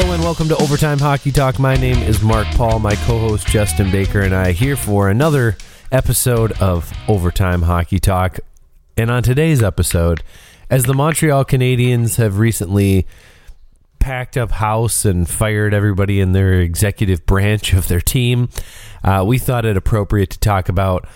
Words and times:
Hello 0.00 0.12
and 0.12 0.22
welcome 0.22 0.46
to 0.48 0.56
Overtime 0.58 1.00
Hockey 1.00 1.32
Talk. 1.32 1.58
My 1.58 1.74
name 1.74 1.98
is 1.98 2.22
Mark 2.22 2.46
Paul. 2.54 2.78
My 2.78 2.94
co-host 2.94 3.48
Justin 3.48 3.90
Baker 3.90 4.20
and 4.20 4.32
I 4.32 4.50
are 4.50 4.52
here 4.52 4.76
for 4.76 5.10
another 5.10 5.56
episode 5.90 6.52
of 6.62 6.92
Overtime 7.08 7.62
Hockey 7.62 7.98
Talk. 7.98 8.38
And 8.96 9.10
on 9.10 9.24
today's 9.24 9.60
episode, 9.60 10.22
as 10.70 10.84
the 10.84 10.94
Montreal 10.94 11.44
Canadiens 11.44 12.14
have 12.14 12.38
recently 12.38 13.08
packed 13.98 14.36
up 14.36 14.52
house 14.52 15.04
and 15.04 15.28
fired 15.28 15.74
everybody 15.74 16.20
in 16.20 16.30
their 16.30 16.60
executive 16.60 17.26
branch 17.26 17.72
of 17.72 17.88
their 17.88 18.00
team, 18.00 18.50
uh, 19.02 19.24
we 19.26 19.36
thought 19.36 19.64
it 19.64 19.76
appropriate 19.76 20.30
to 20.30 20.38
talk 20.38 20.68
about 20.68 21.08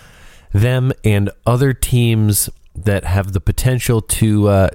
them 0.53 0.93
and 1.05 1.31
other 1.47 1.73
teams 1.73 2.51
that 2.75 3.05
have 3.05 3.33
the 3.33 3.41
potential 3.41 4.01
to 4.01 4.49
uh, 4.49 4.71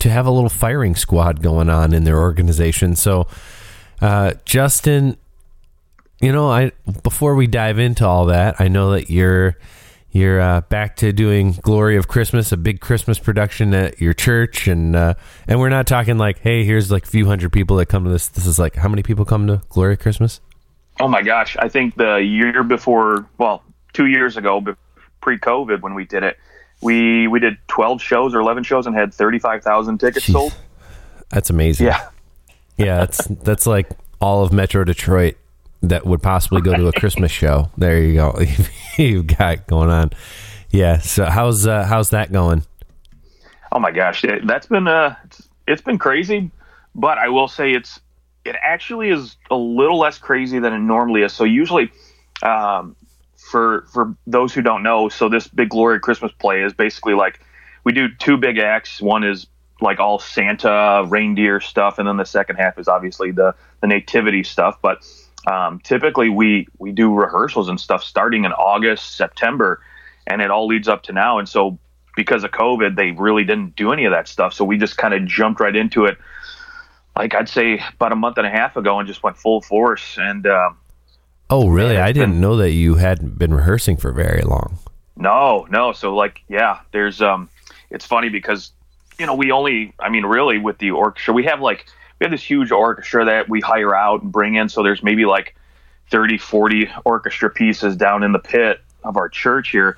to 0.00 0.10
have 0.10 0.26
a 0.26 0.30
little 0.30 0.48
firing 0.48 0.94
squad 0.94 1.42
going 1.42 1.70
on 1.70 1.92
in 1.92 2.04
their 2.04 2.18
organization. 2.18 2.96
So, 2.96 3.26
uh, 4.00 4.34
Justin, 4.44 5.16
you 6.20 6.32
know, 6.32 6.50
I 6.50 6.72
before 7.02 7.34
we 7.34 7.46
dive 7.46 7.78
into 7.78 8.06
all 8.06 8.26
that, 8.26 8.60
I 8.60 8.68
know 8.68 8.92
that 8.92 9.10
you're 9.10 9.56
you're 10.14 10.40
uh, 10.40 10.60
back 10.62 10.96
to 10.96 11.12
doing 11.12 11.52
Glory 11.60 11.96
of 11.96 12.06
Christmas, 12.06 12.52
a 12.52 12.56
big 12.56 12.80
Christmas 12.80 13.18
production 13.18 13.74
at 13.74 14.00
your 14.00 14.14
church, 14.14 14.68
and 14.68 14.94
uh, 14.94 15.14
and 15.48 15.58
we're 15.58 15.68
not 15.68 15.86
talking 15.86 16.18
like, 16.18 16.38
hey, 16.38 16.64
here's 16.64 16.90
like 16.90 17.04
a 17.04 17.08
few 17.08 17.26
hundred 17.26 17.52
people 17.52 17.76
that 17.78 17.86
come 17.86 18.04
to 18.04 18.10
this. 18.10 18.28
This 18.28 18.46
is 18.46 18.58
like 18.58 18.76
how 18.76 18.88
many 18.88 19.02
people 19.02 19.24
come 19.24 19.48
to 19.48 19.60
Glory 19.68 19.94
of 19.94 19.98
Christmas? 19.98 20.40
Oh 21.00 21.08
my 21.08 21.22
gosh, 21.22 21.56
I 21.58 21.68
think 21.68 21.96
the 21.96 22.16
year 22.18 22.62
before, 22.62 23.26
well, 23.38 23.64
two 23.92 24.06
years 24.06 24.36
ago, 24.36 24.64
pre-COVID, 25.20 25.80
when 25.80 25.94
we 25.94 26.04
did 26.04 26.22
it, 26.22 26.38
we 26.80 27.26
we 27.28 27.40
did 27.40 27.56
12 27.68 28.02
shows 28.02 28.34
or 28.34 28.40
11 28.40 28.64
shows 28.64 28.86
and 28.86 28.94
had 28.94 29.14
35,000 29.14 29.98
tickets 29.98 30.26
Jeez. 30.26 30.32
sold. 30.32 30.54
That's 31.30 31.50
amazing. 31.50 31.86
Yeah. 31.86 32.08
Yeah, 32.76 32.98
that's 32.98 33.24
that's 33.26 33.66
like 33.66 33.88
all 34.20 34.42
of 34.42 34.52
Metro 34.52 34.84
Detroit 34.84 35.36
that 35.82 36.06
would 36.06 36.22
possibly 36.22 36.60
go 36.60 36.74
to 36.74 36.88
a 36.88 36.92
Christmas 36.92 37.30
show. 37.30 37.70
There 37.76 38.00
you 38.00 38.14
go. 38.14 38.40
You've 38.98 39.26
got 39.26 39.66
going 39.66 39.90
on. 39.90 40.10
Yeah. 40.70 40.98
So 40.98 41.26
how's 41.26 41.66
uh, 41.66 41.84
how's 41.84 42.10
that 42.10 42.32
going? 42.32 42.64
Oh 43.70 43.78
my 43.78 43.90
gosh, 43.90 44.24
that's 44.44 44.66
been 44.66 44.88
uh, 44.88 45.16
it's, 45.24 45.48
it's 45.66 45.82
been 45.82 45.98
crazy, 45.98 46.50
but 46.94 47.18
I 47.18 47.28
will 47.28 47.48
say 47.48 47.72
it's 47.72 48.00
it 48.44 48.56
actually 48.62 49.10
is 49.10 49.36
a 49.50 49.56
little 49.56 49.98
less 49.98 50.18
crazy 50.18 50.58
than 50.58 50.72
it 50.72 50.78
normally 50.78 51.22
is. 51.22 51.32
So 51.32 51.44
usually, 51.44 51.90
um, 52.42 52.94
for 53.54 53.86
for 53.92 54.16
those 54.26 54.52
who 54.52 54.62
don't 54.62 54.82
know, 54.82 55.08
so 55.08 55.28
this 55.28 55.46
big 55.46 55.68
glory 55.68 56.00
Christmas 56.00 56.32
play 56.32 56.64
is 56.64 56.72
basically 56.72 57.14
like 57.14 57.38
we 57.84 57.92
do 57.92 58.08
two 58.12 58.36
big 58.36 58.58
acts. 58.58 59.00
One 59.00 59.22
is 59.22 59.46
like 59.80 60.00
all 60.00 60.18
Santa 60.18 61.04
reindeer 61.06 61.60
stuff, 61.60 62.00
and 62.00 62.08
then 62.08 62.16
the 62.16 62.24
second 62.24 62.56
half 62.56 62.80
is 62.80 62.88
obviously 62.88 63.30
the 63.30 63.54
the 63.80 63.86
nativity 63.86 64.42
stuff. 64.42 64.78
But 64.82 65.06
um, 65.46 65.78
typically 65.84 66.30
we 66.30 66.66
we 66.80 66.90
do 66.90 67.14
rehearsals 67.14 67.68
and 67.68 67.78
stuff 67.78 68.02
starting 68.02 68.44
in 68.44 68.50
August, 68.50 69.14
September, 69.14 69.80
and 70.26 70.42
it 70.42 70.50
all 70.50 70.66
leads 70.66 70.88
up 70.88 71.04
to 71.04 71.12
now. 71.12 71.38
And 71.38 71.48
so 71.48 71.78
because 72.16 72.42
of 72.42 72.50
COVID, 72.50 72.96
they 72.96 73.12
really 73.12 73.44
didn't 73.44 73.76
do 73.76 73.92
any 73.92 74.04
of 74.04 74.10
that 74.10 74.26
stuff. 74.26 74.52
So 74.52 74.64
we 74.64 74.78
just 74.78 74.96
kind 74.96 75.14
of 75.14 75.26
jumped 75.26 75.60
right 75.60 75.76
into 75.76 76.06
it. 76.06 76.18
Like 77.16 77.36
I'd 77.36 77.48
say 77.48 77.80
about 77.94 78.10
a 78.10 78.16
month 78.16 78.36
and 78.36 78.48
a 78.48 78.50
half 78.50 78.76
ago, 78.76 78.98
and 78.98 79.06
just 79.06 79.22
went 79.22 79.36
full 79.36 79.60
force. 79.60 80.18
And 80.18 80.44
um, 80.48 80.76
oh, 81.50 81.68
really? 81.68 81.96
I 81.96 82.12
didn't 82.12 82.32
been, 82.32 82.40
know 82.40 82.56
that 82.56 82.72
you 82.72 82.96
hadn't 82.96 83.38
been 83.38 83.54
rehearsing 83.54 83.96
for 83.96 84.12
very 84.12 84.42
long. 84.42 84.78
No, 85.16 85.66
no. 85.70 85.92
So 85.92 86.14
like, 86.14 86.42
yeah, 86.48 86.80
there's 86.92 87.22
um, 87.22 87.48
it's 87.90 88.04
funny 88.04 88.28
because 88.28 88.72
you 89.18 89.26
know 89.26 89.34
we 89.34 89.52
only, 89.52 89.94
I 89.98 90.08
mean, 90.08 90.24
really 90.24 90.58
with 90.58 90.78
the 90.78 90.90
orchestra, 90.90 91.34
we 91.34 91.44
have 91.44 91.60
like 91.60 91.86
we 92.18 92.24
have 92.24 92.30
this 92.30 92.42
huge 92.42 92.70
orchestra 92.70 93.24
that 93.24 93.48
we 93.48 93.60
hire 93.60 93.94
out 93.94 94.22
and 94.22 94.32
bring 94.32 94.54
in. 94.54 94.68
So 94.68 94.82
there's 94.82 95.02
maybe 95.02 95.24
like 95.24 95.54
30, 96.10 96.38
40 96.38 96.90
orchestra 97.04 97.50
pieces 97.50 97.96
down 97.96 98.22
in 98.22 98.32
the 98.32 98.38
pit 98.38 98.80
of 99.02 99.16
our 99.16 99.28
church 99.28 99.70
here. 99.70 99.96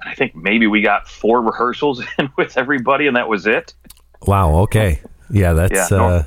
And 0.00 0.10
I 0.10 0.14
think 0.14 0.34
maybe 0.34 0.66
we 0.66 0.80
got 0.80 1.08
four 1.08 1.42
rehearsals 1.42 2.02
in 2.18 2.30
with 2.36 2.56
everybody, 2.56 3.06
and 3.06 3.16
that 3.16 3.28
was 3.28 3.46
it. 3.46 3.74
Wow. 4.22 4.60
Okay. 4.62 5.00
Yeah, 5.30 5.52
that's 5.52 5.90
yeah, 5.90 5.96
uh, 5.96 6.24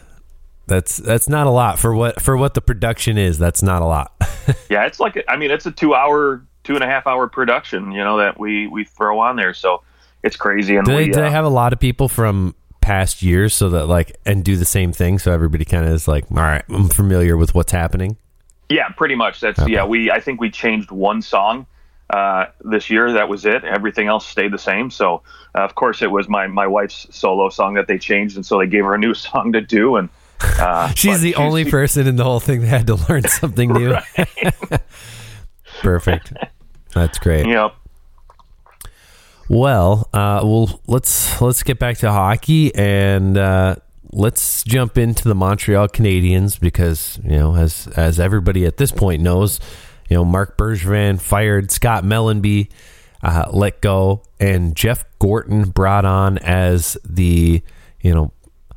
that's 0.67 0.97
that's 0.97 1.27
not 1.27 1.47
a 1.47 1.49
lot 1.49 1.79
for 1.79 1.93
what 1.93 2.21
for 2.21 2.37
what 2.37 2.53
the 2.53 2.61
production 2.61 3.17
is. 3.17 3.37
That's 3.37 3.63
not 3.63 3.81
a 3.81 3.85
lot. 3.85 4.13
yeah, 4.69 4.85
it's 4.85 4.99
like 4.99 5.23
I 5.27 5.37
mean, 5.37 5.51
it's 5.51 5.65
a 5.65 5.71
two 5.71 5.93
hour, 5.93 6.43
two 6.63 6.75
and 6.75 6.83
a 6.83 6.87
half 6.87 7.07
hour 7.07 7.27
production. 7.27 7.91
You 7.91 8.03
know 8.03 8.17
that 8.17 8.39
we 8.39 8.67
we 8.67 8.83
throw 8.83 9.19
on 9.19 9.35
there, 9.35 9.53
so 9.53 9.83
it's 10.23 10.35
crazy. 10.35 10.75
And 10.75 10.85
do 10.85 10.91
they, 10.91 11.05
we, 11.05 11.11
do 11.11 11.19
uh, 11.19 11.23
they 11.23 11.31
have 11.31 11.45
a 11.45 11.49
lot 11.49 11.73
of 11.73 11.79
people 11.79 12.07
from 12.07 12.55
past 12.81 13.21
years 13.21 13.53
so 13.53 13.69
that 13.69 13.85
like 13.85 14.17
and 14.25 14.43
do 14.43 14.57
the 14.57 14.65
same 14.65 14.91
thing 14.91 15.19
so 15.19 15.31
everybody 15.31 15.63
kind 15.63 15.85
of 15.85 15.93
is 15.93 16.07
like 16.07 16.25
all 16.31 16.37
right 16.37 16.63
i'm 16.69 16.89
familiar 16.89 17.37
with 17.37 17.53
what's 17.53 17.71
happening 17.71 18.17
yeah 18.69 18.89
pretty 18.89 19.13
much 19.13 19.39
that's 19.39 19.59
okay. 19.59 19.71
yeah 19.71 19.85
we 19.85 20.09
i 20.09 20.19
think 20.19 20.41
we 20.41 20.49
changed 20.49 20.89
one 20.89 21.21
song 21.21 21.65
uh, 22.09 22.47
this 22.65 22.89
year 22.89 23.13
that 23.13 23.29
was 23.29 23.45
it 23.45 23.63
everything 23.63 24.07
else 24.07 24.27
stayed 24.27 24.51
the 24.51 24.57
same 24.57 24.89
so 24.89 25.21
uh, 25.55 25.61
of 25.61 25.75
course 25.75 26.01
it 26.01 26.11
was 26.11 26.27
my 26.27 26.47
my 26.47 26.67
wife's 26.67 27.07
solo 27.15 27.47
song 27.49 27.75
that 27.75 27.87
they 27.87 27.97
changed 27.97 28.35
and 28.35 28.45
so 28.45 28.57
they 28.59 28.67
gave 28.67 28.83
her 28.83 28.95
a 28.95 28.97
new 28.97 29.13
song 29.29 29.53
to 29.53 29.61
do 29.61 29.95
and 29.95 30.09
uh, 30.43 30.89
she's 30.95 31.21
the 31.21 31.31
she's, 31.31 31.37
only 31.37 31.65
person 31.65 32.07
in 32.07 32.15
the 32.15 32.23
whole 32.23 32.39
thing 32.39 32.61
that 32.61 32.67
had 32.67 32.87
to 32.87 32.95
learn 33.09 33.23
something 33.27 33.71
new. 33.71 33.95
Perfect. 35.81 36.33
That's 36.93 37.17
great. 37.19 37.47
Yep. 37.47 37.75
Well, 39.49 40.09
uh, 40.13 40.41
well, 40.43 40.81
let's 40.87 41.41
let's 41.41 41.63
get 41.63 41.77
back 41.77 41.97
to 41.97 42.11
hockey 42.11 42.73
and 42.73 43.37
uh, 43.37 43.75
let's 44.11 44.63
jump 44.63 44.97
into 44.97 45.27
the 45.27 45.35
Montreal 45.35 45.89
Canadiens 45.89 46.59
because 46.59 47.19
you 47.23 47.37
know, 47.37 47.55
as 47.55 47.87
as 47.95 48.19
everybody 48.19 48.65
at 48.65 48.77
this 48.77 48.91
point 48.91 49.21
knows, 49.21 49.59
you 50.09 50.15
know, 50.15 50.23
Marc 50.23 50.57
Bergevin 50.57 51.19
fired 51.19 51.71
Scott 51.71 52.03
Mellanby, 52.03 52.69
uh, 53.23 53.49
let 53.51 53.81
go, 53.81 54.23
and 54.39 54.75
Jeff 54.75 55.03
Gorton 55.19 55.69
brought 55.69 56.05
on 56.05 56.37
as 56.37 56.97
the 57.03 57.61
you 58.01 58.13
know 58.13 58.31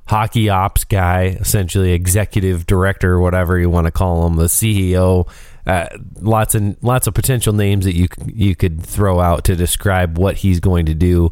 hockey 0.06 0.48
ops 0.48 0.84
guy, 0.84 1.36
essentially 1.40 1.92
executive 1.92 2.66
director, 2.66 3.18
whatever 3.18 3.58
you 3.58 3.70
want 3.70 3.86
to 3.86 3.90
call 3.90 4.26
him, 4.26 4.36
the 4.36 4.44
CEO 4.44 5.26
uh, 5.66 5.88
lots 6.20 6.54
and 6.54 6.76
lots 6.82 7.06
of 7.06 7.14
potential 7.14 7.52
names 7.52 7.84
that 7.84 7.94
you 7.94 8.08
you 8.26 8.54
could 8.54 8.82
throw 8.82 9.20
out 9.20 9.44
to 9.44 9.56
describe 9.56 10.18
what 10.18 10.36
he's 10.38 10.60
going 10.60 10.86
to 10.86 10.94
do. 10.94 11.30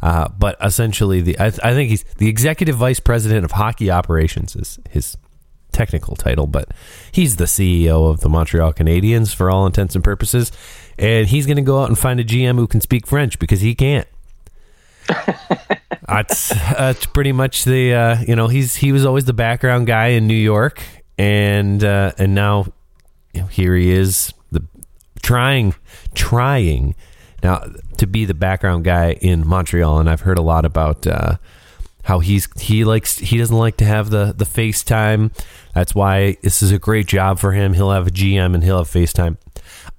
Uh, 0.00 0.28
but 0.38 0.56
essentially, 0.62 1.20
the 1.20 1.38
I, 1.38 1.46
I, 1.46 1.74
think 1.74 1.90
he's 1.90 2.04
the 2.18 2.28
executive 2.28 2.76
vice 2.76 3.00
president 3.00 3.44
of 3.44 3.52
hockey 3.52 3.90
operations 3.90 4.56
is 4.56 4.78
his 4.90 5.16
technical 5.72 6.16
title, 6.16 6.46
but 6.46 6.68
he's 7.12 7.36
the 7.36 7.44
CEO 7.44 8.08
of 8.10 8.20
the 8.20 8.28
Montreal 8.28 8.72
Canadiens 8.72 9.34
for 9.34 9.50
all 9.50 9.66
intents 9.66 9.94
and 9.94 10.04
purposes, 10.04 10.52
and 10.98 11.26
he's 11.28 11.46
going 11.46 11.56
to 11.56 11.62
go 11.62 11.82
out 11.82 11.88
and 11.88 11.98
find 11.98 12.20
a 12.20 12.24
GM 12.24 12.56
who 12.56 12.66
can 12.66 12.80
speak 12.80 13.06
French 13.06 13.38
because 13.38 13.60
he 13.60 13.74
can't. 13.74 14.06
that's 16.08 16.48
that's 16.48 17.06
pretty 17.06 17.32
much 17.32 17.64
the 17.64 17.94
uh, 17.94 18.20
you 18.26 18.36
know 18.36 18.48
he's 18.48 18.76
he 18.76 18.92
was 18.92 19.04
always 19.04 19.24
the 19.24 19.32
background 19.32 19.86
guy 19.86 20.08
in 20.08 20.26
New 20.26 20.34
York, 20.34 20.82
and 21.18 21.82
uh, 21.82 22.12
and 22.18 22.34
now 22.34 22.66
here 23.50 23.74
he 23.74 23.90
is, 23.90 24.32
the 24.50 24.64
trying, 25.22 25.74
trying 26.14 26.94
now 27.42 27.64
to 27.98 28.06
be 28.06 28.24
the 28.24 28.34
background 28.34 28.84
guy 28.84 29.12
in 29.12 29.46
Montreal, 29.46 29.98
and 29.98 30.08
I've 30.08 30.22
heard 30.22 30.38
a 30.38 30.42
lot 30.42 30.64
about 30.64 31.06
uh, 31.06 31.36
how 32.04 32.20
he's 32.20 32.48
he 32.60 32.84
likes 32.84 33.18
he 33.18 33.38
doesn't 33.38 33.56
like 33.56 33.76
to 33.78 33.84
have 33.84 34.10
the 34.10 34.34
the 34.36 34.44
FaceTime. 34.44 35.36
That's 35.74 35.94
why 35.94 36.36
this 36.42 36.62
is 36.62 36.70
a 36.70 36.78
great 36.78 37.06
job 37.06 37.38
for 37.38 37.52
him. 37.52 37.74
He'll 37.74 37.90
have 37.90 38.06
a 38.06 38.10
GM 38.10 38.54
and 38.54 38.62
he'll 38.62 38.78
have 38.78 38.88
FaceTime. 38.88 39.36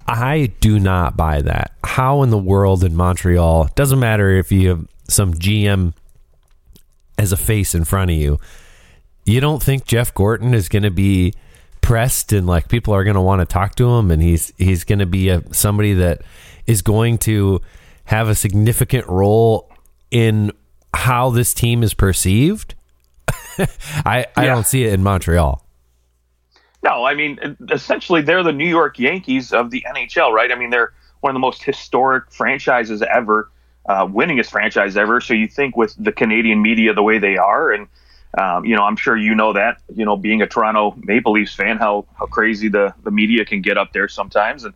I 0.07 0.53
do 0.59 0.79
not 0.79 1.17
buy 1.17 1.41
that. 1.41 1.73
How 1.83 2.21
in 2.21 2.29
the 2.29 2.37
world 2.37 2.83
in 2.83 2.95
Montreal? 2.95 3.69
Doesn't 3.75 3.99
matter 3.99 4.37
if 4.37 4.51
you 4.51 4.69
have 4.69 4.87
some 5.07 5.33
GM 5.33 5.93
as 7.17 7.31
a 7.31 7.37
face 7.37 7.75
in 7.75 7.85
front 7.85 8.11
of 8.11 8.17
you. 8.17 8.39
You 9.25 9.39
don't 9.39 9.61
think 9.61 9.85
Jeff 9.85 10.13
Gorton 10.13 10.53
is 10.53 10.69
going 10.69 10.83
to 10.83 10.91
be 10.91 11.33
pressed 11.81 12.33
and 12.33 12.47
like 12.47 12.67
people 12.67 12.93
are 12.93 13.03
going 13.03 13.15
to 13.15 13.21
want 13.21 13.41
to 13.41 13.45
talk 13.45 13.75
to 13.75 13.87
him 13.87 14.09
and 14.09 14.19
he's 14.19 14.51
he's 14.57 14.83
going 14.83 14.97
to 14.99 15.05
be 15.05 15.29
a, 15.29 15.43
somebody 15.53 15.93
that 15.93 16.21
is 16.65 16.81
going 16.81 17.15
to 17.19 17.61
have 18.05 18.27
a 18.27 18.33
significant 18.35 19.07
role 19.07 19.71
in 20.09 20.51
how 20.93 21.29
this 21.29 21.53
team 21.53 21.83
is 21.83 21.93
perceived. 21.93 22.73
I 23.57 24.25
I 24.35 24.45
yeah. 24.45 24.45
don't 24.45 24.65
see 24.65 24.83
it 24.83 24.93
in 24.93 25.03
Montreal. 25.03 25.63
No, 26.83 27.05
I 27.05 27.13
mean 27.13 27.57
essentially 27.71 28.21
they're 28.21 28.43
the 28.43 28.51
New 28.51 28.67
York 28.67 28.99
Yankees 28.99 29.53
of 29.53 29.71
the 29.71 29.85
NHL, 29.87 30.31
right? 30.31 30.51
I 30.51 30.55
mean 30.55 30.69
they're 30.69 30.93
one 31.21 31.31
of 31.31 31.35
the 31.35 31.39
most 31.39 31.63
historic 31.63 32.31
franchises 32.31 33.01
ever, 33.01 33.49
uh, 33.87 34.05
winningest 34.05 34.49
franchise 34.49 34.97
ever. 34.97 35.21
So 35.21 35.33
you 35.33 35.47
think 35.47 35.77
with 35.77 35.95
the 35.97 36.11
Canadian 36.11 36.61
media 36.61 36.93
the 36.93 37.03
way 37.03 37.19
they 37.19 37.37
are 37.37 37.71
and 37.71 37.87
um, 38.37 38.65
you 38.65 38.75
know, 38.75 38.83
I'm 38.83 38.97
sure 38.97 39.15
you 39.15 39.33
know 39.33 39.53
that, 39.53 39.81
you 39.95 40.03
know, 40.03 40.17
being 40.17 40.41
a 40.41 40.47
Toronto 40.47 40.93
Maple 40.97 41.31
Leafs 41.31 41.55
fan, 41.55 41.77
how, 41.77 42.05
how 42.19 42.25
crazy 42.25 42.67
the, 42.67 42.93
the 43.03 43.11
media 43.11 43.45
can 43.45 43.61
get 43.61 43.77
up 43.77 43.93
there 43.93 44.09
sometimes. 44.09 44.65
And 44.65 44.73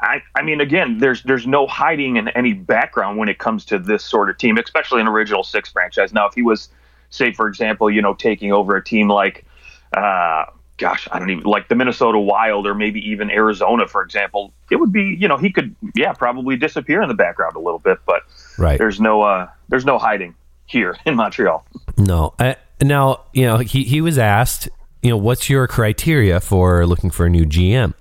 I, 0.00 0.22
I 0.34 0.42
mean, 0.42 0.60
again, 0.60 0.98
there's 0.98 1.22
there's 1.24 1.46
no 1.46 1.66
hiding 1.66 2.16
in 2.16 2.28
any 2.28 2.52
background 2.52 3.18
when 3.18 3.28
it 3.28 3.38
comes 3.38 3.64
to 3.66 3.78
this 3.78 4.04
sort 4.04 4.30
of 4.30 4.38
team, 4.38 4.56
especially 4.58 5.00
an 5.00 5.08
original 5.08 5.42
six 5.42 5.70
franchise. 5.70 6.12
Now, 6.12 6.26
if 6.28 6.34
he 6.34 6.42
was, 6.42 6.68
say, 7.10 7.32
for 7.32 7.48
example, 7.48 7.90
you 7.90 8.00
know, 8.00 8.14
taking 8.14 8.52
over 8.52 8.76
a 8.76 8.84
team 8.84 9.08
like 9.08 9.44
uh, 9.92 10.44
gosh, 10.78 11.06
I 11.12 11.18
don't 11.18 11.30
even 11.30 11.44
like 11.44 11.68
the 11.68 11.74
Minnesota 11.74 12.18
Wild 12.18 12.66
or 12.66 12.74
maybe 12.74 13.00
even 13.10 13.30
Arizona, 13.30 13.86
for 13.86 14.02
example. 14.02 14.52
It 14.70 14.76
would 14.76 14.92
be, 14.92 15.16
you 15.18 15.28
know, 15.28 15.36
he 15.36 15.50
could, 15.52 15.74
yeah, 15.94 16.12
probably 16.12 16.56
disappear 16.56 17.02
in 17.02 17.08
the 17.08 17.14
background 17.14 17.56
a 17.56 17.58
little 17.60 17.80
bit, 17.80 17.98
but 18.06 18.22
Right. 18.56 18.78
there's 18.78 19.00
no, 19.00 19.22
uh, 19.22 19.48
there's 19.68 19.84
no 19.84 19.98
hiding 19.98 20.34
here 20.66 20.96
in 21.04 21.16
Montreal. 21.16 21.64
No. 21.96 22.34
I, 22.38 22.56
now, 22.80 23.24
you 23.32 23.42
know, 23.44 23.58
he, 23.58 23.84
he 23.84 24.00
was 24.00 24.18
asked, 24.18 24.68
you 25.02 25.10
know, 25.10 25.16
what's 25.16 25.50
your 25.50 25.66
criteria 25.66 26.40
for 26.40 26.86
looking 26.86 27.10
for 27.10 27.26
a 27.26 27.30
new 27.30 27.44
GM? 27.44 27.94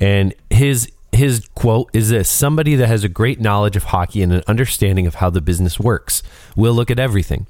And 0.00 0.34
his 0.50 0.90
his 1.12 1.48
quote 1.54 1.88
is 1.94 2.10
this 2.10 2.30
somebody 2.30 2.74
that 2.74 2.88
has 2.88 3.02
a 3.02 3.08
great 3.08 3.40
knowledge 3.40 3.74
of 3.76 3.84
hockey 3.84 4.22
and 4.22 4.34
an 4.34 4.42
understanding 4.46 5.06
of 5.06 5.14
how 5.16 5.30
the 5.30 5.40
business 5.40 5.80
works. 5.80 6.22
We'll 6.54 6.74
look 6.74 6.90
at 6.90 6.98
everything. 6.98 7.46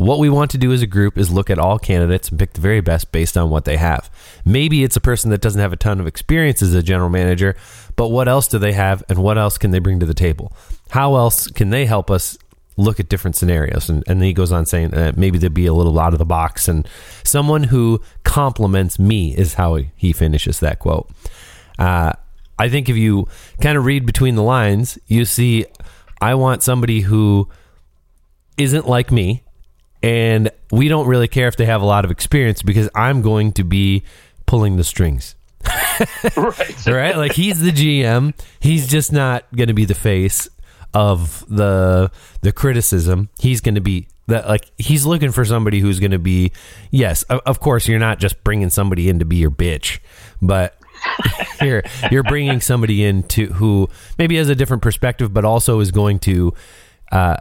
What 0.00 0.18
we 0.18 0.30
want 0.30 0.50
to 0.52 0.58
do 0.58 0.72
as 0.72 0.80
a 0.80 0.86
group 0.86 1.18
is 1.18 1.30
look 1.30 1.50
at 1.50 1.58
all 1.58 1.78
candidates 1.78 2.30
and 2.30 2.38
pick 2.38 2.54
the 2.54 2.60
very 2.62 2.80
best 2.80 3.12
based 3.12 3.36
on 3.36 3.50
what 3.50 3.66
they 3.66 3.76
have. 3.76 4.10
Maybe 4.46 4.82
it's 4.82 4.96
a 4.96 5.00
person 5.00 5.30
that 5.30 5.42
doesn't 5.42 5.60
have 5.60 5.74
a 5.74 5.76
ton 5.76 6.00
of 6.00 6.06
experience 6.06 6.62
as 6.62 6.72
a 6.72 6.82
general 6.82 7.10
manager, 7.10 7.54
but 7.96 8.08
what 8.08 8.26
else 8.26 8.48
do 8.48 8.58
they 8.58 8.72
have 8.72 9.04
and 9.10 9.18
what 9.18 9.36
else 9.36 9.58
can 9.58 9.72
they 9.72 9.78
bring 9.78 10.00
to 10.00 10.06
the 10.06 10.14
table? 10.14 10.54
How 10.88 11.16
else 11.16 11.48
can 11.48 11.68
they 11.68 11.84
help 11.84 12.10
us 12.10 12.38
look 12.78 12.98
at 12.98 13.10
different 13.10 13.36
scenarios? 13.36 13.90
And, 13.90 14.02
and 14.06 14.22
then 14.22 14.26
he 14.26 14.32
goes 14.32 14.52
on 14.52 14.64
saying 14.64 14.94
uh, 14.94 15.12
maybe 15.18 15.36
they'd 15.36 15.52
be 15.52 15.66
a 15.66 15.74
little 15.74 16.00
out 16.00 16.14
of 16.14 16.18
the 16.18 16.24
box 16.24 16.66
and 16.66 16.88
someone 17.22 17.64
who 17.64 18.00
compliments 18.24 18.98
me 18.98 19.36
is 19.36 19.52
how 19.52 19.80
he 19.96 20.14
finishes 20.14 20.60
that 20.60 20.78
quote. 20.78 21.10
Uh, 21.78 22.14
I 22.58 22.70
think 22.70 22.88
if 22.88 22.96
you 22.96 23.28
kind 23.60 23.76
of 23.76 23.84
read 23.84 24.06
between 24.06 24.34
the 24.34 24.42
lines, 24.42 24.98
you 25.08 25.26
see 25.26 25.66
I 26.22 26.36
want 26.36 26.62
somebody 26.62 27.02
who 27.02 27.50
isn't 28.56 28.88
like 28.88 29.12
me 29.12 29.44
and 30.02 30.50
we 30.70 30.88
don't 30.88 31.06
really 31.06 31.28
care 31.28 31.48
if 31.48 31.56
they 31.56 31.66
have 31.66 31.82
a 31.82 31.86
lot 31.86 32.04
of 32.04 32.10
experience 32.10 32.62
because 32.62 32.88
I'm 32.94 33.22
going 33.22 33.52
to 33.52 33.64
be 33.64 34.02
pulling 34.46 34.76
the 34.76 34.84
strings. 34.84 35.34
right. 36.36 36.76
Right? 36.86 37.16
Like 37.16 37.32
he's 37.32 37.60
the 37.60 37.70
GM. 37.70 38.34
He's 38.60 38.88
just 38.88 39.12
not 39.12 39.44
going 39.54 39.68
to 39.68 39.74
be 39.74 39.84
the 39.84 39.94
face 39.94 40.48
of 40.94 41.44
the 41.48 42.10
the 42.40 42.52
criticism. 42.52 43.28
He's 43.38 43.60
going 43.60 43.74
to 43.74 43.80
be 43.80 44.08
that 44.26 44.48
like 44.48 44.70
he's 44.78 45.04
looking 45.04 45.30
for 45.32 45.44
somebody 45.44 45.80
who's 45.80 46.00
going 46.00 46.10
to 46.12 46.18
be 46.18 46.52
yes, 46.90 47.22
of, 47.24 47.40
of 47.46 47.60
course 47.60 47.86
you're 47.86 47.98
not 47.98 48.18
just 48.18 48.42
bringing 48.42 48.70
somebody 48.70 49.08
in 49.08 49.18
to 49.18 49.24
be 49.24 49.36
your 49.36 49.50
bitch, 49.50 49.98
but 50.40 50.78
you're 51.60 51.82
you're 52.10 52.22
bringing 52.22 52.60
somebody 52.60 53.04
in 53.04 53.22
to 53.24 53.46
who 53.46 53.88
maybe 54.18 54.36
has 54.36 54.48
a 54.48 54.54
different 54.54 54.82
perspective 54.82 55.32
but 55.32 55.44
also 55.44 55.80
is 55.80 55.90
going 55.90 56.18
to 56.18 56.52
uh 57.12 57.36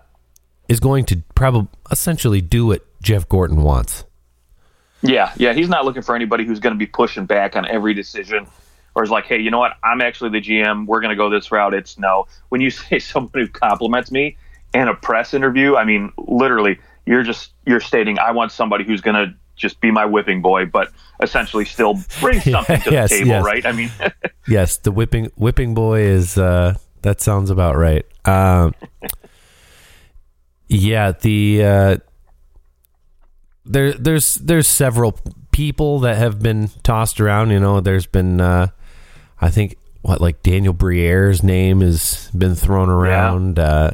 is 0.69 0.79
going 0.79 1.03
to 1.05 1.21
probably 1.35 1.67
essentially 1.91 2.39
do 2.39 2.67
what 2.67 2.85
Jeff 3.01 3.27
Gorton 3.27 3.63
wants. 3.63 4.05
Yeah, 5.01 5.33
yeah, 5.37 5.53
he's 5.53 5.69
not 5.69 5.83
looking 5.85 6.01
for 6.01 6.15
anybody 6.15 6.45
who's 6.45 6.59
going 6.59 6.73
to 6.73 6.77
be 6.77 6.85
pushing 6.85 7.25
back 7.25 7.55
on 7.55 7.65
every 7.65 7.93
decision, 7.93 8.47
or 8.95 9.03
is 9.03 9.09
like, 9.09 9.25
hey, 9.25 9.39
you 9.39 9.49
know 9.49 9.59
what? 9.59 9.73
I'm 9.83 10.01
actually 10.01 10.29
the 10.31 10.41
GM. 10.41 10.85
We're 10.85 10.99
going 10.99 11.09
to 11.09 11.15
go 11.15 11.29
this 11.29 11.51
route. 11.51 11.73
It's 11.73 11.97
no. 11.97 12.27
When 12.49 12.61
you 12.61 12.69
say 12.69 12.99
someone 12.99 13.31
who 13.33 13.47
compliments 13.47 14.11
me 14.11 14.37
in 14.73 14.87
a 14.87 14.93
press 14.93 15.33
interview, 15.33 15.75
I 15.75 15.83
mean, 15.85 16.11
literally, 16.17 16.79
you're 17.05 17.23
just 17.23 17.51
you're 17.65 17.79
stating 17.79 18.19
I 18.19 18.31
want 18.31 18.51
somebody 18.51 18.83
who's 18.83 19.01
going 19.01 19.15
to 19.15 19.33
just 19.55 19.81
be 19.81 19.89
my 19.91 20.05
whipping 20.05 20.41
boy, 20.41 20.65
but 20.65 20.91
essentially 21.23 21.65
still 21.65 21.97
bring 22.19 22.39
something 22.41 22.79
to 22.81 22.91
Yes, 22.91 23.09
the 23.09 23.17
table, 23.17 23.29
yes. 23.29 23.45
right? 23.45 23.65
I 23.65 23.71
mean, 23.71 23.91
Yes, 24.47 24.77
the 24.77 24.91
whipping 24.91 25.31
whipping 25.35 25.73
boy 25.73 26.01
is 26.01 26.37
uh 26.37 26.75
that 27.01 27.21
sounds 27.21 27.49
about 27.49 27.77
right. 27.77 28.05
Um 28.25 28.73
Yeah, 30.69 31.11
the 31.11 31.63
uh 31.63 31.97
there 33.65 33.93
there's 33.93 34.35
there's 34.35 34.67
several 34.67 35.19
people 35.51 35.99
that 35.99 36.17
have 36.17 36.39
been 36.39 36.69
tossed 36.83 37.19
around, 37.19 37.49
you 37.51 37.59
know, 37.59 37.81
there's 37.81 38.05
been 38.05 38.39
uh 38.39 38.67
I 39.41 39.49
think 39.49 39.75
what 40.01 40.21
like 40.21 40.43
Daniel 40.43 40.73
Briere's 40.73 41.43
name 41.43 41.81
has 41.81 42.29
been 42.37 42.55
thrown 42.55 42.89
around. 42.89 43.59
Uh 43.59 43.91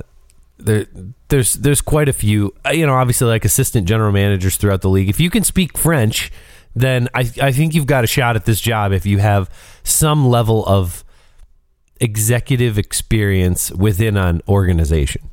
there 0.57 0.85
there's 1.29 1.53
there's 1.53 1.81
quite 1.81 2.09
a 2.09 2.13
few 2.13 2.53
uh, 2.65 2.71
you 2.71 2.85
know 2.85 2.93
obviously 2.93 3.27
like 3.27 3.45
assistant 3.45 3.87
general 3.87 4.11
managers 4.11 4.57
throughout 4.57 4.81
the 4.81 4.89
league 4.89 5.09
if 5.09 5.19
you 5.19 5.29
can 5.29 5.43
speak 5.43 5.77
french 5.77 6.31
then 6.75 7.07
i 7.13 7.29
i 7.41 7.51
think 7.51 7.73
you've 7.73 7.85
got 7.85 8.03
a 8.03 8.07
shot 8.07 8.35
at 8.35 8.45
this 8.45 8.61
job 8.61 8.91
if 8.91 9.05
you 9.05 9.17
have 9.17 9.49
some 9.83 10.27
level 10.27 10.65
of 10.65 11.03
executive 11.99 12.77
experience 12.77 13.71
within 13.71 14.17
an 14.17 14.41
organization 14.47 15.29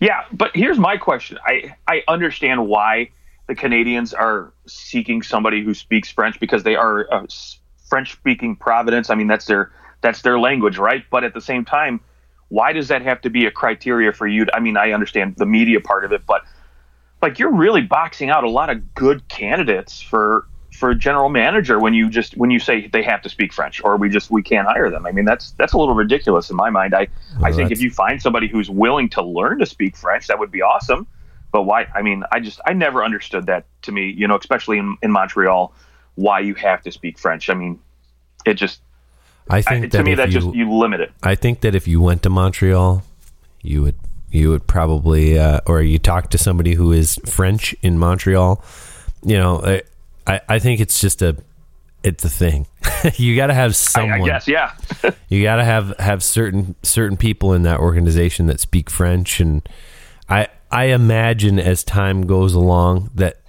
Yeah, 0.00 0.24
but 0.32 0.50
here's 0.54 0.78
my 0.78 0.96
question. 0.96 1.38
I 1.44 1.74
I 1.86 2.02
understand 2.08 2.66
why 2.68 3.10
the 3.46 3.54
Canadiens 3.54 4.14
are 4.16 4.52
seeking 4.66 5.22
somebody 5.22 5.62
who 5.62 5.72
speaks 5.74 6.10
French 6.10 6.38
because 6.40 6.64
they 6.64 6.76
are 6.76 7.02
a 7.12 7.26
French 7.88 8.12
speaking 8.12 8.56
Providence. 8.56 9.10
I 9.10 9.14
mean, 9.14 9.26
that's 9.26 9.46
their 9.46 9.72
that's 10.02 10.22
their 10.22 10.38
language, 10.38 10.78
right? 10.78 11.04
But 11.10 11.24
at 11.24 11.34
the 11.34 11.40
same 11.40 11.64
time, 11.64 12.00
why 12.48 12.72
does 12.72 12.88
that 12.88 13.02
have 13.02 13.20
to 13.22 13.30
be 13.30 13.46
a 13.46 13.50
criteria 13.50 14.12
for 14.12 14.26
you? 14.26 14.44
To, 14.44 14.56
I 14.56 14.60
mean, 14.60 14.76
I 14.76 14.92
understand 14.92 15.36
the 15.36 15.46
media 15.46 15.80
part 15.80 16.04
of 16.04 16.12
it, 16.12 16.26
but 16.26 16.42
like 17.22 17.38
you're 17.38 17.54
really 17.54 17.82
boxing 17.82 18.30
out 18.30 18.44
a 18.44 18.50
lot 18.50 18.68
of 18.70 18.94
good 18.94 19.26
candidates 19.28 20.00
for 20.00 20.46
for 20.76 20.90
a 20.90 20.94
general 20.94 21.28
manager 21.28 21.78
when 21.78 21.94
you 21.94 22.08
just 22.08 22.36
when 22.36 22.50
you 22.50 22.58
say 22.58 22.86
they 22.88 23.02
have 23.02 23.22
to 23.22 23.28
speak 23.28 23.52
French 23.52 23.82
or 23.82 23.96
we 23.96 24.08
just 24.08 24.30
we 24.30 24.42
can't 24.42 24.68
hire 24.68 24.90
them. 24.90 25.06
I 25.06 25.12
mean 25.12 25.24
that's 25.24 25.52
that's 25.52 25.72
a 25.72 25.78
little 25.78 25.94
ridiculous 25.94 26.50
in 26.50 26.56
my 26.56 26.70
mind. 26.70 26.94
I 26.94 27.08
I 27.42 27.50
think 27.50 27.68
that's- 27.68 27.72
if 27.72 27.80
you 27.80 27.90
find 27.90 28.20
somebody 28.20 28.48
who's 28.48 28.70
willing 28.70 29.08
to 29.10 29.22
learn 29.22 29.58
to 29.58 29.66
speak 29.66 29.96
French, 29.96 30.26
that 30.28 30.38
would 30.38 30.50
be 30.50 30.62
awesome. 30.62 31.06
But 31.52 31.62
why? 31.62 31.86
I 31.94 32.02
mean, 32.02 32.22
I 32.32 32.40
just 32.40 32.60
I 32.66 32.72
never 32.72 33.04
understood 33.04 33.46
that 33.46 33.64
to 33.82 33.92
me. 33.92 34.10
You 34.10 34.28
know, 34.28 34.36
especially 34.36 34.78
in 34.78 34.96
in 35.02 35.10
Montreal, 35.10 35.72
why 36.14 36.40
you 36.40 36.54
have 36.54 36.82
to 36.82 36.92
speak 36.92 37.18
French. 37.18 37.48
I 37.48 37.54
mean, 37.54 37.78
it 38.44 38.54
just 38.54 38.80
i 39.48 39.58
I, 39.58 39.62
think 39.62 39.92
to 39.92 40.02
me 40.02 40.14
that 40.14 40.28
you, 40.28 40.40
just 40.40 40.54
you 40.54 40.70
limit 40.70 41.00
it. 41.00 41.12
I 41.22 41.34
think 41.34 41.60
that 41.60 41.74
if 41.74 41.86
you 41.86 42.00
went 42.00 42.22
to 42.24 42.30
Montreal, 42.30 43.02
you 43.62 43.82
would 43.82 43.94
you 44.30 44.50
would 44.50 44.66
probably 44.66 45.38
uh, 45.38 45.60
or 45.66 45.82
you 45.82 45.98
talk 45.98 46.30
to 46.30 46.38
somebody 46.38 46.74
who 46.74 46.92
is 46.92 47.18
French 47.26 47.74
in 47.82 47.98
Montreal. 47.98 48.62
You 49.24 49.38
know, 49.38 49.80
I 50.26 50.34
I, 50.34 50.40
I 50.48 50.58
think 50.58 50.80
it's 50.80 51.00
just 51.00 51.22
a 51.22 51.36
it's 52.02 52.24
a 52.24 52.28
thing. 52.28 52.66
you 53.16 53.36
got 53.36 53.48
to 53.48 53.54
have 53.54 53.70
I, 53.70 53.74
someone. 53.74 54.22
I 54.22 54.24
guess, 54.24 54.48
yeah. 54.48 54.72
You 55.28 55.42
got 55.42 55.56
to 55.56 55.64
have 55.64 55.94
have 55.98 56.22
certain 56.22 56.76
certain 56.82 57.16
people 57.16 57.52
in 57.52 57.62
that 57.62 57.80
organization 57.80 58.46
that 58.46 58.60
speak 58.60 58.88
French, 58.88 59.40
and 59.40 59.68
I 60.28 60.48
I 60.70 60.86
imagine 60.86 61.58
as 61.58 61.82
time 61.82 62.26
goes 62.26 62.54
along 62.54 63.10
that 63.16 63.40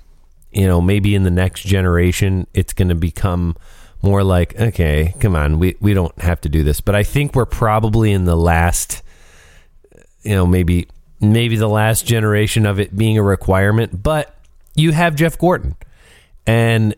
you 0.51 0.65
know 0.65 0.81
maybe 0.81 1.13
in 1.13 1.23
the 1.23 1.31
next 1.31 1.63
generation 1.63 2.47
it's 2.53 2.73
going 2.73 2.89
to 2.89 2.95
become 2.95 3.55
more 4.01 4.23
like 4.23 4.59
okay, 4.59 5.13
come 5.19 5.35
on, 5.35 5.59
we 5.59 5.75
we 5.79 5.93
don't 5.93 6.19
have 6.21 6.41
to 6.41 6.49
do 6.49 6.63
this. 6.63 6.81
But 6.81 6.95
I 6.95 7.03
think 7.03 7.35
we're 7.35 7.45
probably 7.45 8.11
in 8.11 8.25
the 8.25 8.35
last, 8.35 9.03
you 10.23 10.35
know, 10.35 10.45
maybe 10.45 10.87
maybe 11.19 11.55
the 11.55 11.69
last 11.69 12.05
generation 12.05 12.65
of 12.65 12.79
it 12.79 12.95
being 12.95 13.17
a 13.17 13.23
requirement. 13.23 14.01
But 14.03 14.35
you 14.75 14.91
have 14.91 15.15
Jeff 15.15 15.37
Gorton, 15.37 15.75
and 16.47 16.95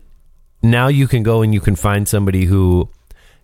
now 0.62 0.88
you 0.88 1.06
can 1.06 1.22
go 1.22 1.42
and 1.42 1.52
you 1.52 1.60
can 1.60 1.76
find 1.76 2.06
somebody 2.08 2.44
who 2.46 2.88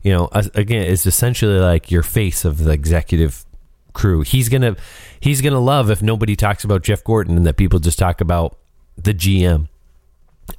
you 0.02 0.12
know 0.12 0.28
again 0.54 0.86
is 0.86 1.04
essentially 1.06 1.58
like 1.58 1.90
your 1.90 2.02
face 2.02 2.44
of 2.44 2.58
the 2.64 2.70
executive 2.70 3.44
crew. 3.92 4.20
He's 4.22 4.48
gonna 4.48 4.76
he's 5.20 5.40
gonna 5.42 5.60
love 5.60 5.90
if 5.90 6.02
nobody 6.02 6.36
talks 6.36 6.64
about 6.64 6.82
jeff 6.82 7.02
gorton 7.02 7.36
and 7.36 7.46
that 7.46 7.56
people 7.56 7.78
just 7.78 7.98
talk 7.98 8.20
about 8.20 8.56
the 8.96 9.12
gm 9.14 9.68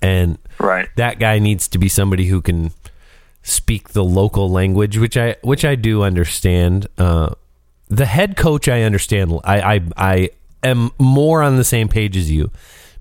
and 0.02 0.38
Right. 0.60 0.90
that 0.96 1.20
guy 1.20 1.40
needs 1.40 1.68
to 1.70 1.78
be 1.78 1.88
somebody 1.88 2.26
who 2.26 2.42
can 2.42 2.72
speak 3.44 3.90
the 3.90 4.04
local 4.04 4.50
language 4.50 4.98
which 4.98 5.16
i 5.16 5.36
which 5.42 5.64
i 5.64 5.76
do 5.76 6.02
understand. 6.04 6.88
Uh 6.98 7.30
the 7.88 8.06
head 8.08 8.36
coach 8.36 8.68
i 8.68 8.82
understand 8.82 9.40
i 9.46 9.76
i, 9.76 9.82
I 9.96 10.30
am 10.64 10.92
more 11.00 11.42
on 11.44 11.56
the 11.56 11.64
same 11.64 11.88
page 11.88 12.18
as 12.18 12.30
you 12.30 12.52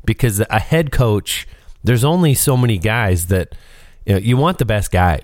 because 0.05 0.39
a 0.51 0.61
head 0.61 0.93
coach 0.93 1.49
there's 1.85 2.05
only 2.05 2.35
so 2.35 2.57
many 2.57 2.79
guys 2.79 3.27
that 3.27 3.55
you 4.05 4.15
know 4.15 4.19
you 4.19 4.37
want 4.37 4.59
the 4.59 4.65
best 4.65 4.91
guy. 4.91 5.21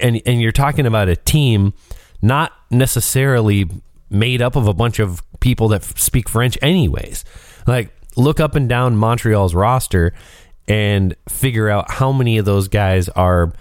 And 0.00 0.22
and 0.26 0.40
you're 0.40 0.52
talking 0.52 0.86
about 0.86 1.08
a 1.08 1.16
team 1.16 1.74
not 2.20 2.52
necessarily 2.70 3.68
made 4.10 4.40
up 4.40 4.54
of 4.54 4.68
a 4.68 4.74
bunch 4.74 4.98
of 4.98 5.22
people 5.40 5.68
that 5.68 5.82
speak 5.82 6.28
French 6.28 6.56
anyways. 6.62 7.24
Like 7.66 7.90
look 8.16 8.40
up 8.40 8.54
and 8.54 8.68
down 8.68 8.96
Montreal's 8.96 9.54
roster 9.54 10.12
and 10.68 11.16
figure 11.28 11.68
out 11.68 11.90
how 11.90 12.12
many 12.12 12.38
of 12.38 12.44
those 12.44 12.68
guys 12.68 13.08
are 13.10 13.52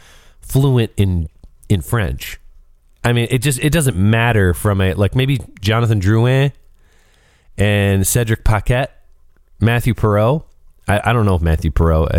fluent 0.41 0.91
in 0.97 1.29
in 1.69 1.81
French. 1.81 2.39
I 3.03 3.13
mean 3.13 3.27
it 3.31 3.39
just 3.39 3.59
it 3.59 3.71
doesn't 3.71 3.97
matter 3.97 4.53
from 4.53 4.81
a 4.81 4.93
like 4.93 5.15
maybe 5.15 5.39
Jonathan 5.59 5.99
Drouin 5.99 6.51
and 7.57 8.05
Cedric 8.05 8.43
Paquette 8.43 9.01
Mathieu 9.59 9.93
Perreault. 9.93 10.43
I, 10.95 11.09
I 11.09 11.13
don't 11.13 11.25
know 11.25 11.35
if 11.35 11.41
Mathieu 11.41 11.71
Perreault. 11.71 12.13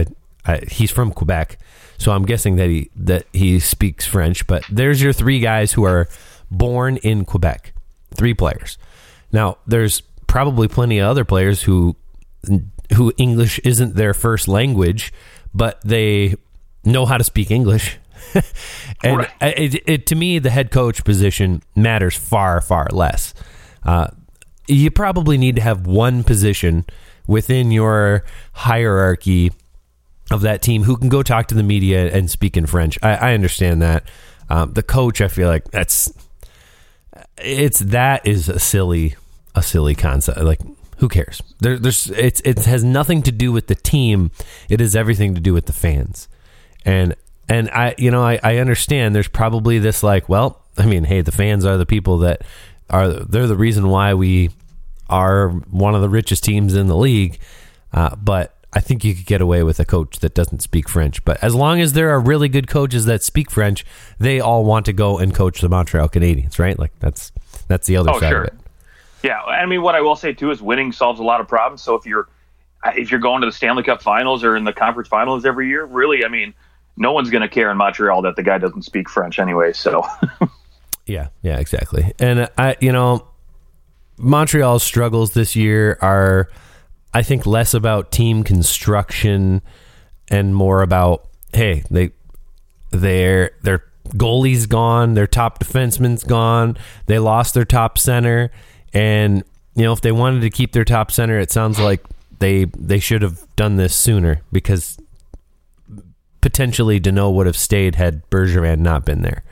I, 0.46 0.52
I, 0.52 0.60
he's 0.70 0.90
from 0.90 1.12
Quebec, 1.12 1.58
so 1.98 2.12
I'm 2.12 2.24
guessing 2.24 2.56
that 2.56 2.68
he 2.68 2.90
that 2.96 3.26
he 3.32 3.58
speaks 3.60 4.06
French. 4.06 4.46
But 4.46 4.64
there's 4.70 5.00
your 5.02 5.12
three 5.12 5.40
guys 5.40 5.72
who 5.72 5.84
are 5.84 6.08
born 6.50 6.96
in 6.98 7.24
Quebec. 7.24 7.72
Three 8.14 8.34
players. 8.34 8.78
Now 9.32 9.58
there's 9.66 10.00
probably 10.26 10.68
plenty 10.68 10.98
of 10.98 11.08
other 11.08 11.24
players 11.24 11.62
who 11.62 11.96
who 12.96 13.12
English 13.16 13.58
isn't 13.60 13.94
their 13.94 14.14
first 14.14 14.48
language, 14.48 15.12
but 15.54 15.80
they 15.82 16.34
know 16.84 17.06
how 17.06 17.16
to 17.18 17.24
speak 17.24 17.50
English. 17.50 17.98
and 19.04 19.18
Right. 19.18 19.30
it, 19.40 19.82
it, 19.86 20.06
to 20.06 20.14
me, 20.14 20.38
the 20.38 20.50
head 20.50 20.70
coach 20.70 21.04
position 21.04 21.62
matters 21.76 22.16
far, 22.16 22.60
far 22.60 22.88
less. 22.90 23.34
Uh, 23.82 24.08
you 24.68 24.90
probably 24.90 25.38
need 25.38 25.56
to 25.56 25.62
have 25.62 25.86
one 25.86 26.22
position 26.24 26.84
within 27.26 27.70
your 27.70 28.24
hierarchy 28.52 29.52
of 30.30 30.42
that 30.42 30.62
team 30.62 30.84
who 30.84 30.96
can 30.96 31.08
go 31.08 31.22
talk 31.22 31.48
to 31.48 31.54
the 31.54 31.62
media 31.62 32.12
and 32.12 32.30
speak 32.30 32.56
in 32.56 32.66
French. 32.66 32.98
I, 33.02 33.14
I 33.14 33.34
understand 33.34 33.82
that. 33.82 34.04
Um, 34.48 34.72
the 34.72 34.82
coach, 34.82 35.20
I 35.20 35.28
feel 35.28 35.48
like 35.48 35.70
that's 35.70 36.12
it's 37.38 37.80
that 37.80 38.26
is 38.26 38.48
a 38.48 38.58
silly 38.58 39.16
a 39.54 39.62
silly 39.62 39.94
concept. 39.94 40.40
Like 40.40 40.60
who 40.98 41.08
cares? 41.08 41.42
There, 41.60 41.78
there's 41.78 42.10
it's 42.10 42.40
it 42.44 42.58
has 42.64 42.84
nothing 42.84 43.22
to 43.22 43.32
do 43.32 43.52
with 43.52 43.66
the 43.66 43.74
team. 43.74 44.30
It 44.68 44.80
has 44.80 44.94
everything 44.94 45.34
to 45.34 45.40
do 45.40 45.52
with 45.52 45.66
the 45.66 45.72
fans. 45.72 46.28
And 46.84 47.14
and 47.48 47.70
I 47.70 47.94
you 47.98 48.10
know 48.10 48.22
I, 48.22 48.38
I 48.42 48.56
understand 48.58 49.14
there's 49.14 49.28
probably 49.28 49.78
this 49.78 50.02
like 50.02 50.28
well 50.28 50.62
I 50.78 50.86
mean 50.86 51.04
hey 51.04 51.20
the 51.20 51.32
fans 51.32 51.64
are 51.64 51.76
the 51.76 51.86
people 51.86 52.18
that 52.18 52.42
are 52.88 53.08
they're 53.08 53.46
the 53.46 53.56
reason 53.56 53.88
why 53.88 54.14
we 54.14 54.50
are 55.08 55.48
one 55.50 55.94
of 55.94 56.00
the 56.02 56.08
richest 56.08 56.44
teams 56.44 56.74
in 56.74 56.86
the 56.88 56.96
league. 56.96 57.38
Uh, 57.92 58.14
but 58.16 58.56
I 58.72 58.80
think 58.80 59.04
you 59.04 59.14
could 59.14 59.26
get 59.26 59.40
away 59.42 59.62
with 59.62 59.78
a 59.80 59.84
coach 59.84 60.20
that 60.20 60.34
doesn't 60.34 60.62
speak 60.62 60.88
French. 60.88 61.22
But 61.24 61.42
as 61.44 61.54
long 61.54 61.80
as 61.80 61.92
there 61.92 62.10
are 62.10 62.20
really 62.20 62.48
good 62.48 62.66
coaches 62.68 63.04
that 63.04 63.22
speak 63.22 63.50
French, 63.50 63.84
they 64.18 64.40
all 64.40 64.64
want 64.64 64.86
to 64.86 64.92
go 64.92 65.18
and 65.18 65.34
coach 65.34 65.60
the 65.60 65.68
Montreal 65.68 66.08
Canadiens, 66.08 66.58
right? 66.58 66.78
Like 66.78 66.98
that's 66.98 67.32
that's 67.68 67.86
the 67.86 67.96
other 67.98 68.10
Oh, 68.10 68.18
side 68.20 68.28
sure. 68.30 68.40
of 68.42 68.46
it. 68.48 68.54
Yeah, 69.22 69.40
I 69.42 69.66
mean, 69.66 69.82
what 69.82 69.94
I 69.94 70.00
will 70.00 70.16
say 70.16 70.32
too 70.32 70.50
is 70.50 70.60
winning 70.62 70.90
solves 70.92 71.20
a 71.20 71.22
lot 71.22 71.40
of 71.40 71.46
problems. 71.48 71.82
So 71.82 71.94
if 71.94 72.06
you're 72.06 72.28
if 72.96 73.10
you're 73.10 73.20
going 73.20 73.42
to 73.42 73.46
the 73.46 73.52
Stanley 73.52 73.82
Cup 73.84 74.02
Finals 74.02 74.42
or 74.42 74.56
in 74.56 74.64
the 74.64 74.72
conference 74.72 75.08
finals 75.08 75.44
every 75.44 75.68
year, 75.68 75.84
really, 75.84 76.24
I 76.24 76.28
mean, 76.28 76.52
no 76.96 77.12
one's 77.12 77.30
going 77.30 77.42
to 77.42 77.48
care 77.48 77.70
in 77.70 77.76
Montreal 77.76 78.22
that 78.22 78.34
the 78.36 78.42
guy 78.42 78.58
doesn't 78.58 78.82
speak 78.82 79.08
French 79.08 79.38
anyway. 79.38 79.72
So 79.74 80.04
Yeah, 81.06 81.28
yeah, 81.42 81.58
exactly. 81.58 82.12
And 82.18 82.48
I, 82.56 82.76
you 82.80 82.90
know, 82.92 83.26
Montreal's 84.22 84.82
struggles 84.82 85.32
this 85.32 85.56
year 85.56 85.98
are, 86.00 86.48
I 87.12 87.22
think, 87.22 87.44
less 87.44 87.74
about 87.74 88.12
team 88.12 88.44
construction 88.44 89.62
and 90.28 90.54
more 90.54 90.82
about 90.82 91.28
hey, 91.52 91.84
they 91.90 92.12
their 92.90 93.50
their 93.62 93.84
goalie's 94.10 94.66
gone, 94.66 95.14
their 95.14 95.26
top 95.26 95.58
defenseman's 95.58 96.24
gone, 96.24 96.78
they 97.06 97.18
lost 97.18 97.54
their 97.54 97.64
top 97.64 97.98
center, 97.98 98.50
and 98.94 99.42
you 99.74 99.82
know 99.82 99.92
if 99.92 100.00
they 100.00 100.12
wanted 100.12 100.40
to 100.42 100.50
keep 100.50 100.72
their 100.72 100.84
top 100.84 101.10
center, 101.10 101.38
it 101.38 101.50
sounds 101.50 101.78
like 101.78 102.02
they 102.38 102.66
they 102.76 103.00
should 103.00 103.22
have 103.22 103.44
done 103.56 103.76
this 103.76 103.94
sooner 103.94 104.40
because 104.52 104.98
potentially 106.40 107.00
Danault 107.00 107.34
would 107.34 107.46
have 107.46 107.56
stayed 107.56 107.96
had 107.96 108.28
Bergevin 108.30 108.78
not 108.78 109.04
been 109.04 109.22
there. 109.22 109.42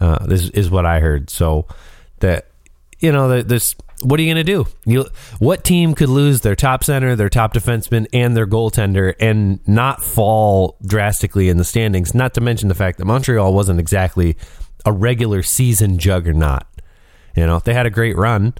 Uh, 0.00 0.26
this 0.26 0.48
is 0.50 0.70
what 0.70 0.86
I 0.86 0.98
heard. 1.00 1.30
So 1.30 1.66
that 2.18 2.48
you 3.02 3.10
know, 3.10 3.42
this 3.42 3.74
what 4.02 4.18
are 4.18 4.22
you 4.22 4.34
going 4.34 4.44
to 4.44 4.52
do? 4.52 4.66
You 4.84 5.06
what 5.38 5.64
team 5.64 5.94
could 5.94 6.08
lose 6.08 6.40
their 6.40 6.56
top 6.56 6.84
center, 6.84 7.16
their 7.16 7.28
top 7.28 7.54
defenseman, 7.54 8.06
and 8.12 8.36
their 8.36 8.46
goaltender, 8.46 9.14
and 9.20 9.66
not 9.66 10.02
fall 10.02 10.76
drastically 10.84 11.48
in 11.48 11.56
the 11.56 11.64
standings? 11.64 12.14
Not 12.14 12.34
to 12.34 12.40
mention 12.40 12.68
the 12.68 12.74
fact 12.74 12.98
that 12.98 13.04
Montreal 13.04 13.54
wasn't 13.54 13.80
exactly 13.80 14.36
a 14.84 14.92
regular 14.92 15.42
season 15.42 15.98
juggernaut. 15.98 16.64
You 17.36 17.46
know, 17.46 17.60
they 17.60 17.74
had 17.74 17.86
a 17.86 17.90
great 17.90 18.16
run, 18.16 18.54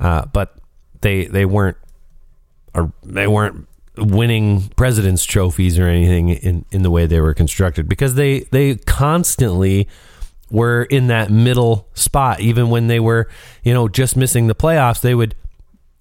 uh, 0.00 0.26
but 0.26 0.56
they 1.00 1.26
they 1.26 1.44
weren't 1.44 1.76
they 3.02 3.26
weren't 3.26 3.66
winning 3.96 4.68
president's 4.76 5.24
trophies 5.24 5.78
or 5.78 5.86
anything 5.86 6.30
in, 6.30 6.64
in 6.70 6.82
the 6.82 6.90
way 6.90 7.06
they 7.06 7.20
were 7.20 7.34
constructed 7.34 7.88
because 7.88 8.14
they 8.14 8.40
they 8.52 8.76
constantly 8.76 9.88
were 10.50 10.84
in 10.84 11.08
that 11.08 11.30
middle 11.30 11.88
spot 11.94 12.40
even 12.40 12.70
when 12.70 12.86
they 12.86 13.00
were 13.00 13.28
you 13.62 13.72
know 13.74 13.88
just 13.88 14.16
missing 14.16 14.46
the 14.46 14.54
playoffs 14.54 15.00
they 15.00 15.14
would 15.14 15.34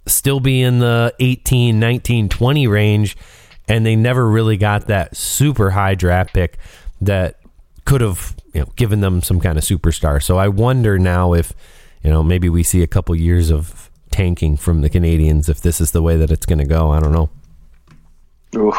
still 0.05 0.39
be 0.39 0.61
in 0.61 0.79
the 0.79 1.13
18 1.19 1.79
19 1.79 2.29
20 2.29 2.67
range 2.67 3.17
and 3.67 3.85
they 3.85 3.95
never 3.95 4.27
really 4.27 4.57
got 4.57 4.87
that 4.87 5.15
super 5.15 5.71
high 5.71 5.95
draft 5.95 6.33
pick 6.33 6.57
that 7.01 7.39
could 7.85 8.01
have 8.01 8.35
you 8.53 8.61
know 8.61 8.67
given 8.75 9.01
them 9.01 9.21
some 9.21 9.39
kind 9.39 9.57
of 9.57 9.63
superstar 9.63 10.21
so 10.21 10.37
i 10.37 10.47
wonder 10.47 10.97
now 10.97 11.33
if 11.33 11.53
you 12.03 12.09
know 12.09 12.23
maybe 12.23 12.47
we 12.47 12.63
see 12.63 12.81
a 12.81 12.87
couple 12.87 13.13
years 13.15 13.51
of 13.51 13.89
tanking 14.11 14.55
from 14.55 14.81
the 14.81 14.89
canadians 14.89 15.49
if 15.49 15.59
this 15.61 15.81
is 15.81 15.91
the 15.91 16.01
way 16.01 16.15
that 16.15 16.31
it's 16.31 16.45
going 16.45 16.59
to 16.59 16.65
go 16.65 16.91
i 16.91 16.99
don't 16.99 17.11
know 17.11 17.29
Oof. 18.55 18.75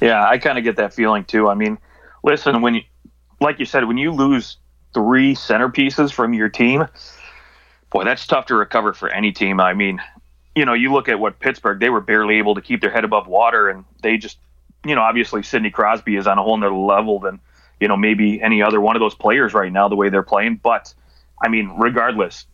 Yeah, 0.00 0.28
I 0.28 0.38
kind 0.38 0.58
of 0.58 0.64
get 0.64 0.76
that 0.76 0.92
feeling 0.92 1.24
too. 1.24 1.48
I 1.48 1.54
mean, 1.54 1.78
listen, 2.22 2.60
when 2.60 2.74
you, 2.74 2.82
like 3.40 3.58
you 3.58 3.64
said, 3.64 3.84
when 3.84 3.96
you 3.98 4.12
lose 4.12 4.58
three 4.94 5.34
centerpieces 5.34 6.12
from 6.12 6.32
your 6.32 6.48
team, 6.48 6.86
boy, 7.90 8.04
that's 8.04 8.26
tough 8.26 8.46
to 8.46 8.54
recover 8.54 8.92
for 8.92 9.08
any 9.08 9.32
team. 9.32 9.60
I 9.60 9.74
mean, 9.74 10.00
you 10.54 10.64
know, 10.64 10.72
you 10.72 10.92
look 10.92 11.08
at 11.08 11.18
what 11.18 11.40
Pittsburgh, 11.40 11.80
they 11.80 11.90
were 11.90 12.00
barely 12.00 12.38
able 12.38 12.54
to 12.54 12.60
keep 12.60 12.80
their 12.80 12.90
head 12.90 13.04
above 13.04 13.26
water, 13.26 13.68
and 13.68 13.84
they 14.02 14.16
just, 14.16 14.38
you 14.84 14.94
know, 14.94 15.02
obviously 15.02 15.42
Sidney 15.42 15.70
Crosby 15.70 16.16
is 16.16 16.26
on 16.26 16.38
a 16.38 16.42
whole 16.42 16.56
nother 16.56 16.74
level 16.74 17.18
than, 17.18 17.40
you 17.80 17.88
know, 17.88 17.96
maybe 17.96 18.40
any 18.40 18.62
other 18.62 18.80
one 18.80 18.96
of 18.96 19.00
those 19.00 19.14
players 19.14 19.52
right 19.52 19.72
now, 19.72 19.88
the 19.88 19.96
way 19.96 20.08
they're 20.08 20.22
playing. 20.22 20.60
But, 20.62 20.94
I 21.42 21.48
mean, 21.48 21.70
regardless, 21.76 22.46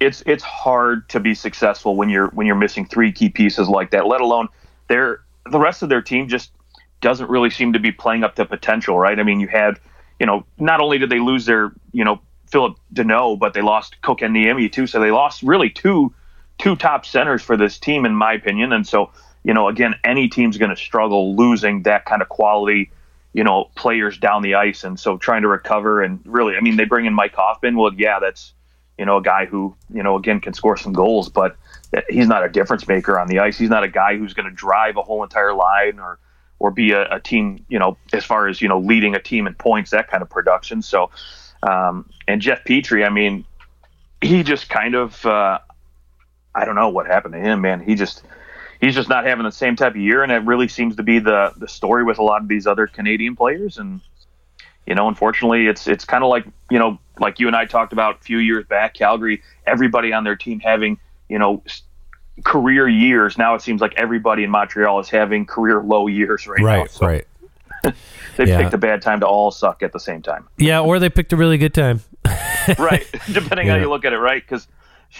it's 0.00 0.22
it's 0.26 0.42
hard 0.42 1.08
to 1.10 1.20
be 1.20 1.34
successful 1.34 1.96
when 1.96 2.08
you're 2.08 2.28
when 2.28 2.46
you're 2.46 2.56
missing 2.56 2.84
three 2.84 3.12
key 3.12 3.28
pieces 3.28 3.68
like 3.68 3.90
that. 3.90 4.06
Let 4.06 4.20
alone 4.20 4.48
they're 4.88 5.20
the 5.50 5.58
rest 5.58 5.82
of 5.82 5.88
their 5.88 6.02
team 6.02 6.28
just 6.28 6.50
doesn't 7.00 7.28
really 7.28 7.50
seem 7.50 7.74
to 7.74 7.78
be 7.78 7.92
playing 7.92 8.24
up 8.24 8.34
to 8.36 8.44
potential, 8.46 8.98
right? 8.98 9.18
I 9.18 9.22
mean, 9.22 9.38
you 9.38 9.46
had, 9.46 9.78
you 10.18 10.26
know, 10.26 10.44
not 10.58 10.80
only 10.80 10.98
did 10.98 11.10
they 11.10 11.18
lose 11.18 11.46
their, 11.46 11.72
you 11.92 12.04
know, 12.04 12.20
Phillip 12.46 12.76
Danault, 12.92 13.38
but 13.38 13.54
they 13.54 13.62
lost 13.62 13.96
Kotkaniemi 14.02 14.70
too. 14.70 14.86
So 14.86 15.00
they 15.00 15.10
lost 15.10 15.42
really 15.42 15.70
two 15.70 16.14
two 16.58 16.76
top 16.76 17.04
centers 17.04 17.42
for 17.42 17.56
this 17.56 17.78
team, 17.78 18.06
in 18.06 18.14
my 18.14 18.32
opinion. 18.32 18.72
And 18.72 18.86
so, 18.86 19.10
you 19.42 19.52
know, 19.52 19.68
again, 19.68 19.96
any 20.04 20.28
team's 20.28 20.56
going 20.56 20.70
to 20.70 20.76
struggle 20.76 21.34
losing 21.34 21.82
that 21.82 22.04
kind 22.04 22.22
of 22.22 22.28
quality, 22.28 22.92
you 23.32 23.42
know, 23.42 23.70
players 23.74 24.18
down 24.18 24.42
the 24.42 24.54
ice. 24.54 24.84
And 24.84 24.98
so 24.98 25.16
trying 25.16 25.42
to 25.42 25.48
recover 25.48 26.02
and 26.02 26.20
really, 26.24 26.56
I 26.56 26.60
mean, 26.60 26.76
they 26.76 26.84
bring 26.84 27.06
in 27.06 27.12
Mike 27.12 27.34
Hoffman. 27.34 27.76
Well, 27.76 27.92
yeah, 27.94 28.20
that's, 28.20 28.52
you 28.96 29.04
know, 29.04 29.16
a 29.16 29.22
guy 29.22 29.46
who, 29.46 29.74
you 29.92 30.04
know, 30.04 30.16
again, 30.16 30.40
can 30.40 30.54
score 30.54 30.76
some 30.76 30.92
goals, 30.92 31.28
but 31.28 31.56
he's 32.08 32.28
not 32.28 32.44
a 32.44 32.48
difference 32.48 32.86
maker 32.86 33.18
on 33.18 33.26
the 33.26 33.40
ice. 33.40 33.58
He's 33.58 33.70
not 33.70 33.82
a 33.82 33.88
guy 33.88 34.16
who's 34.16 34.32
going 34.32 34.48
to 34.48 34.54
drive 34.54 34.96
a 34.96 35.02
whole 35.02 35.24
entire 35.24 35.54
line 35.54 35.98
or, 35.98 36.20
or 36.58 36.70
be 36.70 36.92
a, 36.92 37.16
a 37.16 37.20
team, 37.20 37.64
you 37.68 37.78
know, 37.78 37.96
as 38.12 38.24
far 38.24 38.48
as, 38.48 38.62
you 38.62 38.68
know, 38.68 38.78
leading 38.78 39.14
a 39.14 39.20
team 39.20 39.46
in 39.46 39.54
points, 39.54 39.90
that 39.90 40.08
kind 40.08 40.22
of 40.22 40.30
production. 40.30 40.82
So, 40.82 41.10
um, 41.62 42.08
and 42.28 42.40
Jeff 42.40 42.64
Petry, 42.64 43.04
I 43.04 43.10
mean, 43.10 43.44
he 44.20 44.42
just 44.42 44.68
kind 44.68 44.94
of, 44.94 45.24
uh, 45.26 45.58
I 46.54 46.64
don't 46.64 46.76
know 46.76 46.88
what 46.88 47.06
happened 47.06 47.34
to 47.34 47.40
him, 47.40 47.60
man. 47.60 47.80
He 47.80 47.94
just, 47.94 48.22
he's 48.80 48.94
just 48.94 49.08
not 49.08 49.26
having 49.26 49.44
the 49.44 49.52
same 49.52 49.76
type 49.76 49.92
of 49.92 50.00
year. 50.00 50.22
And 50.22 50.30
it 50.30 50.44
really 50.44 50.68
seems 50.68 50.96
to 50.96 51.02
be 51.02 51.18
the, 51.18 51.52
the 51.56 51.68
story 51.68 52.04
with 52.04 52.18
a 52.18 52.22
lot 52.22 52.42
of 52.42 52.48
these 52.48 52.66
other 52.66 52.86
Canadian 52.86 53.36
players. 53.36 53.78
And, 53.78 54.00
you 54.86 54.94
know, 54.94 55.08
unfortunately, 55.08 55.66
it's 55.66 55.86
it's 55.86 56.04
kind 56.04 56.22
of 56.22 56.30
like 56.30 56.46
you 56.70 56.78
know, 56.78 56.98
like 57.18 57.40
you 57.40 57.46
and 57.46 57.56
I 57.56 57.64
talked 57.64 57.92
about 57.92 58.16
a 58.16 58.18
few 58.20 58.38
years 58.38 58.66
back, 58.66 58.94
Calgary. 58.94 59.42
Everybody 59.66 60.12
on 60.12 60.24
their 60.24 60.36
team 60.36 60.60
having 60.60 60.98
you 61.28 61.38
know 61.38 61.62
career 62.42 62.88
years. 62.88 63.38
Now 63.38 63.54
it 63.54 63.62
seems 63.62 63.80
like 63.80 63.94
everybody 63.96 64.42
in 64.44 64.50
Montreal 64.50 64.98
is 65.00 65.08
having 65.08 65.46
career 65.46 65.82
low 65.82 66.06
years 66.08 66.46
right, 66.46 66.58
now. 66.60 66.64
right 66.66 66.90
So 66.90 67.06
right 67.06 67.26
They've 68.36 68.48
Yeah. 68.48 68.62
picked 68.62 68.74
a 68.74 68.78
bad 68.78 69.02
time 69.02 69.20
to 69.20 69.26
all 69.26 69.50
suck 69.50 69.82
at 69.82 69.92
the 69.92 70.00
same 70.00 70.22
time. 70.22 70.48
yeah 70.56 70.80
or 70.80 70.98
they 70.98 71.10
picked 71.10 71.32
a 71.32 71.36
really 71.36 71.58
good 71.58 71.74
time 71.74 72.00
right, 72.78 73.06
depending 73.30 73.68
how 73.68 73.76
you 73.76 73.90
look 73.90 74.04
at 74.06 74.14
it, 74.14 74.18
right? 74.18 74.42
Because 74.42 74.66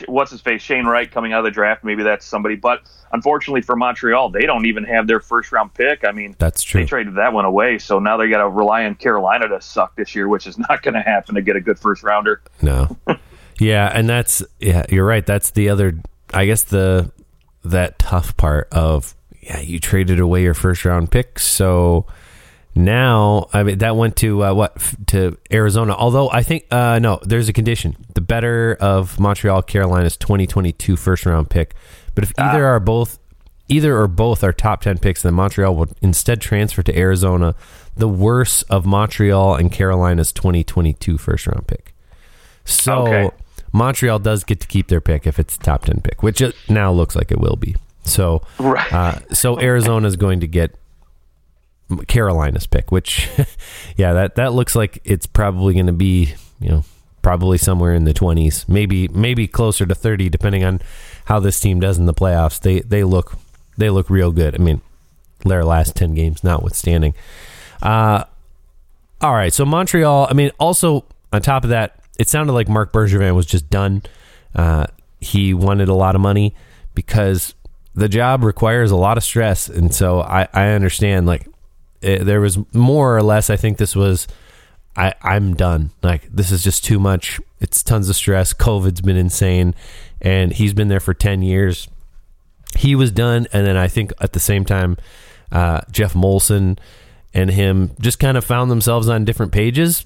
what's 0.07 0.31
his 0.31 0.41
face, 0.41 0.63
Shane 0.63 0.87
Wright, 0.87 1.11
coming 1.11 1.35
out 1.35 1.41
of 1.41 1.45
the 1.45 1.51
draft, 1.51 1.85
maybe 1.85 2.03
that's 2.03 2.25
somebody. 2.25 2.57
But 2.57 2.81
unfortunately 3.13 3.61
for 3.61 3.77
Montreal, 3.77 4.31
they 4.31 4.47
don't 4.47 4.65
even 4.65 4.83
have 4.85 5.07
their 5.07 5.21
first 5.21 5.53
round 5.53 5.75
pick. 5.75 6.05
I 6.07 6.13
mean, 6.13 6.35
that's 6.39 6.63
true. 6.63 6.81
they 6.81 6.87
traded 6.87 7.17
that 7.17 7.35
one 7.35 7.45
away, 7.45 7.77
so 7.79 7.99
now 7.99 8.17
they 8.17 8.31
got 8.31 8.39
to 8.39 8.49
rely 8.49 8.87
on 8.87 8.95
Carolina 8.95 9.47
to 9.49 9.61
suck 9.61 9.95
this 9.95 10.15
year, 10.15 10.27
which 10.27 10.47
is 10.47 10.57
not 10.59 10.83
going 10.83 10.95
to 10.95 11.03
happen 11.03 11.35
to 11.35 11.43
get 11.43 11.55
a 11.55 11.61
good 11.61 11.79
first 11.79 12.03
rounder. 12.03 12.41
No. 12.63 12.97
yeah, 13.61 13.91
and 13.95 14.09
that's 14.09 14.43
yeah, 14.59 14.87
you're 14.89 15.05
right. 15.07 15.25
That's 15.27 15.51
the 15.51 15.69
other 15.69 15.99
I 16.35 16.47
guess 16.47 16.65
the 16.65 17.11
that 17.65 17.99
tough 17.99 18.37
part 18.37 18.69
of 18.73 19.15
yeah, 19.41 19.61
you 19.61 19.79
traded 19.79 20.21
away 20.21 20.43
your 20.43 20.55
first 20.55 20.85
round 20.85 21.11
pick, 21.11 21.39
so 21.39 22.07
now 22.75 23.49
I 23.53 23.63
mean 23.63 23.79
that 23.79 23.97
went 23.97 24.17
to 24.17 24.45
uh, 24.45 24.55
what 24.55 24.73
f- 24.77 24.97
to 25.09 25.39
Arizona. 25.53 25.95
Although 25.95 26.31
I 26.31 26.43
think 26.43 26.67
uh, 26.71 26.99
no, 26.99 27.21
there's 27.23 27.49
a 27.49 27.53
condition. 27.53 27.97
The 28.15 28.21
better 28.21 28.77
of 28.81 29.21
Montreal 29.21 29.63
Carolina's 29.63 30.17
2022 30.17 30.97
first 30.97 31.25
round 31.27 31.51
pick. 31.51 31.75
But 32.15 32.25
if 32.25 32.33
either 32.39 32.65
are 32.67 32.81
both 32.81 33.19
either 33.69 33.97
or 33.97 34.07
both 34.09 34.45
are 34.45 34.53
top 34.53 34.83
10 34.83 34.99
picks, 34.99 35.23
then 35.23 35.35
Montreal 35.35 35.75
will 35.75 35.89
instead 36.03 36.41
transfer 36.41 36.83
to 36.83 36.97
Arizona, 36.99 37.55
the 37.97 38.09
worse 38.09 38.63
of 38.63 38.85
Montreal 38.85 39.55
and 39.55 39.73
Carolina's 39.73 40.33
2022 40.33 41.17
first 41.17 41.47
round 41.47 41.67
pick. 41.67 41.95
So 42.65 43.07
Okay. 43.07 43.31
Montreal 43.75 44.21
does 44.21 44.45
get 44.45 44.61
to 44.61 44.67
keep 44.69 44.87
their 44.89 45.01
pick 45.01 45.27
if 45.27 45.39
it's 45.39 45.57
a 45.57 45.59
top 45.59 45.85
10 45.85 46.01
pick, 46.03 46.23
which 46.23 46.41
it 46.41 46.55
now 46.69 46.93
looks 46.93 47.17
like 47.17 47.31
it 47.33 47.41
will 47.41 47.57
be. 47.57 47.75
So 48.05 48.43
Right. 48.59 48.91
uh, 48.93 49.19
so 49.33 49.59
Arizona's 49.61 50.15
going 50.17 50.39
to 50.41 50.47
get 50.47 50.75
Carolina's 52.09 52.67
pick, 52.67 52.91
which, 52.93 53.29
yeah, 53.97 54.13
that 54.15 54.37
that 54.37 54.53
looks 54.55 54.75
like 54.75 55.01
it's 55.05 55.27
probably 55.27 55.75
going 55.75 55.87
to 55.87 55.93
be, 55.93 56.35
you 56.61 56.69
know, 56.69 56.85
probably 57.23 57.59
somewhere 57.59 57.95
in 57.95 58.05
the 58.05 58.15
twenties, 58.15 58.65
maybe 58.69 59.09
maybe 59.09 59.47
closer 59.47 59.85
to 59.87 59.95
thirty, 59.95 60.29
depending 60.29 60.65
on 60.65 60.81
how 61.27 61.41
this 61.41 61.59
team 61.61 61.81
does 61.81 61.99
in 61.99 62.07
the 62.07 62.15
playoffs. 62.15 62.61
They 62.61 62.81
they 62.81 63.05
look 63.05 63.37
they 63.77 63.91
look 63.91 64.09
real 64.09 64.31
good. 64.33 64.55
I 64.55 64.59
mean, 64.59 64.81
their 65.45 65.65
last 65.65 65.95
ten 65.97 66.15
games 66.15 66.43
notwithstanding. 66.45 67.15
Uh, 67.83 68.25
all 69.21 69.35
right, 69.35 69.53
so 69.53 69.65
Montreal. 69.65 70.27
I 70.31 70.33
mean, 70.35 70.51
also 70.59 71.05
on 71.33 71.43
top 71.43 71.65
of 71.65 71.71
that, 71.71 71.99
it 72.19 72.29
sounded 72.29 72.53
like 72.53 72.69
Marc 72.69 72.93
Bergevin 72.93 73.35
was 73.35 73.47
just 73.47 73.71
done. 73.71 74.03
Uh, 74.55 74.87
he 75.21 75.55
wanted 75.55 75.89
a 75.89 75.95
lot 75.95 76.15
of 76.15 76.21
money 76.21 76.55
because 76.95 77.55
the 77.95 78.09
job 78.09 78.45
requires 78.45 78.91
a 78.91 78.97
lot 78.97 79.17
of 79.17 79.25
stress, 79.25 79.69
and 79.69 79.95
so 79.95 80.21
I, 80.21 80.49
I 80.53 80.69
understand. 80.69 81.27
Like, 81.27 81.49
it, 82.01 82.25
there 82.25 82.41
was 82.41 82.59
more 82.73 83.17
or 83.17 83.23
less. 83.23 83.51
I 83.51 83.57
think 83.57 83.79
this 83.79 83.97
was. 83.97 84.27
I, 84.97 85.13
I'm 85.23 85.55
done. 85.55 85.91
Like 86.05 86.29
this 86.31 86.53
is 86.53 86.63
just 86.63 86.85
too 86.85 87.01
much. 87.01 87.41
It's 87.61 87.83
tons 87.83 88.09
of 88.09 88.15
stress. 88.15 88.53
COVID's 88.53 89.01
been 89.01 89.17
insane, 89.17 89.75
and 90.21 90.53
he's 90.53 90.73
been 90.73 90.89
there 90.89 91.01
for 91.01 91.15
ten 91.15 91.43
years. 91.43 91.89
He 92.77 92.95
was 92.95 93.11
done, 93.11 93.47
and 93.53 93.67
then 93.67 93.77
I 93.77 93.89
think 93.89 94.13
at 94.21 94.33
the 94.33 94.41
same 94.41 94.65
time, 94.65 94.97
uh, 95.51 95.81
Geoff 95.91 96.15
Molson 96.15 96.79
and 97.33 97.51
him 97.51 97.91
just 98.01 98.21
kind 98.21 98.37
of 98.37 98.45
found 98.45 98.71
themselves 98.71 99.09
on 99.09 99.25
different 99.25 99.53
pages 99.53 100.05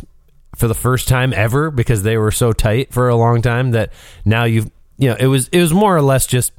for 0.57 0.69
the 0.69 0.75
first 0.75 1.09
time 1.09 1.33
ever 1.33 1.71
because 1.71 2.03
they 2.03 2.17
were 2.17 2.31
so 2.31 2.53
tight 2.53 2.93
for 2.93 3.09
a 3.09 3.17
long 3.17 3.43
time 3.43 3.73
that 3.73 3.93
now 4.25 4.45
you've 4.45 4.71
you 4.97 5.09
know 5.09 5.17
it 5.19 5.27
was 5.27 5.49
it 5.49 5.61
was 5.61 5.73
more 5.73 5.97
or 5.97 6.03
less 6.03 6.27
just 6.27 6.53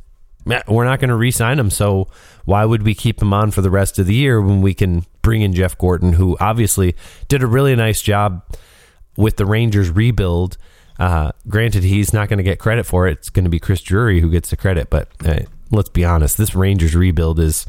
we're 0.67 0.86
not 0.86 1.00
going 1.00 1.10
to 1.10 1.15
re-sign 1.15 1.60
him 1.60 1.69
so 1.69 2.08
why 2.46 2.65
would 2.65 2.84
we 2.84 2.96
keep 2.96 3.22
him 3.22 3.34
on 3.34 3.51
for 3.51 3.62
the 3.62 3.69
rest 3.69 4.00
of 4.00 4.05
the 4.05 4.15
year 4.15 4.41
when 4.41 4.62
we 4.62 4.74
can 4.74 5.05
bring 5.22 5.41
in 5.41 5.53
Jeff 5.53 5.77
Gorton 5.77 6.13
who 6.13 6.38
obviously 6.39 6.96
did 7.27 7.43
a 7.43 7.48
really 7.48 7.75
nice 7.75 8.01
job 8.01 8.43
with 9.17 9.36
the 9.36 9.46
Rangers 9.46 9.89
rebuild. 9.89 10.58
Uh, 10.98 11.31
granted 11.48 11.84
he's 11.84 12.13
not 12.13 12.29
going 12.29 12.38
to 12.38 12.43
get 12.43 12.58
credit 12.58 12.86
for 12.86 13.08
it. 13.08 13.19
It's 13.19 13.29
going 13.29 13.43
to 13.43 13.50
be 13.50 13.60
Chris 13.60 13.81
Drury 13.81 14.22
who 14.22 14.31
gets 14.31 14.50
the 14.50 14.58
credit 14.58 14.89
but 14.89 15.10
uh, 15.25 15.41
let's 15.72 15.89
be 15.89 16.05
honest 16.05 16.38
this 16.38 16.55
Rangers 16.55 16.96
rebuild 16.96 17.39
is 17.39 17.65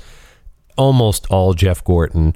almost 0.76 1.26
all 1.30 1.54
Jeff 1.54 1.82
Gorton 1.82 2.34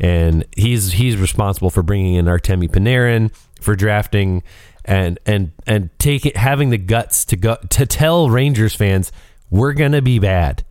and 0.00 0.44
he's 0.56 0.92
he's 0.92 1.16
responsible 1.16 1.70
for 1.70 1.82
bringing 1.82 2.14
in 2.14 2.26
Artemi 2.26 2.68
Panarin 2.68 3.34
for 3.60 3.74
drafting 3.76 4.42
and 4.84 5.18
and 5.26 5.52
and 5.66 5.90
taking 5.98 6.32
having 6.34 6.70
the 6.70 6.78
guts 6.78 7.24
to 7.26 7.36
go 7.36 7.56
to 7.70 7.86
tell 7.86 8.28
Rangers 8.28 8.74
fans 8.74 9.12
we're 9.50 9.72
gonna 9.72 10.02
be 10.02 10.18
bad, 10.18 10.64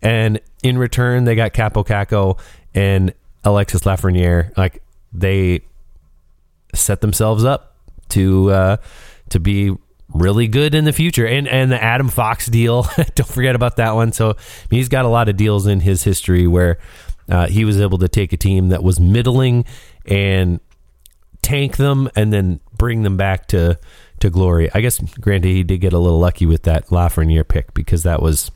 and 0.00 0.40
in 0.62 0.78
return 0.78 1.24
they 1.24 1.34
got 1.34 1.52
Kaapo 1.52 1.84
Kakko 1.84 2.38
and 2.74 3.12
Alexis 3.44 3.82
Lafreniere 3.82 4.56
like 4.56 4.82
they 5.12 5.62
set 6.74 7.00
themselves 7.00 7.44
up 7.44 7.76
to 8.10 8.50
uh, 8.50 8.76
to 9.30 9.40
be 9.40 9.74
really 10.12 10.48
good 10.48 10.74
in 10.74 10.84
the 10.84 10.92
future. 10.92 11.26
And 11.26 11.48
and 11.48 11.70
the 11.70 11.82
Adam 11.82 12.08
Fox 12.08 12.46
deal, 12.46 12.82
don't 13.14 13.28
forget 13.28 13.54
about 13.54 13.76
that 13.76 13.94
one. 13.94 14.12
So 14.12 14.36
he's 14.70 14.88
got 14.88 15.04
a 15.04 15.08
lot 15.08 15.28
of 15.28 15.36
deals 15.36 15.66
in 15.66 15.80
his 15.80 16.02
history 16.02 16.46
where 16.46 16.78
uh, 17.28 17.46
he 17.48 17.64
was 17.64 17.80
able 17.80 17.98
to 17.98 18.08
take 18.08 18.32
a 18.32 18.36
team 18.36 18.68
that 18.68 18.82
was 18.82 18.98
middling 18.98 19.64
and 20.06 20.60
tank 21.42 21.76
them 21.76 22.08
and 22.16 22.32
then 22.32 22.60
bring 22.76 23.02
them 23.02 23.16
back 23.16 23.46
to 23.48 23.78
to 24.20 24.30
glory. 24.30 24.70
I 24.74 24.80
guess 24.80 24.98
granted 24.98 25.48
he 25.48 25.62
did 25.62 25.78
get 25.80 25.92
a 25.92 25.98
little 25.98 26.18
lucky 26.18 26.46
with 26.46 26.64
that 26.64 26.86
Lafreniere 26.86 27.46
pick 27.46 27.72
because 27.74 28.02
that 28.02 28.20
was 28.20 28.50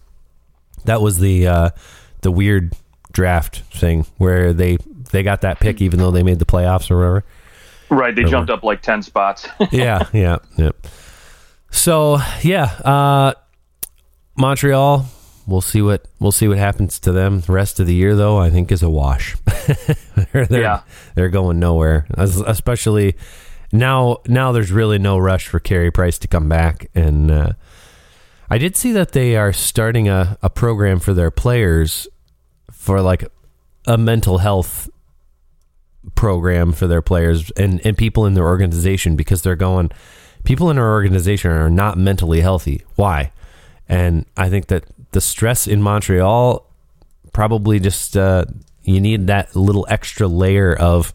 that 0.85 1.01
was 1.01 1.19
the 1.19 1.47
uh, 1.47 1.71
the 2.23 2.31
weird 2.31 2.75
draft 3.13 3.61
thing 3.73 4.07
where 4.19 4.53
they 4.53 4.79
they 5.11 5.23
got 5.23 5.43
that 5.43 5.61
pick 5.61 5.81
even 5.81 5.99
though 5.99 6.11
they 6.11 6.23
made 6.23 6.39
the 6.39 6.47
playoffs 6.47 6.91
or 6.91 6.97
whatever. 6.97 7.25
Right, 7.91 8.15
they 8.15 8.25
or 8.25 8.29
jumped 8.29 8.51
up 8.51 8.63
like 8.63 8.81
ten 8.81 9.03
spots. 9.03 9.47
yeah, 9.71 10.09
yeah, 10.13 10.39
yeah. 10.57 10.71
So 11.71 12.19
yeah, 12.43 12.65
uh, 12.65 13.35
Montreal 14.37 15.07
we'll 15.47 15.61
see 15.61 15.83
what 15.83 16.07
we'll 16.19 16.33
see 16.33 16.49
what 16.49 16.59
happens 16.59 16.99
to 17.01 17.13
them. 17.13 17.41
The 17.41 17.53
rest 17.53 17.81
of 17.81 17.87
the 17.87 17.95
year, 17.95 18.15
though, 18.15 18.39
I 18.39 18.51
think 18.51 18.73
is 18.73 18.83
a 18.83 18.91
wash. 18.91 19.37
they're, 20.33 20.47
yeah, 20.51 20.83
they're 21.15 21.29
going 21.29 21.59
nowhere. 21.59 22.07
Especially 22.17 23.17
now. 23.73 24.19
Now 24.27 24.53
there's 24.53 24.73
really 24.73 24.99
no 24.99 25.19
rush 25.19 25.49
for 25.49 25.61
Carey 25.61 25.91
Price 25.91 26.19
to 26.19 26.29
come 26.29 26.49
back, 26.49 26.89
and 26.95 27.31
uh, 27.31 27.53
I 28.51 28.59
did 28.59 28.77
see 28.77 28.93
that 28.93 29.13
they 29.13 29.37
are 29.37 29.53
starting 29.53 30.09
a, 30.09 30.39
a 30.43 30.51
program 30.51 31.01
for 31.01 31.15
their 31.15 31.31
players 31.31 32.09
for 32.71 33.01
like 33.01 33.25
a 33.87 33.97
mental 33.97 34.39
health 34.39 34.89
program 36.15 36.73
for 36.73 36.87
their 36.87 37.03
players 37.03 37.51
and, 37.53 37.81
and 37.87 37.97
people 37.97 38.27
in 38.27 38.35
their 38.35 38.47
organization 38.47 39.15
because 39.15 39.43
they're 39.43 39.55
going 39.55 39.91
people 40.45 40.71
in 40.71 40.79
our 40.79 40.93
organization 40.93 41.51
are 41.51 41.71
not 41.71 41.97
mentally 41.97 42.41
healthy. 42.41 42.83
Why? 42.97 43.33
And 43.89 44.27
I 44.37 44.49
think 44.49 44.67
that 44.67 44.85
the 45.13 45.21
stress 45.21 45.67
in 45.67 45.83
Montreal 45.83 46.69
probably 47.33 47.81
just 47.81 48.17
uh, 48.17 48.45
you 48.83 49.01
need 49.01 49.27
that 49.29 49.55
little 49.57 49.87
extra 49.89 50.27
layer 50.27 50.75
of 50.75 51.15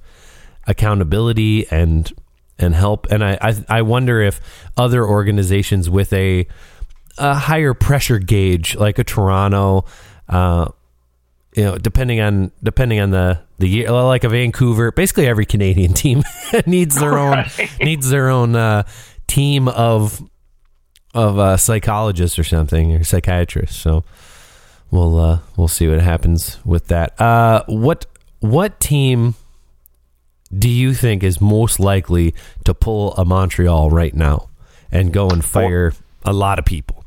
accountability 0.66 1.68
and 1.70 2.12
and 2.60 2.74
help. 2.74 3.08
And 3.12 3.24
I 3.24 3.38
I, 3.42 3.56
I 3.70 3.82
wonder 3.82 4.22
if 4.22 4.40
other 4.76 5.06
organizations 5.06 5.90
with 5.90 6.12
a 6.14 6.48
a 7.18 7.34
higher 7.34 7.74
pressure 7.74 8.20
gauge 8.20 8.76
like 8.76 9.00
a 9.00 9.04
Toronto. 9.04 9.86
Uh, 10.30 10.70
you 11.56 11.64
know, 11.64 11.78
depending 11.78 12.20
on 12.20 12.52
depending 12.64 13.00
on 13.00 13.10
the 13.10 13.40
the 13.58 13.68
year, 13.68 13.92
like 13.92 14.24
a 14.24 14.30
Vancouver, 14.30 14.92
basically 14.92 15.28
every 15.28 15.46
Canadian 15.46 15.94
team 16.04 16.24
needs 16.66 16.96
their 16.96 17.18
own 17.18 17.46
needs 17.80 18.10
their 18.10 18.30
own 18.30 18.56
uh, 18.56 18.84
team 19.28 19.68
of 19.68 20.22
of 21.17 21.39
a 21.39 21.58
psychologist 21.58 22.38
or 22.38 22.43
something 22.43 22.93
or 22.93 23.03
psychiatrist. 23.03 23.80
So 23.80 24.03
we'll 24.91 25.19
uh, 25.19 25.39
we'll 25.58 25.67
see 25.67 25.88
what 25.88 25.99
happens 25.99 26.60
with 26.63 26.88
that. 26.88 27.19
Uh, 27.19 27.63
what 27.67 28.06
what 28.39 28.80
team 28.80 29.34
do 30.58 30.69
you 30.69 30.93
think 30.93 31.23
is 31.23 31.41
most 31.41 31.80
likely 31.80 32.36
to 32.65 32.73
pull 32.73 33.13
a 33.15 33.25
Montreal 33.25 33.89
right 33.89 34.13
now 34.13 34.49
and 34.91 35.12
go 35.12 35.30
and 35.30 35.43
fire 35.43 35.91
well, 36.23 36.34
a 36.34 36.34
lot 36.34 36.60
of 36.60 36.65
people? 36.65 37.03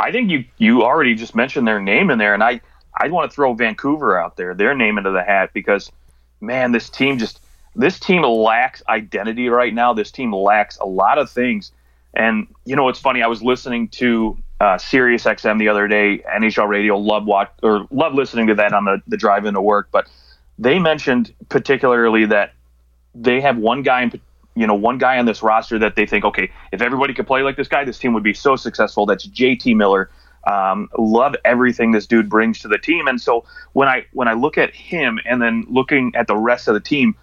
I 0.00 0.10
think 0.10 0.28
you 0.28 0.44
you 0.58 0.82
already 0.82 1.14
just 1.14 1.36
mentioned 1.36 1.66
their 1.66 1.80
name 1.80 2.10
in 2.10 2.18
there, 2.18 2.34
and 2.34 2.42
I 2.42 2.60
I 2.96 3.08
want 3.08 3.30
to 3.30 3.34
throw 3.34 3.54
Vancouver 3.54 4.18
out 4.18 4.36
there, 4.36 4.52
their 4.52 4.74
name 4.74 4.98
into 4.98 5.12
the 5.12 5.22
hat 5.22 5.50
because 5.54 5.92
man, 6.40 6.72
this 6.72 6.90
team 6.90 7.18
just 7.18 7.38
this 7.76 8.00
team 8.00 8.22
lacks 8.22 8.82
identity 8.88 9.48
right 9.48 9.72
now. 9.72 9.92
This 9.92 10.10
team 10.10 10.34
lacks 10.34 10.76
a 10.78 10.86
lot 10.86 11.18
of 11.18 11.30
things 11.30 11.70
and 12.14 12.46
you 12.64 12.76
know, 12.76 12.88
it's 12.88 13.00
funny. 13.00 13.22
I 13.22 13.26
was 13.26 13.42
listening 13.42 13.88
to 13.88 14.38
uh, 14.60 14.78
Sirius 14.78 15.24
XM 15.24 15.58
the 15.58 15.68
other 15.68 15.88
day, 15.88 16.18
NHL 16.18 16.68
Radio. 16.68 16.96
Love 16.96 17.24
watch 17.26 17.50
or 17.62 17.86
love 17.90 18.14
listening 18.14 18.46
to 18.48 18.54
that 18.56 18.72
on 18.72 18.84
the 18.84 19.02
the 19.06 19.16
drive 19.16 19.44
into 19.44 19.60
work. 19.60 19.88
But 19.90 20.08
they 20.58 20.78
mentioned 20.78 21.34
particularly 21.48 22.26
that 22.26 22.52
they 23.14 23.40
have 23.40 23.58
one 23.58 23.82
guy 23.82 24.02
in 24.02 24.20
you 24.54 24.66
know 24.66 24.74
one 24.74 24.98
guy 24.98 25.18
on 25.18 25.26
this 25.26 25.42
roster 25.42 25.78
that 25.78 25.96
they 25.96 26.06
think 26.06 26.24
okay 26.24 26.50
if 26.72 26.82
everybody 26.82 27.14
could 27.14 27.26
play 27.26 27.42
like 27.42 27.56
this 27.56 27.68
guy 27.68 27.84
this 27.84 27.98
team 27.98 28.12
would 28.12 28.22
be 28.22 28.34
so 28.34 28.56
successful 28.56 29.06
that's 29.06 29.26
JT 29.26 29.76
Miller 29.76 30.10
um, 30.44 30.88
love 30.98 31.36
everything 31.44 31.92
this 31.92 32.06
dude 32.06 32.28
brings 32.28 32.58
to 32.60 32.68
the 32.68 32.78
team 32.78 33.06
and 33.06 33.20
so 33.20 33.44
when 33.72 33.88
I 33.88 34.04
when 34.12 34.28
I 34.28 34.34
look 34.34 34.58
at 34.58 34.74
him 34.74 35.18
and 35.24 35.40
then 35.40 35.64
looking 35.68 36.12
at 36.14 36.26
the 36.26 36.36
rest 36.36 36.68
of 36.68 36.74
the 36.74 36.80
team 36.80 37.14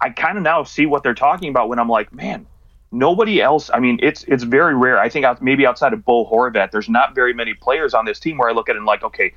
I 0.00 0.10
kind 0.10 0.38
of 0.38 0.44
now 0.44 0.64
see 0.64 0.86
what 0.86 1.02
they're 1.02 1.14
talking 1.14 1.50
about 1.50 1.68
when 1.68 1.78
I'm 1.78 1.88
like 1.88 2.12
man 2.12 2.46
nobody 2.92 3.40
else. 3.40 3.70
I 3.72 3.80
mean, 3.80 3.98
it's 4.02 4.24
it's 4.24 4.42
very 4.42 4.74
rare. 4.74 4.98
I 4.98 5.08
think 5.08 5.26
maybe 5.40 5.66
outside 5.66 5.92
of 5.92 6.04
Bo 6.04 6.26
Horvat, 6.26 6.70
there's 6.70 6.88
not 6.88 7.14
very 7.14 7.32
many 7.32 7.54
players 7.54 7.94
on 7.94 8.04
this 8.04 8.18
team 8.18 8.38
where 8.38 8.48
I 8.48 8.52
look 8.52 8.68
at 8.68 8.76
it 8.76 8.78
and 8.78 8.86
like, 8.86 9.02
okay, 9.02 9.32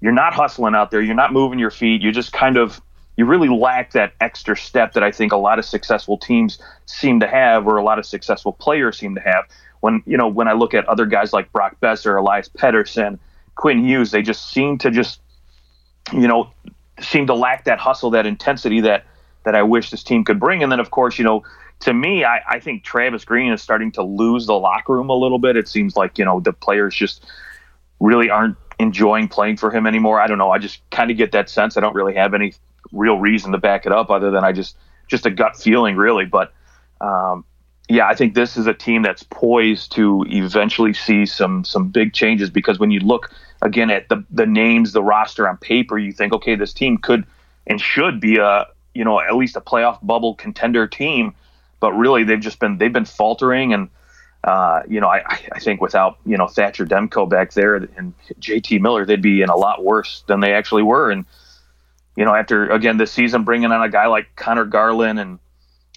you're 0.00 0.12
not 0.12 0.34
hustling 0.34 0.74
out 0.74 0.90
there, 0.90 1.00
you're 1.00 1.14
not 1.14 1.32
moving 1.32 1.58
your 1.58 1.70
feet, 1.70 2.02
you 2.02 2.12
just 2.12 2.32
kind 2.32 2.56
of 2.56 2.80
you 3.16 3.26
really 3.26 3.48
lack 3.48 3.92
that 3.92 4.14
extra 4.20 4.56
step 4.56 4.94
that 4.94 5.02
I 5.02 5.10
think 5.10 5.32
a 5.32 5.36
lot 5.36 5.58
of 5.58 5.64
successful 5.64 6.16
teams 6.16 6.58
seem 6.86 7.20
to 7.20 7.26
have, 7.26 7.66
or 7.66 7.76
a 7.76 7.82
lot 7.82 7.98
of 7.98 8.06
successful 8.06 8.52
players 8.52 8.98
seem 8.98 9.14
to 9.14 9.20
have. 9.20 9.44
When 9.80 10.02
you 10.06 10.16
know, 10.16 10.28
when 10.28 10.48
I 10.48 10.52
look 10.52 10.74
at 10.74 10.88
other 10.88 11.06
guys 11.06 11.32
like 11.32 11.52
Brock 11.52 11.76
Boeser, 11.82 12.18
Elias 12.18 12.48
Pettersson, 12.48 13.18
Quinn 13.56 13.84
Hughes, 13.84 14.12
they 14.12 14.22
just 14.22 14.50
seem 14.50 14.78
to 14.78 14.90
just, 14.90 15.20
you 16.12 16.26
know, 16.26 16.50
seem 17.00 17.26
to 17.26 17.34
lack 17.34 17.64
that 17.64 17.78
hustle, 17.78 18.10
that 18.10 18.26
intensity 18.26 18.80
that 18.80 19.04
that 19.44 19.54
I 19.54 19.62
wish 19.62 19.90
this 19.90 20.02
team 20.02 20.24
could 20.24 20.40
bring. 20.40 20.62
And 20.62 20.70
then, 20.70 20.80
of 20.80 20.90
course, 20.90 21.18
you 21.18 21.24
know, 21.24 21.42
to 21.80 21.92
me, 21.92 22.24
I, 22.24 22.40
I 22.48 22.60
think 22.60 22.84
Travis 22.84 23.24
Green 23.24 23.52
is 23.52 23.60
starting 23.60 23.92
to 23.92 24.02
lose 24.02 24.46
the 24.46 24.54
locker 24.54 24.94
room 24.94 25.10
a 25.10 25.14
little 25.16 25.38
bit. 25.38 25.56
It 25.56 25.68
seems 25.68 25.96
like, 25.96 26.18
you 26.18 26.24
know, 26.24 26.40
the 26.40 26.52
players 26.52 26.94
just 26.94 27.24
really 28.00 28.30
aren't 28.30 28.56
enjoying 28.78 29.28
playing 29.28 29.56
for 29.56 29.70
him 29.70 29.86
anymore. 29.86 30.20
I 30.20 30.26
don't 30.26 30.38
know. 30.38 30.50
I 30.50 30.58
just 30.58 30.80
kind 30.90 31.10
of 31.10 31.16
get 31.16 31.32
that 31.32 31.50
sense. 31.50 31.76
I 31.76 31.80
don't 31.80 31.94
really 31.94 32.14
have 32.14 32.34
any 32.34 32.54
real 32.92 33.18
reason 33.18 33.52
to 33.52 33.58
back 33.58 33.86
it 33.86 33.92
up 33.92 34.10
other 34.10 34.30
than 34.30 34.44
I 34.44 34.52
just, 34.52 34.76
just 35.08 35.26
a 35.26 35.30
gut 35.30 35.56
feeling, 35.56 35.96
really. 35.96 36.24
But, 36.24 36.52
um, 37.00 37.44
yeah, 37.88 38.06
I 38.06 38.14
think 38.14 38.34
this 38.34 38.56
is 38.56 38.66
a 38.66 38.74
team 38.74 39.02
that's 39.02 39.22
poised 39.22 39.92
to 39.92 40.24
eventually 40.28 40.94
see 40.94 41.26
some 41.26 41.64
some 41.64 41.88
big 41.88 42.14
changes 42.14 42.48
because 42.48 42.78
when 42.78 42.90
you 42.90 43.00
look 43.00 43.30
again 43.60 43.90
at 43.90 44.08
the 44.08 44.24
the 44.30 44.46
names, 44.46 44.92
the 44.92 45.02
roster 45.02 45.48
on 45.48 45.56
paper, 45.58 45.98
you 45.98 46.12
think, 46.12 46.32
okay, 46.32 46.54
this 46.54 46.72
team 46.72 46.96
could 46.96 47.26
and 47.66 47.80
should 47.80 48.20
be 48.20 48.38
a 48.38 48.66
you 48.94 49.04
know 49.04 49.20
at 49.20 49.34
least 49.34 49.56
a 49.56 49.60
playoff 49.60 49.98
bubble 50.02 50.34
contender 50.34 50.86
team, 50.86 51.34
but 51.80 51.92
really 51.92 52.24
they've 52.24 52.40
just 52.40 52.58
been 52.58 52.78
they've 52.78 52.92
been 52.92 53.04
faltering 53.06 53.72
and. 53.72 53.88
Uh, 54.44 54.82
you 54.88 55.00
know, 55.00 55.06
I, 55.06 55.38
I 55.52 55.60
think 55.60 55.80
without 55.80 56.18
you 56.26 56.36
know 56.36 56.48
Thatcher 56.48 56.84
Demko 56.84 57.30
back 57.30 57.52
there 57.52 57.76
and 57.76 58.12
JT 58.40 58.80
Miller, 58.80 59.06
they'd 59.06 59.22
be 59.22 59.40
in 59.40 59.48
a 59.48 59.54
lot 59.54 59.84
worse 59.84 60.24
than 60.26 60.40
they 60.40 60.52
actually 60.52 60.82
were. 60.82 61.12
And 61.12 61.26
you 62.16 62.24
know, 62.24 62.34
after 62.34 62.68
again 62.68 62.96
this 62.96 63.12
season, 63.12 63.44
bringing 63.44 63.70
on 63.70 63.82
a 63.82 63.88
guy 63.88 64.06
like 64.06 64.34
Conor 64.36 64.64
Garland 64.64 65.20
and 65.20 65.38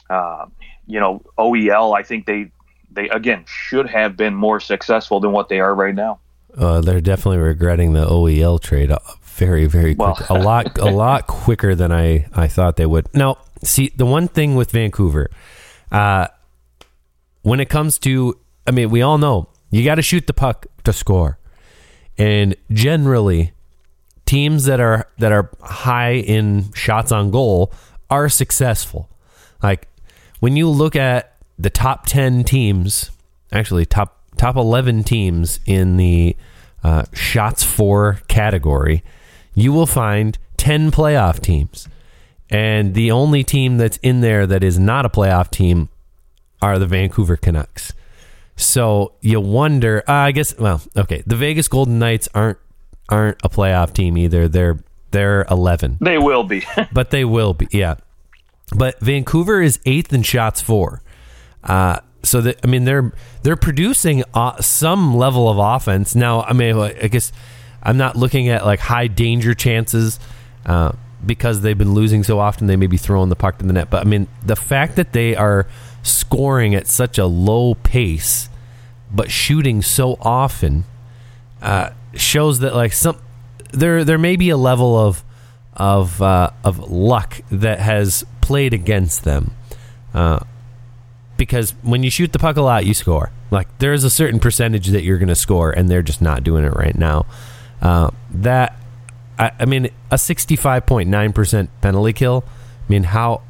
uh, 0.09 0.45
you 0.85 0.99
know 0.99 1.23
OEL, 1.37 1.97
I 1.97 2.03
think 2.03 2.25
they 2.25 2.51
they 2.91 3.09
again 3.09 3.43
should 3.47 3.89
have 3.89 4.15
been 4.15 4.35
more 4.35 4.59
successful 4.59 5.19
than 5.19 5.31
what 5.31 5.49
they 5.49 5.59
are 5.59 5.73
right 5.73 5.95
now. 5.95 6.19
Uh, 6.57 6.81
they're 6.81 7.01
definitely 7.01 7.39
regretting 7.39 7.93
the 7.93 8.05
OEL 8.05 8.61
trade 8.61 8.91
uh, 8.91 8.99
very, 9.35 9.65
very 9.65 9.95
quick. 9.95 10.29
Well. 10.29 10.39
a 10.39 10.39
lot, 10.39 10.77
a 10.77 10.85
lot 10.91 11.27
quicker 11.27 11.75
than 11.75 11.91
I, 11.91 12.27
I 12.33 12.47
thought 12.47 12.75
they 12.77 12.85
would. 12.85 13.13
Now, 13.13 13.37
see, 13.63 13.91
the 13.95 14.05
one 14.05 14.27
thing 14.27 14.55
with 14.55 14.71
Vancouver, 14.71 15.29
uh, 15.91 16.27
when 17.41 17.59
it 17.59 17.69
comes 17.69 17.99
to, 17.99 18.39
I 18.65 18.71
mean, 18.71 18.89
we 18.89 19.01
all 19.01 19.17
know 19.17 19.49
you 19.69 19.83
got 19.83 19.95
to 19.95 20.01
shoot 20.01 20.27
the 20.27 20.33
puck 20.33 20.67
to 20.83 20.93
score, 20.93 21.37
and 22.17 22.55
generally, 22.71 23.51
teams 24.25 24.65
that 24.65 24.79
are 24.79 25.07
that 25.19 25.31
are 25.31 25.51
high 25.61 26.13
in 26.13 26.71
shots 26.73 27.11
on 27.11 27.29
goal 27.29 27.71
are 28.09 28.29
successful. 28.29 29.09
Like 29.61 29.87
when 30.39 30.55
you 30.55 30.69
look 30.69 30.95
at 30.95 31.35
the 31.59 31.69
top 31.69 32.05
ten 32.05 32.43
teams, 32.43 33.11
actually 33.51 33.85
top 33.85 34.15
top 34.37 34.55
11 34.55 35.03
teams 35.03 35.59
in 35.65 35.97
the 35.97 36.35
uh, 36.83 37.05
shots 37.13 37.63
for 37.63 38.19
category, 38.27 39.03
you 39.55 39.73
will 39.73 39.87
find 39.87 40.37
10 40.57 40.91
playoff 40.91 41.39
teams. 41.39 41.87
And 42.49 42.93
the 42.93 43.09
only 43.09 43.43
team 43.43 43.77
that's 43.77 43.97
in 43.97 44.21
there 44.21 44.45
that 44.45 44.63
is 44.63 44.77
not 44.77 45.05
a 45.05 45.09
playoff 45.09 45.49
team 45.49 45.89
are 46.61 46.77
the 46.77 46.85
Vancouver 46.85 47.35
Canucks. 47.35 47.93
So 48.55 49.13
you 49.21 49.39
wonder, 49.41 50.03
uh, 50.07 50.13
I 50.13 50.31
guess, 50.31 50.57
well, 50.57 50.81
okay, 50.95 51.23
the 51.25 51.35
Vegas 51.35 51.67
Golden 51.67 51.99
Knights 51.99 52.29
aren't 52.33 52.59
aren't 53.09 53.37
a 53.43 53.49
playoff 53.49 53.93
team 53.93 54.17
either. 54.17 54.47
They're 54.47 54.79
they're 55.11 55.45
11. 55.49 55.97
They 56.01 56.17
will 56.17 56.43
be. 56.43 56.63
but 56.93 57.11
they 57.11 57.25
will 57.25 57.53
be. 57.53 57.67
Yeah. 57.71 57.95
But 58.75 58.99
Vancouver 58.99 59.61
is 59.61 59.77
8th 59.79 60.11
in 60.13 60.23
shots 60.23 60.61
for. 60.61 61.01
Uh, 61.63 61.99
so 62.23 62.41
that 62.41 62.59
I 62.63 62.67
mean 62.67 62.85
they're 62.85 63.13
they're 63.43 63.55
producing 63.55 64.23
uh, 64.33 64.59
some 64.61 65.15
level 65.15 65.49
of 65.49 65.57
offense 65.57 66.15
now. 66.15 66.41
I 66.41 66.53
mean, 66.53 66.75
I 66.77 67.07
guess 67.07 67.31
I'm 67.85 67.97
not 67.97 68.15
looking 68.15 68.49
at 68.49 68.65
like 68.65 68.79
high 68.79 69.07
danger 69.07 69.53
chances 69.53 70.19
uh, 70.65 70.93
because 71.25 71.61
they've 71.61 71.77
been 71.77 71.93
losing 71.93 72.23
so 72.23 72.39
often. 72.39 72.67
They 72.67 72.75
may 72.75 72.87
be 72.87 72.97
throwing 72.97 73.29
the 73.29 73.35
puck 73.35 73.59
to 73.59 73.65
the 73.65 73.73
net, 73.73 73.89
but 73.89 74.01
I 74.01 74.09
mean 74.09 74.27
the 74.43 74.55
fact 74.55 74.95
that 74.97 75.13
they 75.13 75.35
are 75.35 75.67
scoring 76.03 76.75
at 76.75 76.87
such 76.87 77.17
a 77.17 77.25
low 77.25 77.75
pace 77.75 78.49
but 79.11 79.31
shooting 79.31 79.81
so 79.81 80.17
often 80.19 80.83
uh, 81.61 81.91
shows 82.13 82.59
that 82.59 82.75
like 82.75 82.93
some 82.93 83.17
there 83.71 84.03
there 84.03 84.17
may 84.17 84.35
be 84.35 84.49
a 84.49 84.57
level 84.57 84.97
of 84.97 85.23
of 85.73 86.21
uh, 86.21 86.51
of 86.63 86.91
luck 86.91 87.41
that 87.51 87.79
has 87.79 88.23
played 88.41 88.73
against 88.73 89.23
them. 89.23 89.51
Uh, 90.13 90.39
because 91.37 91.71
when 91.81 92.03
you 92.03 92.09
shoot 92.09 92.31
the 92.31 92.39
puck 92.39 92.55
a 92.55 92.61
lot, 92.61 92.85
you 92.85 92.93
score. 92.93 93.31
Like 93.51 93.67
there's 93.79 94.03
a 94.03 94.09
certain 94.09 94.39
percentage 94.39 94.87
that 94.87 95.03
you're 95.03 95.17
going 95.17 95.29
to 95.29 95.35
score, 95.35 95.71
and 95.71 95.89
they're 95.89 96.01
just 96.01 96.21
not 96.21 96.43
doing 96.43 96.63
it 96.63 96.73
right 96.73 96.95
now. 96.95 97.25
Uh, 97.85 98.09
that 98.31 98.79
I, 99.37 99.51
I, 99.59 99.65
mean, 99.65 99.91
a 100.09 100.15
65.9 100.15 101.35
percent 101.35 101.69
penalty 101.81 102.13
kill. 102.13 102.43
I 102.47 102.91
mean, 102.91 103.03
how 103.03 103.43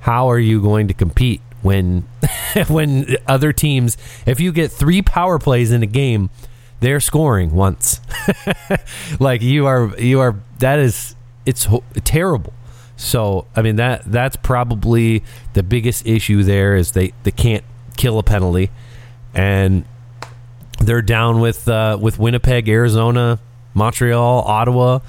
how 0.00 0.30
are 0.30 0.38
you 0.38 0.62
going 0.62 0.88
to 0.88 0.94
compete 0.94 1.42
when 1.60 2.08
when 2.68 3.18
other 3.26 3.52
teams? 3.52 3.98
If 4.24 4.40
you 4.40 4.50
get 4.50 4.72
three 4.72 5.02
power 5.02 5.38
plays 5.38 5.72
in 5.72 5.82
a 5.82 5.86
game, 5.86 6.30
they're 6.80 7.00
scoring 7.00 7.50
once. 7.50 8.00
like 9.20 9.42
you 9.42 9.66
are, 9.66 9.94
you 9.98 10.20
are. 10.20 10.36
That 10.60 10.78
is, 10.78 11.14
it's 11.44 11.64
ho- 11.64 11.84
terrible. 12.04 12.54
So 12.96 13.46
I 13.54 13.60
mean 13.60 13.76
that 13.76 14.04
that's 14.06 14.36
probably 14.36 15.22
the 15.52 15.62
biggest 15.62 16.06
issue 16.06 16.44
there 16.44 16.76
is 16.76 16.92
they, 16.92 17.12
they 17.24 17.30
can't 17.30 17.64
kill 17.98 18.18
a 18.18 18.22
penalty, 18.22 18.70
and 19.34 19.84
they're 20.80 21.02
down 21.02 21.40
with 21.40 21.68
uh, 21.68 21.98
with 22.00 22.18
Winnipeg, 22.18 22.68
Arizona, 22.68 23.38
Montreal, 23.74 24.42
Ottawa 24.42 25.00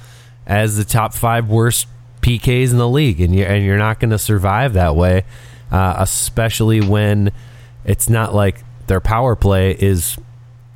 as 0.46 0.76
the 0.76 0.84
top 0.84 1.14
five 1.14 1.48
worst 1.48 1.86
PKs 2.22 2.70
in 2.70 2.78
the 2.78 2.88
league, 2.88 3.20
and 3.20 3.34
you 3.34 3.44
and 3.44 3.64
you're 3.64 3.78
not 3.78 4.00
going 4.00 4.10
to 4.10 4.18
survive 4.18 4.74
that 4.74 4.96
way, 4.96 5.24
uh, 5.70 5.94
especially 5.98 6.80
when 6.80 7.32
it's 7.84 8.08
not 8.08 8.34
like 8.34 8.62
their 8.86 9.00
power 9.00 9.36
play 9.36 9.72
is 9.72 10.16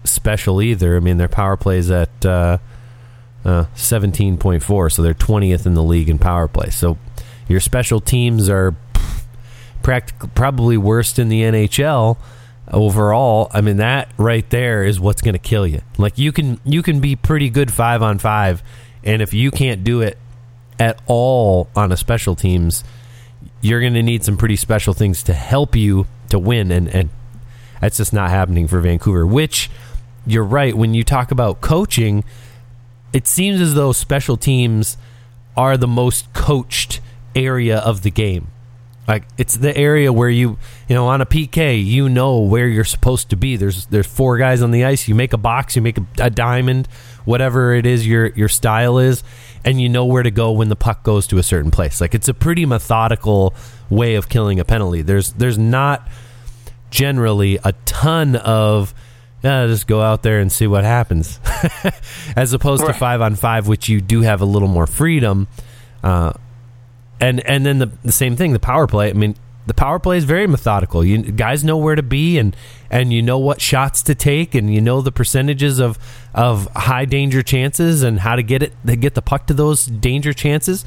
special 0.05 0.63
either. 0.63 0.97
I 0.97 1.01
mean 1.01 1.17
their 1.17 1.29
power 1.29 1.57
play 1.57 1.79
is 1.79 1.91
at 1.91 2.25
uh, 2.25 2.59
uh, 3.45 3.65
17.4, 3.75 4.93
so 4.93 5.03
they're 5.03 5.15
20th 5.15 5.67
in 5.67 5.75
the 5.75 5.83
league 5.83 6.09
in 6.09 6.19
power 6.19 6.49
play. 6.49 6.71
So 6.71 6.99
your 7.49 7.61
special 7.61 8.01
teams 8.01 8.49
are 8.49 8.75
practically 9.83 10.31
probably 10.35 10.77
worst 10.79 11.19
in 11.19 11.29
the 11.29 11.43
NHL 11.43 12.17
overall. 12.73 13.51
I 13.53 13.61
mean 13.61 13.79
that 13.79 14.11
right 14.17 14.49
there 14.51 14.85
is 14.85 14.99
what's 15.01 15.23
going 15.23 15.35
to 15.35 15.39
kill 15.39 15.67
you. 15.67 15.83
Like 15.99 16.19
you 16.19 16.33
can 16.33 16.61
you 16.65 16.83
can 16.83 17.01
be 17.01 17.17
pretty 17.17 17.51
good 17.51 17.73
5 17.73 18.03
on 18.03 18.19
5 18.19 18.63
and 19.05 19.23
if 19.23 19.35
you 19.35 19.51
can't 19.51 19.85
do 19.85 20.01
it 20.01 20.19
at 20.79 21.01
all 21.07 21.69
on 21.77 21.93
a 21.93 21.97
special 21.97 22.35
teams, 22.35 22.83
you're 23.61 23.81
going 23.81 23.95
to 23.95 24.03
need 24.03 24.25
some 24.25 24.37
pretty 24.37 24.57
special 24.57 24.95
things 24.95 25.23
to 25.25 25.33
help 25.33 25.77
you 25.77 26.07
to 26.31 26.39
win 26.39 26.71
and 26.71 26.89
and 26.89 27.11
that's 27.81 27.99
just 27.99 28.13
not 28.15 28.31
happening 28.31 28.67
for 28.67 28.81
Vancouver, 28.81 29.27
which 29.27 29.71
you're 30.27 30.45
right 30.45 30.75
when 30.75 30.95
you 30.95 31.05
talk 31.05 31.31
about 31.31 31.61
coaching 31.61 32.25
it 33.15 33.29
seems 33.29 33.61
as 33.61 33.75
though 33.75 33.93
special 33.93 34.37
teams 34.37 34.99
are 35.57 35.77
the 35.77 35.87
most 35.87 36.31
coached 36.35 37.01
area 37.35 37.79
of 37.79 38.03
the 38.03 38.11
game. 38.11 38.49
Like 39.07 39.25
it's 39.37 39.57
the 39.57 39.77
area 39.77 40.13
where 40.13 40.31
you, 40.31 40.59
you 40.89 40.95
know, 40.95 41.09
on 41.09 41.21
a 41.21 41.27
PK, 41.27 41.85
you 41.85 42.09
know 42.09 42.39
where 42.39 42.67
you're 42.67 42.85
supposed 42.85 43.31
to 43.31 43.37
be. 43.37 43.57
There's 43.57 43.87
there's 43.87 44.07
four 44.07 44.39
guys 44.39 44.63
on 44.63 44.71
the 44.71 44.85
ice. 44.85 45.07
You 45.09 45.15
make 45.15 45.33
a 45.33 45.39
box, 45.39 45.77
you 45.77 45.83
make 45.83 45.99
a, 45.99 46.07
a 46.19 46.31
diamond, 46.31 46.89
whatever 47.25 47.75
it 47.75 47.85
is 47.85 48.07
your 48.07 48.29
your 48.29 48.49
style 48.49 48.99
is, 48.99 49.23
and 49.65 49.81
you 49.81 49.91
know 49.91 50.07
where 50.07 50.23
to 50.23 50.31
go 50.31 50.53
when 50.53 50.71
the 50.71 50.77
puck 50.77 51.03
goes 51.03 51.27
to 51.29 51.39
a 51.39 51.43
certain 51.43 51.71
place. 51.71 52.01
Like 52.01 52.15
it's 52.15 52.29
a 52.29 52.35
pretty 52.35 52.65
methodical 52.65 53.55
way 53.91 54.15
of 54.15 54.29
killing 54.29 54.59
a 54.59 54.65
penalty. 54.65 55.03
There's 55.03 55.33
there's 55.33 55.59
not 55.59 56.09
generally 56.91 57.59
a 57.63 57.73
ton 57.85 58.37
of 58.37 58.95
yeah, 59.43 59.67
just 59.67 59.87
go 59.87 60.01
out 60.01 60.23
there 60.23 60.41
and 60.41 60.51
see 60.51 60.67
what 60.67 60.85
happens, 60.85 61.39
as 62.37 62.55
opposed 62.55 62.83
right. 62.83 62.95
to 62.95 62.99
five 62.99 63.21
on 63.21 63.35
five, 63.35 63.69
which 63.69 63.91
you 63.91 64.01
do 64.01 64.23
have 64.23 64.41
a 64.41 64.47
little 64.47 64.69
more 64.69 64.87
freedom. 64.87 65.49
Uh, 66.03 66.33
and 67.21 67.41
and 67.47 67.65
then 67.65 67.79
the, 67.79 67.87
the 68.03 68.13
same 68.13 68.37
thing, 68.37 68.53
the 68.53 68.59
power 68.59 68.87
play. 68.87 69.11
I 69.11 69.13
mean, 69.13 69.37
the 69.67 69.75
power 69.75 69.99
play 69.99 70.17
is 70.17 70.25
very 70.25 70.47
methodical. 70.47 71.05
You 71.05 71.19
guys 71.19 71.65
know 71.65 71.77
where 71.77 71.95
to 71.95 72.03
be, 72.03 72.39
and 72.39 72.57
and 72.91 73.13
you 73.13 73.23
know 73.23 73.39
what 73.39 73.61
shots 73.61 74.03
to 74.03 74.15
take, 74.15 74.55
and 74.55 74.73
you 74.73 74.81
know 74.81 75.01
the 75.01 75.13
percentages 75.13 75.79
of 75.79 75.99
of 76.35 76.69
high 76.75 77.05
danger 77.05 77.43
chances 77.43 78.03
and 78.03 78.21
how 78.21 78.37
to 78.37 78.43
get 78.43 78.63
it 78.63 78.73
to 78.87 78.97
get 78.97 79.15
the 79.15 79.23
puck 79.23 79.47
to 79.49 79.55
those 79.55 79.87
danger 79.87 80.33
chances. 80.33 80.85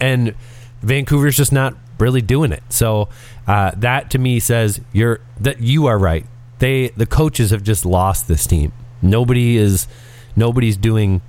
And 0.00 0.34
Vancouver's 0.82 1.36
just 1.36 1.52
not 1.52 1.74
really 1.98 2.20
doing 2.20 2.52
it. 2.52 2.62
So 2.68 3.08
uh, 3.46 3.72
that 3.76 4.10
to 4.10 4.18
me 4.18 4.40
says 4.40 4.80
you're 4.92 5.20
that 5.40 5.60
you 5.60 5.86
are 5.86 5.98
right 5.98 6.26
they 6.58 6.88
the 6.88 7.06
coaches 7.06 7.50
have 7.50 7.62
just 7.62 7.84
lost 7.84 8.28
this 8.28 8.46
team. 8.46 8.72
Nobody 9.02 9.56
is 9.56 9.86
nobody's 10.34 10.76
doing 10.76 11.20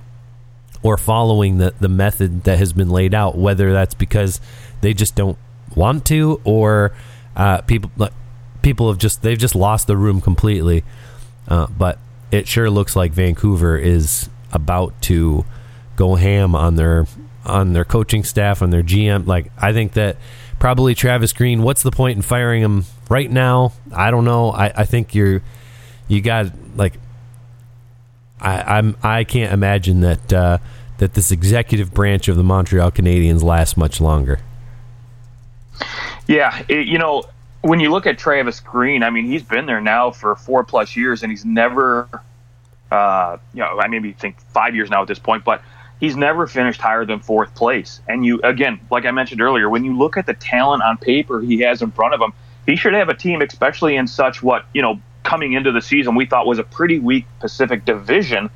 or 0.82 0.96
following 0.96 1.58
the, 1.58 1.74
the 1.80 1.88
method 1.88 2.44
that 2.44 2.58
has 2.58 2.72
been 2.72 2.90
laid 2.90 3.14
out, 3.14 3.36
whether 3.36 3.72
that's 3.72 3.94
because 3.94 4.40
they 4.80 4.94
just 4.94 5.14
don't 5.14 5.38
want 5.74 6.04
to 6.06 6.40
or 6.44 6.92
uh, 7.36 7.60
people 7.62 7.90
people 8.62 8.88
have 8.88 8.98
just 8.98 9.22
they've 9.22 9.38
just 9.38 9.54
lost 9.54 9.86
the 9.86 9.96
room 9.96 10.20
completely. 10.20 10.84
Uh, 11.46 11.66
but 11.66 11.98
it 12.30 12.46
sure 12.46 12.70
looks 12.70 12.94
like 12.94 13.12
Vancouver 13.12 13.76
is 13.76 14.28
about 14.52 15.00
to 15.02 15.44
go 15.96 16.14
ham 16.14 16.54
on 16.54 16.76
their 16.76 17.06
on 17.44 17.72
their 17.72 17.84
coaching 17.84 18.24
staff 18.24 18.62
on 18.62 18.70
their 18.70 18.82
GM. 18.82 19.26
Like 19.26 19.50
I 19.58 19.72
think 19.72 19.92
that 19.94 20.16
probably 20.58 20.94
Travis 20.94 21.32
Green. 21.32 21.62
What's 21.62 21.82
the 21.82 21.90
point 21.90 22.16
in 22.16 22.22
firing 22.22 22.62
him 22.62 22.84
right 23.08 23.30
now? 23.30 23.72
I 23.92 24.10
don't 24.10 24.24
know. 24.24 24.50
I, 24.50 24.66
I 24.76 24.84
think 24.84 25.14
you're 25.14 25.42
you 26.06 26.20
got 26.20 26.52
like 26.76 26.94
I, 28.40 28.78
I'm 28.78 28.96
I 29.02 29.24
can't 29.24 29.52
imagine 29.52 30.00
that 30.00 30.32
uh, 30.32 30.58
that 30.98 31.14
this 31.14 31.30
executive 31.30 31.92
branch 31.92 32.28
of 32.28 32.36
the 32.36 32.44
Montreal 32.44 32.90
Canadiens 32.90 33.42
lasts 33.42 33.76
much 33.76 34.00
longer. 34.00 34.40
Yeah, 36.26 36.62
it, 36.68 36.86
you 36.86 36.98
know 36.98 37.24
when 37.62 37.80
you 37.80 37.90
look 37.90 38.06
at 38.06 38.18
Travis 38.18 38.60
Green, 38.60 39.02
I 39.02 39.10
mean 39.10 39.26
he's 39.26 39.42
been 39.42 39.66
there 39.66 39.80
now 39.80 40.10
for 40.10 40.34
four 40.36 40.64
plus 40.64 40.96
years, 40.96 41.22
and 41.22 41.30
he's 41.30 41.44
never, 41.44 42.08
uh, 42.90 43.38
you 43.52 43.60
know, 43.60 43.78
I 43.78 43.88
maybe 43.88 44.12
think 44.12 44.40
five 44.52 44.74
years 44.74 44.90
now 44.90 45.02
at 45.02 45.08
this 45.08 45.18
point, 45.18 45.44
but 45.44 45.62
he's 46.00 46.16
never 46.16 46.46
finished 46.46 46.80
higher 46.80 47.04
than 47.04 47.20
fourth 47.20 47.54
place. 47.54 48.00
And 48.08 48.24
you, 48.24 48.40
again, 48.42 48.80
like 48.90 49.04
I 49.04 49.10
mentioned 49.10 49.40
earlier, 49.40 49.68
when 49.68 49.84
you 49.84 49.96
look 49.96 50.16
at 50.16 50.26
the 50.26 50.34
talent 50.34 50.82
on 50.82 50.96
paper 50.98 51.40
he 51.40 51.60
has 51.60 51.82
in 51.82 51.90
front 51.90 52.14
of 52.14 52.20
him, 52.20 52.32
he 52.66 52.76
should 52.76 52.94
have 52.94 53.08
a 53.08 53.14
team, 53.14 53.42
especially 53.42 53.96
in 53.96 54.06
such 54.06 54.42
what, 54.42 54.66
you 54.72 54.82
know, 54.82 55.00
coming 55.28 55.52
into 55.52 55.70
the 55.70 55.82
season 55.82 56.14
we 56.14 56.24
thought 56.24 56.46
was 56.46 56.58
a 56.58 56.64
pretty 56.64 56.98
weak 56.98 57.26
Pacific 57.38 57.84
division. 57.84 58.48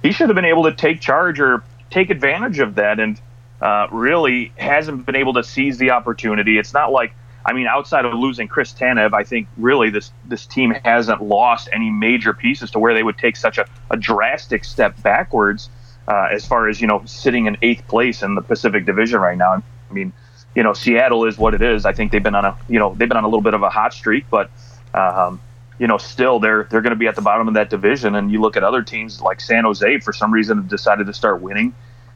He 0.00 0.12
should 0.12 0.28
have 0.28 0.36
been 0.36 0.44
able 0.44 0.62
to 0.62 0.72
take 0.72 1.00
charge 1.00 1.40
or 1.40 1.64
take 1.90 2.08
advantage 2.08 2.60
of 2.60 2.76
that 2.76 3.00
and 3.00 3.20
uh, 3.60 3.88
really 3.90 4.52
hasn't 4.56 5.04
been 5.06 5.16
able 5.16 5.32
to 5.34 5.42
seize 5.42 5.76
the 5.78 5.90
opportunity. 5.90 6.56
It's 6.56 6.72
not 6.72 6.92
like, 6.92 7.14
I 7.44 7.52
mean, 7.52 7.66
outside 7.66 8.04
of 8.04 8.14
losing 8.14 8.46
Chris 8.46 8.72
Tanev, 8.72 9.12
I 9.12 9.24
think 9.24 9.48
really 9.56 9.90
this, 9.90 10.12
this 10.24 10.46
team 10.46 10.70
hasn't 10.84 11.20
lost 11.20 11.68
any 11.72 11.90
major 11.90 12.32
pieces 12.32 12.70
to 12.70 12.78
where 12.78 12.94
they 12.94 13.02
would 13.02 13.18
take 13.18 13.36
such 13.36 13.58
a, 13.58 13.66
a 13.90 13.96
drastic 13.96 14.64
step 14.64 15.02
backwards 15.02 15.68
uh, 16.06 16.28
as 16.30 16.46
far 16.46 16.68
as, 16.68 16.80
you 16.80 16.86
know, 16.86 17.02
sitting 17.06 17.46
in 17.46 17.56
eighth 17.60 17.88
place 17.88 18.22
in 18.22 18.36
the 18.36 18.42
Pacific 18.42 18.86
Division 18.86 19.18
right 19.20 19.36
now. 19.36 19.54
I 19.54 19.92
mean, 19.92 20.12
you 20.54 20.62
know, 20.62 20.74
Seattle 20.74 21.24
is 21.24 21.38
what 21.38 21.54
it 21.54 21.62
is. 21.62 21.84
I 21.84 21.92
think 21.92 22.12
they've 22.12 22.22
been 22.22 22.36
on 22.36 22.44
a, 22.44 22.56
you 22.68 22.78
know, 22.78 22.94
they've 22.94 23.08
been 23.08 23.18
on 23.18 23.24
a 23.24 23.28
little 23.28 23.42
bit 23.42 23.54
of 23.54 23.64
a 23.64 23.70
hot 23.70 23.92
streak, 23.92 24.26
but, 24.30 24.48
um, 24.94 25.40
you 25.80 25.86
know, 25.88 25.98
still 25.98 26.38
they're 26.38 26.64
they're 26.70 26.82
going 26.82 26.92
to 26.92 26.96
be 26.96 27.08
at 27.08 27.16
the 27.16 27.22
bottom 27.22 27.48
of 27.48 27.54
that 27.54 27.70
division. 27.70 28.14
And 28.14 28.30
you 28.30 28.40
look 28.40 28.56
at 28.56 28.62
other 28.62 28.82
teams 28.82 29.20
like 29.20 29.40
San 29.40 29.64
Jose, 29.64 29.98
for 30.00 30.12
some 30.12 30.30
reason, 30.32 30.66
decided 30.68 31.06
to 31.08 31.14
start 31.14 31.40
winning. 31.40 31.74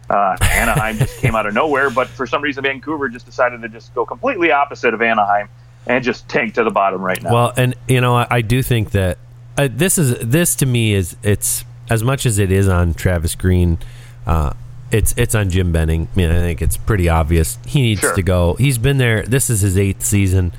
Uh, 0.09 0.37
Anaheim 0.43 0.99
just 0.99 1.17
came 1.19 1.35
out 1.35 1.47
of 1.47 1.55
nowhere, 1.55 1.89
but 1.89 2.07
for 2.09 2.27
some 2.27 2.43
reason, 2.43 2.63
Vancouver 2.63 3.09
just 3.09 3.25
decided 3.25 3.63
to 3.63 3.69
just 3.71 3.95
go 3.95 4.05
completely 4.05 4.53
opposite 4.53 4.93
of 4.93 5.01
Anaheim 5.01 5.49
and 5.87 6.05
just 6.05 6.29
tank 6.29 6.55
to 6.55 6.63
the 6.63 6.71
bottom 6.71 7.01
right 7.01 7.23
now. 7.23 7.33
Well, 7.33 7.53
and 7.57 7.75
you 7.89 8.03
know, 8.03 8.15
I, 8.17 8.27
I 8.31 8.41
do 8.43 8.63
think 8.63 8.91
that 8.91 9.17
uh, 9.57 9.69
this 9.71 9.97
is 9.97 10.19
this 10.19 10.57
to 10.57 10.67
me 10.67 10.93
is 10.93 11.17
it's 11.23 11.65
as 11.89 12.03
much 12.05 12.27
as 12.27 12.39
it 12.39 12.53
is 12.53 12.69
on 12.69 12.93
Travis 12.93 13.35
Green. 13.35 13.79
Uh, 14.27 14.53
it's 14.91 15.15
it's 15.17 15.35
on 15.35 15.49
Jim 15.49 15.73
Benning. 15.73 16.09
I 16.13 16.17
mean, 16.19 16.31
I 16.31 16.39
think 16.41 16.61
it's 16.61 16.77
pretty 16.77 17.09
obvious 17.09 17.59
he 17.67 17.81
needs 17.81 18.01
Sure. 18.03 18.15
to 18.15 18.23
go. 18.23 18.55
He's 18.55 18.77
been 18.77 18.99
there. 18.99 19.23
This 19.23 19.49
is 19.49 19.63
his 19.63 19.79
eighth 19.79 20.03
season, 20.05 20.53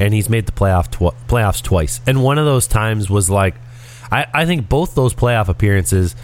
and 0.00 0.12
he's 0.12 0.28
made 0.28 0.46
the 0.46 0.52
playoff 0.52 0.90
tw- 0.90 1.14
playoffs 1.28 1.62
twice. 1.62 2.00
And 2.06 2.24
one 2.24 2.38
of 2.38 2.44
those 2.46 2.66
times 2.66 3.08
was 3.08 3.30
like, 3.30 3.54
I, 4.10 4.26
I 4.34 4.46
think 4.46 4.68
both 4.68 4.96
those 4.96 5.14
playoff 5.14 5.48
appearances 5.48 6.16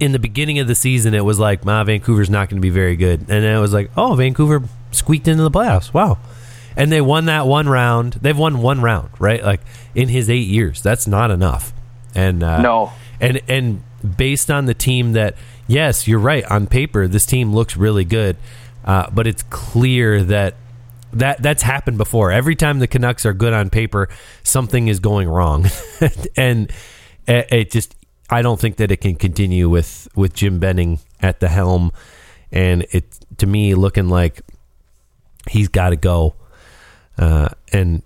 in 0.00 0.10
the 0.10 0.18
beginning 0.18 0.58
of 0.58 0.66
the 0.66 0.74
season, 0.74 1.14
it 1.14 1.24
was 1.24 1.38
like, 1.38 1.64
my 1.64 1.84
Vancouver's 1.84 2.30
not 2.30 2.48
going 2.48 2.56
to 2.60 2.62
be 2.62 2.70
very 2.70 2.96
good," 2.96 3.20
and 3.20 3.28
then 3.28 3.56
it 3.56 3.60
was 3.60 3.72
like, 3.72 3.90
"Oh, 3.96 4.14
Vancouver 4.14 4.62
squeaked 4.90 5.28
into 5.28 5.44
the 5.44 5.50
playoffs. 5.50 5.94
Wow!" 5.94 6.18
And 6.76 6.90
they 6.90 7.00
won 7.02 7.26
that 7.26 7.46
one 7.46 7.68
round. 7.68 8.14
They've 8.14 8.36
won 8.36 8.62
one 8.62 8.80
round, 8.80 9.10
right? 9.20 9.44
Like 9.44 9.60
in 9.94 10.08
his 10.08 10.28
eight 10.30 10.48
years, 10.48 10.82
that's 10.82 11.06
not 11.06 11.30
enough. 11.30 11.72
And 12.14 12.42
uh, 12.42 12.62
No. 12.62 12.92
and 13.20 13.40
and 13.46 13.82
based 14.16 14.50
on 14.50 14.64
the 14.64 14.74
team 14.74 15.12
that, 15.12 15.36
yes, 15.68 16.08
you're 16.08 16.18
right. 16.18 16.44
On 16.50 16.66
paper, 16.66 17.06
this 17.06 17.26
team 17.26 17.52
looks 17.54 17.76
really 17.76 18.04
good, 18.06 18.36
uh, 18.84 19.08
but 19.12 19.26
it's 19.28 19.44
clear 19.50 20.24
that 20.24 20.54
that 21.12 21.42
that's 21.42 21.62
happened 21.62 21.98
before. 21.98 22.32
Every 22.32 22.56
time 22.56 22.78
the 22.78 22.86
Canucks 22.86 23.26
are 23.26 23.32
good 23.32 23.52
on 23.52 23.70
paper, 23.70 24.08
something 24.42 24.88
is 24.88 25.00
going 25.00 25.28
wrong, 25.28 25.66
and 26.36 26.72
it, 27.26 27.70
just 27.70 27.94
I 28.30 28.42
don't 28.42 28.58
think 28.58 28.76
that 28.76 28.90
it 28.90 28.98
can 28.98 29.16
continue 29.16 29.68
with 29.68 30.08
with 30.14 30.34
Jim 30.34 30.58
Benning 30.58 30.98
at 31.20 31.40
the 31.40 31.48
helm, 31.48 31.92
and 32.50 32.86
it 32.90 33.04
to 33.38 33.46
me 33.46 33.74
looking 33.74 34.08
like 34.08 34.42
he's 35.50 35.68
got 35.68 35.90
to 35.90 35.96
go, 35.96 36.34
uh, 37.18 37.48
and 37.72 38.02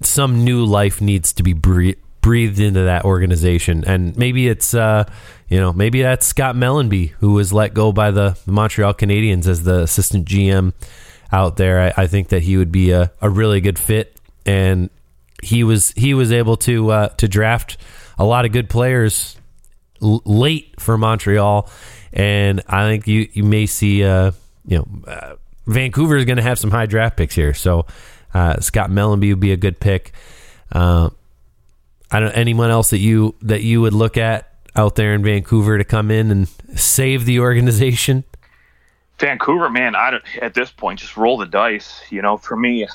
some 0.00 0.44
new 0.44 0.64
life 0.64 1.00
needs 1.00 1.32
to 1.34 1.42
be 1.42 1.52
bre- 1.52 1.98
breathed 2.22 2.58
into 2.58 2.84
that 2.84 3.04
organization, 3.04 3.84
and 3.86 4.16
maybe 4.16 4.48
it's 4.48 4.72
uh, 4.72 5.04
you 5.48 5.58
know 5.58 5.72
maybe 5.72 6.02
that's 6.02 6.26
Scott 6.26 6.54
Mellanby 6.54 7.10
who 7.20 7.32
was 7.32 7.52
let 7.52 7.74
go 7.74 7.92
by 7.92 8.10
the 8.10 8.38
Montreal 8.46 8.94
Canadiens 8.94 9.46
as 9.46 9.64
the 9.64 9.80
assistant 9.80 10.26
GM 10.26 10.72
out 11.32 11.56
there. 11.56 11.80
I, 11.80 12.02
I 12.02 12.06
think 12.06 12.28
that 12.28 12.42
he 12.42 12.56
would 12.56 12.72
be 12.72 12.90
a, 12.90 13.12
a 13.20 13.30
really 13.30 13.60
good 13.60 13.78
fit, 13.78 14.16
and 14.44 14.90
he 15.42 15.64
was 15.64 15.92
he 15.92 16.14
was 16.14 16.32
able 16.32 16.56
to 16.58 16.90
uh, 16.90 17.08
to 17.08 17.28
draft 17.28 17.76
a 18.18 18.24
lot 18.24 18.44
of 18.44 18.52
good 18.52 18.68
players 18.68 19.36
l- 20.02 20.22
late 20.24 20.80
for 20.80 20.98
Montreal, 20.98 21.68
and 22.12 22.62
I 22.66 22.88
think 22.88 23.06
you 23.06 23.28
you 23.32 23.44
may 23.44 23.66
see 23.66 24.04
uh, 24.04 24.32
you 24.66 24.78
know 24.78 24.88
uh, 25.06 25.36
Vancouver 25.66 26.16
is 26.16 26.24
going 26.24 26.36
to 26.36 26.42
have 26.42 26.58
some 26.58 26.70
high 26.70 26.86
draft 26.86 27.16
picks 27.16 27.34
here, 27.34 27.54
so 27.54 27.86
uh, 28.34 28.60
Scott 28.60 28.90
Mellanby 28.90 29.30
would 29.30 29.40
be 29.40 29.52
a 29.52 29.56
good 29.56 29.80
pick. 29.80 30.12
Uh, 30.72 31.10
I 32.10 32.20
don't 32.20 32.32
anyone 32.32 32.70
else 32.70 32.90
that 32.90 32.98
you 32.98 33.34
that 33.42 33.62
you 33.62 33.80
would 33.80 33.94
look 33.94 34.16
at 34.16 34.52
out 34.76 34.96
there 34.96 35.14
in 35.14 35.22
Vancouver 35.22 35.78
to 35.78 35.84
come 35.84 36.10
in 36.10 36.30
and 36.30 36.48
save 36.76 37.24
the 37.24 37.40
organization. 37.40 38.24
Vancouver, 39.20 39.70
man, 39.70 39.94
I 39.94 40.10
don't, 40.10 40.24
at 40.42 40.54
this 40.54 40.70
point 40.70 41.00
just 41.00 41.16
roll 41.16 41.36
the 41.36 41.46
dice. 41.46 42.00
You 42.10 42.22
know, 42.22 42.36
for 42.36 42.56
me, 42.56 42.88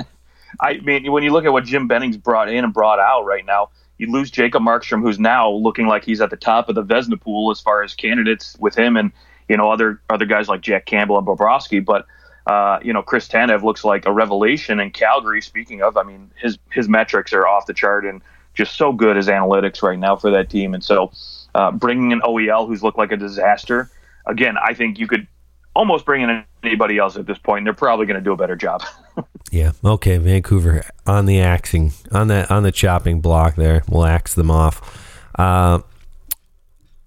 I 0.60 0.78
mean, 0.78 1.10
when 1.10 1.22
you 1.22 1.32
look 1.32 1.44
at 1.44 1.52
what 1.52 1.64
Jim 1.64 1.88
Benning's 1.88 2.16
brought 2.16 2.48
in 2.48 2.64
and 2.64 2.72
brought 2.72 2.98
out 2.98 3.24
right 3.24 3.44
now, 3.44 3.70
you 3.96 4.10
lose 4.10 4.30
Jacob 4.30 4.62
Markstrom, 4.62 5.02
who's 5.02 5.18
now 5.18 5.50
looking 5.50 5.86
like 5.86 6.04
he's 6.04 6.20
at 6.20 6.30
the 6.30 6.36
top 6.36 6.68
of 6.68 6.74
the 6.74 6.84
Vezina 6.84 7.20
pool 7.20 7.50
as 7.50 7.60
far 7.60 7.82
as 7.82 7.94
candidates 7.94 8.56
with 8.58 8.76
him 8.76 8.96
and 8.96 9.12
you 9.48 9.56
know 9.56 9.70
other 9.70 10.00
other 10.08 10.26
guys 10.26 10.48
like 10.48 10.60
Jack 10.60 10.86
Campbell 10.86 11.18
and 11.18 11.26
Bobrovsky. 11.26 11.84
But 11.84 12.06
uh, 12.46 12.78
you 12.82 12.92
know, 12.92 13.02
Chris 13.02 13.28
Tanev 13.28 13.62
looks 13.62 13.84
like 13.84 14.06
a 14.06 14.12
revelation 14.12 14.80
in 14.80 14.90
Calgary. 14.90 15.42
Speaking 15.42 15.82
of, 15.82 15.96
I 15.96 16.02
mean, 16.02 16.30
his 16.36 16.58
his 16.70 16.88
metrics 16.88 17.32
are 17.32 17.46
off 17.46 17.66
the 17.66 17.74
chart 17.74 18.04
and 18.04 18.22
just 18.54 18.76
so 18.76 18.92
good 18.92 19.16
as 19.16 19.28
analytics 19.28 19.82
right 19.82 19.98
now 19.98 20.16
for 20.16 20.30
that 20.30 20.48
team. 20.48 20.74
And 20.74 20.82
so, 20.82 21.12
uh, 21.54 21.70
bringing 21.70 22.10
in 22.12 22.20
OEL, 22.20 22.66
who's 22.66 22.82
looked 22.82 22.98
like 22.98 23.12
a 23.12 23.16
disaster. 23.16 23.90
Again, 24.26 24.56
I 24.62 24.74
think 24.74 24.98
you 24.98 25.06
could 25.06 25.26
almost 25.74 26.04
bring 26.04 26.22
in 26.22 26.44
anybody 26.62 26.98
else 26.98 27.16
at 27.16 27.26
this 27.26 27.38
point. 27.38 27.58
And 27.58 27.66
they're 27.66 27.74
probably 27.74 28.06
going 28.06 28.18
to 28.18 28.24
do 28.24 28.32
a 28.32 28.36
better 28.36 28.56
job. 28.56 28.82
Yeah. 29.50 29.72
Okay. 29.82 30.18
Vancouver 30.18 30.84
on 31.06 31.26
the 31.26 31.40
axing 31.40 31.92
on 32.12 32.28
that 32.28 32.50
on 32.50 32.64
the 32.64 32.70
chopping 32.72 33.20
block 33.20 33.56
there. 33.56 33.82
We'll 33.88 34.04
axe 34.04 34.34
them 34.34 34.50
off. 34.50 35.32
Uh, 35.38 35.80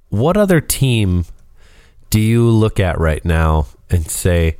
what 0.09 0.37
other 0.37 0.59
team 0.59 1.25
do 2.09 2.19
you 2.19 2.49
look 2.49 2.79
at 2.79 2.99
right 2.99 3.23
now 3.23 3.67
and 3.89 4.09
say, 4.09 4.57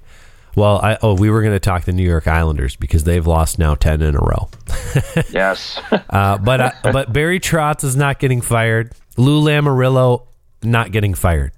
well, 0.56 0.78
I, 0.78 0.98
oh, 1.02 1.16
we 1.16 1.30
were 1.30 1.42
going 1.42 1.56
to 1.56 1.60
talk 1.60 1.86
the 1.86 1.92
New 1.92 2.08
York 2.08 2.28
Islanders 2.28 2.76
because 2.76 3.04
they've 3.04 3.26
lost 3.26 3.58
now 3.58 3.76
ten 3.76 4.02
in 4.02 4.16
a 4.16 4.20
row. 4.20 4.50
yes. 5.32 5.80
Uh, 6.10 6.38
but 6.38 6.62
uh, 6.62 6.72
but 6.84 7.12
Barry 7.12 7.40
Trotz 7.40 7.84
is 7.84 7.96
not 7.96 8.20
getting 8.20 8.42
fired. 8.42 8.92
Lou 9.18 9.42
Lamoriello 9.42 10.28
not 10.62 10.92
getting 10.92 11.14
fired. 11.14 11.52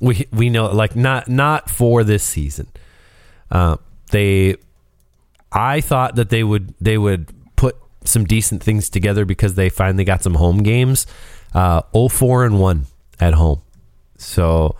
We 0.00 0.26
we 0.32 0.50
know 0.50 0.66
like 0.72 0.96
not 0.96 1.28
not 1.28 1.70
for 1.70 2.02
this 2.04 2.22
season. 2.24 2.68
Uh, 3.50 3.76
they, 4.10 4.56
I 5.52 5.80
thought 5.80 6.16
that 6.16 6.30
they 6.30 6.42
would 6.42 6.74
they 6.80 6.98
would 6.98 7.32
put 7.56 7.76
some 8.04 8.24
decent 8.24 8.62
things 8.62 8.88
together 8.88 9.24
because 9.24 9.54
they 9.54 9.68
finally 9.68 10.04
got 10.04 10.22
some 10.22 10.34
home 10.34 10.62
games. 10.62 11.06
Uh, 11.52 11.82
4 11.92 12.44
and 12.44 12.60
one 12.60 12.86
at 13.18 13.34
home, 13.34 13.60
so 14.16 14.76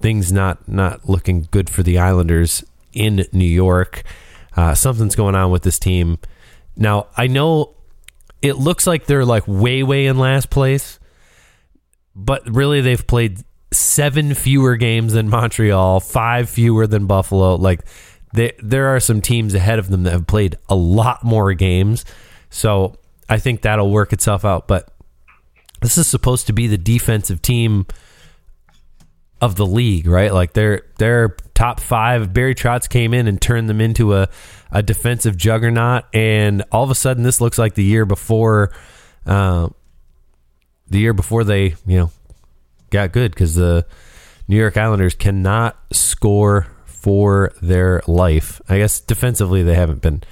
things 0.00 0.30
not 0.32 0.68
not 0.68 1.08
looking 1.08 1.48
good 1.50 1.68
for 1.68 1.82
the 1.82 1.98
Islanders 1.98 2.64
in 2.92 3.26
New 3.32 3.44
York. 3.44 4.04
Uh, 4.56 4.74
something's 4.74 5.16
going 5.16 5.34
on 5.34 5.50
with 5.50 5.62
this 5.62 5.78
team. 5.78 6.18
Now 6.76 7.08
I 7.16 7.26
know 7.26 7.74
it 8.40 8.54
looks 8.54 8.86
like 8.86 9.06
they're 9.06 9.24
like 9.24 9.44
way 9.46 9.82
way 9.82 10.06
in 10.06 10.18
last 10.18 10.48
place, 10.48 11.00
but 12.14 12.42
really 12.48 12.80
they've 12.80 13.06
played 13.06 13.42
seven 13.72 14.34
fewer 14.34 14.76
games 14.76 15.14
than 15.14 15.28
Montreal, 15.28 16.00
five 16.00 16.48
fewer 16.48 16.86
than 16.86 17.06
Buffalo. 17.06 17.56
Like 17.56 17.80
there 18.32 18.52
there 18.62 18.86
are 18.88 19.00
some 19.00 19.20
teams 19.20 19.54
ahead 19.54 19.78
of 19.78 19.88
them 19.88 20.04
that 20.04 20.12
have 20.12 20.26
played 20.26 20.56
a 20.68 20.74
lot 20.74 21.24
more 21.24 21.52
games. 21.54 22.04
So 22.50 22.96
I 23.28 23.38
think 23.38 23.62
that'll 23.62 23.90
work 23.90 24.12
itself 24.12 24.44
out. 24.44 24.68
But 24.68 24.88
this 25.80 25.98
is 25.98 26.06
supposed 26.06 26.46
to 26.46 26.52
be 26.52 26.66
the 26.66 26.78
defensive 26.78 27.42
team 27.42 27.86
of 29.40 29.56
the 29.56 29.66
league, 29.66 30.06
right? 30.06 30.32
Like 30.32 30.52
they're 30.52 30.82
they're 30.98 31.36
top 31.54 31.80
five. 31.80 32.32
Barry 32.32 32.54
Trotz 32.54 32.88
came 32.88 33.12
in 33.12 33.26
and 33.26 33.40
turned 33.40 33.68
them 33.68 33.80
into 33.80 34.14
a, 34.14 34.28
a 34.70 34.82
defensive 34.82 35.36
juggernaut, 35.36 36.04
and 36.14 36.62
all 36.70 36.84
of 36.84 36.90
a 36.90 36.94
sudden 36.94 37.24
this 37.24 37.40
looks 37.40 37.58
like 37.58 37.74
the 37.74 37.84
year 37.84 38.06
before, 38.06 38.72
uh, 39.26 39.68
the 40.88 40.98
year 40.98 41.12
before 41.12 41.42
they 41.42 41.74
you 41.86 41.98
know 41.98 42.10
got 42.92 43.12
good 43.12 43.32
because 43.32 43.56
the 43.56 43.84
New 44.46 44.56
York 44.56 44.76
Islanders 44.76 45.14
cannot 45.14 45.76
score 45.92 46.68
for 46.86 47.52
their 47.60 48.02
life. 48.06 48.60
I 48.68 48.78
guess 48.78 49.00
defensively 49.00 49.64
they 49.64 49.74
haven't 49.74 50.02
been 50.02 50.22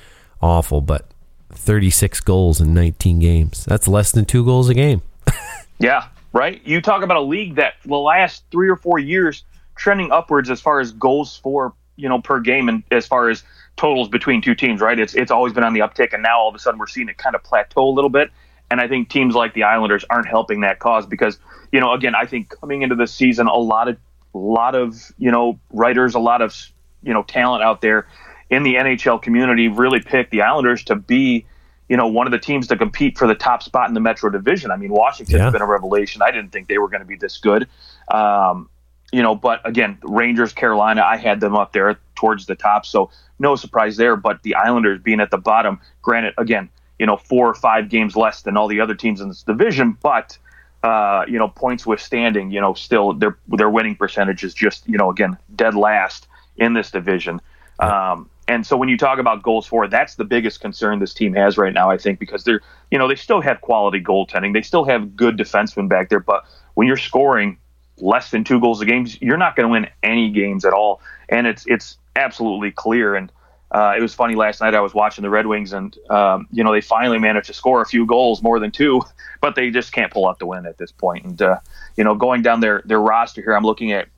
awful, 0.40 0.80
but 0.80 1.06
36 1.52 2.20
goals 2.20 2.60
in 2.60 2.72
19 2.72 3.18
games. 3.18 3.64
That's 3.64 3.88
less 3.88 4.12
than 4.12 4.24
two 4.24 4.44
goals 4.44 4.68
a 4.68 4.74
game. 4.74 5.02
Yeah, 5.80 6.08
right. 6.34 6.60
You 6.66 6.82
talk 6.82 7.02
about 7.02 7.16
a 7.16 7.22
league 7.22 7.54
that 7.54 7.72
the 7.86 7.96
last 7.96 8.44
three 8.50 8.68
or 8.68 8.76
four 8.76 8.98
years 8.98 9.44
trending 9.74 10.12
upwards 10.12 10.50
as 10.50 10.60
far 10.60 10.78
as 10.78 10.92
goals 10.92 11.38
for 11.38 11.72
you 11.96 12.06
know 12.08 12.20
per 12.20 12.38
game 12.38 12.68
and 12.68 12.82
as 12.90 13.06
far 13.06 13.30
as 13.30 13.42
totals 13.78 14.10
between 14.10 14.42
two 14.42 14.54
teams. 14.54 14.82
Right. 14.82 15.00
It's 15.00 15.14
it's 15.14 15.30
always 15.30 15.54
been 15.54 15.64
on 15.64 15.72
the 15.72 15.80
uptick, 15.80 16.12
and 16.12 16.22
now 16.22 16.38
all 16.38 16.50
of 16.50 16.54
a 16.54 16.58
sudden 16.58 16.78
we're 16.78 16.86
seeing 16.86 17.08
it 17.08 17.16
kind 17.16 17.34
of 17.34 17.42
plateau 17.42 17.88
a 17.88 17.94
little 17.94 18.10
bit. 18.10 18.30
And 18.70 18.80
I 18.80 18.88
think 18.88 19.08
teams 19.08 19.34
like 19.34 19.54
the 19.54 19.64
Islanders 19.64 20.04
aren't 20.10 20.28
helping 20.28 20.60
that 20.60 20.78
cause 20.78 21.06
because 21.06 21.38
you 21.72 21.80
know 21.80 21.92
again 21.92 22.14
I 22.14 22.26
think 22.26 22.48
coming 22.60 22.82
into 22.82 22.94
the 22.94 23.06
season 23.06 23.46
a 23.46 23.56
lot 23.56 23.88
of 23.88 23.96
a 24.34 24.38
lot 24.38 24.74
of 24.74 25.12
you 25.18 25.30
know 25.30 25.58
writers, 25.72 26.14
a 26.14 26.20
lot 26.20 26.40
of 26.42 26.54
you 27.02 27.12
know 27.12 27.22
talent 27.22 27.62
out 27.62 27.80
there 27.80 28.06
in 28.48 28.62
the 28.62 28.74
NHL 28.74 29.20
community 29.22 29.68
really 29.68 30.00
picked 30.00 30.30
the 30.30 30.42
Islanders 30.42 30.84
to 30.84 30.94
be 30.96 31.46
you 31.88 31.96
know 31.96 32.06
one 32.06 32.26
of 32.26 32.30
the 32.30 32.38
teams 32.38 32.68
to 32.68 32.76
compete 32.76 33.18
for 33.18 33.26
the 33.26 33.34
top 33.34 33.62
spot 33.62 33.88
in 33.88 33.94
the 33.94 34.00
Metro 34.00 34.30
Division. 34.30 34.70
I 34.70 34.76
mean, 34.76 34.92
Washington's 34.92 35.40
Yeah. 35.40 35.50
been 35.50 35.62
a 35.62 35.66
revelation. 35.66 36.22
I 36.22 36.30
didn't 36.30 36.50
think 36.50 36.68
they 36.68 36.78
were 36.78 36.88
going 36.88 37.00
to 37.00 37.06
be 37.06 37.16
this 37.16 37.38
good. 37.38 37.66
Um, 38.08 38.68
you 39.12 39.22
know, 39.22 39.34
but 39.34 39.66
again, 39.68 39.98
Rangers, 40.04 40.52
Carolina, 40.52 41.02
I 41.02 41.16
had 41.16 41.40
them 41.40 41.56
up 41.56 41.72
there 41.72 41.98
towards 42.14 42.46
the 42.46 42.54
top, 42.54 42.86
so 42.86 43.10
no 43.40 43.56
surprise 43.56 43.96
there. 43.96 44.14
But 44.14 44.44
the 44.44 44.54
Islanders 44.54 45.00
being 45.02 45.18
at 45.18 45.32
the 45.32 45.38
bottom, 45.38 45.80
granted, 46.00 46.34
again, 46.38 46.68
you 47.00 47.06
know, 47.06 47.16
four 47.16 47.48
or 47.48 47.54
five 47.54 47.88
games 47.88 48.14
less 48.14 48.42
than 48.42 48.58
all 48.58 48.68
the 48.68 48.78
other 48.78 48.94
teams 48.94 49.22
in 49.22 49.28
this 49.28 49.42
division, 49.42 49.96
but 50.02 50.36
uh, 50.82 51.24
you 51.26 51.38
know, 51.38 51.48
points 51.48 51.86
withstanding, 51.86 52.50
you 52.50 52.60
know, 52.60 52.74
still 52.74 53.14
their 53.14 53.38
their 53.48 53.70
winning 53.70 53.96
percentage 53.96 54.44
is 54.44 54.52
just 54.52 54.86
you 54.86 54.98
know 54.98 55.10
again 55.10 55.36
dead 55.56 55.74
last 55.74 56.28
in 56.58 56.74
this 56.74 56.90
division. 56.90 57.40
Um, 57.78 58.28
and 58.48 58.66
so 58.66 58.76
when 58.76 58.90
you 58.90 58.98
talk 58.98 59.18
about 59.18 59.42
goals 59.42 59.66
for, 59.66 59.88
that's 59.88 60.16
the 60.16 60.24
biggest 60.24 60.60
concern 60.60 60.98
this 60.98 61.14
team 61.14 61.32
has 61.34 61.56
right 61.56 61.72
now, 61.72 61.90
I 61.90 61.96
think, 61.96 62.18
because 62.18 62.44
they're 62.44 62.60
you 62.90 62.98
know 62.98 63.08
they 63.08 63.16
still 63.16 63.40
have 63.40 63.62
quality 63.62 64.02
goaltending, 64.02 64.52
they 64.52 64.62
still 64.62 64.84
have 64.84 65.16
good 65.16 65.38
defensemen 65.38 65.88
back 65.88 66.10
there, 66.10 66.20
but 66.20 66.44
when 66.74 66.86
you're 66.86 66.98
scoring 66.98 67.56
less 67.96 68.30
than 68.30 68.44
two 68.44 68.60
goals 68.60 68.82
a 68.82 68.84
game, 68.84 69.06
you're 69.22 69.38
not 69.38 69.56
going 69.56 69.66
to 69.66 69.72
win 69.72 69.88
any 70.02 70.30
games 70.30 70.66
at 70.66 70.74
all. 70.74 71.00
And 71.30 71.46
it's 71.46 71.64
it's 71.66 71.96
absolutely 72.16 72.72
clear. 72.72 73.14
And 73.14 73.32
uh, 73.72 73.94
it 73.96 74.00
was 74.00 74.14
funny 74.14 74.34
last 74.34 74.60
night. 74.60 74.74
I 74.74 74.80
was 74.80 74.94
watching 74.94 75.22
the 75.22 75.30
Red 75.30 75.46
Wings, 75.46 75.72
and 75.72 75.96
um, 76.10 76.48
you 76.50 76.64
know 76.64 76.72
they 76.72 76.80
finally 76.80 77.18
managed 77.18 77.46
to 77.46 77.54
score 77.54 77.80
a 77.80 77.86
few 77.86 78.04
goals, 78.04 78.42
more 78.42 78.58
than 78.58 78.70
two, 78.70 79.02
but 79.40 79.54
they 79.54 79.70
just 79.70 79.92
can't 79.92 80.12
pull 80.12 80.28
out 80.28 80.38
the 80.38 80.46
win 80.46 80.66
at 80.66 80.78
this 80.78 80.90
point. 80.90 81.24
And 81.24 81.40
uh, 81.40 81.60
you 81.96 82.04
know, 82.04 82.14
going 82.14 82.42
down 82.42 82.60
their 82.60 82.82
their 82.84 83.00
roster 83.00 83.42
here, 83.42 83.54
I'm 83.54 83.64
looking 83.64 83.92
at 83.92 84.08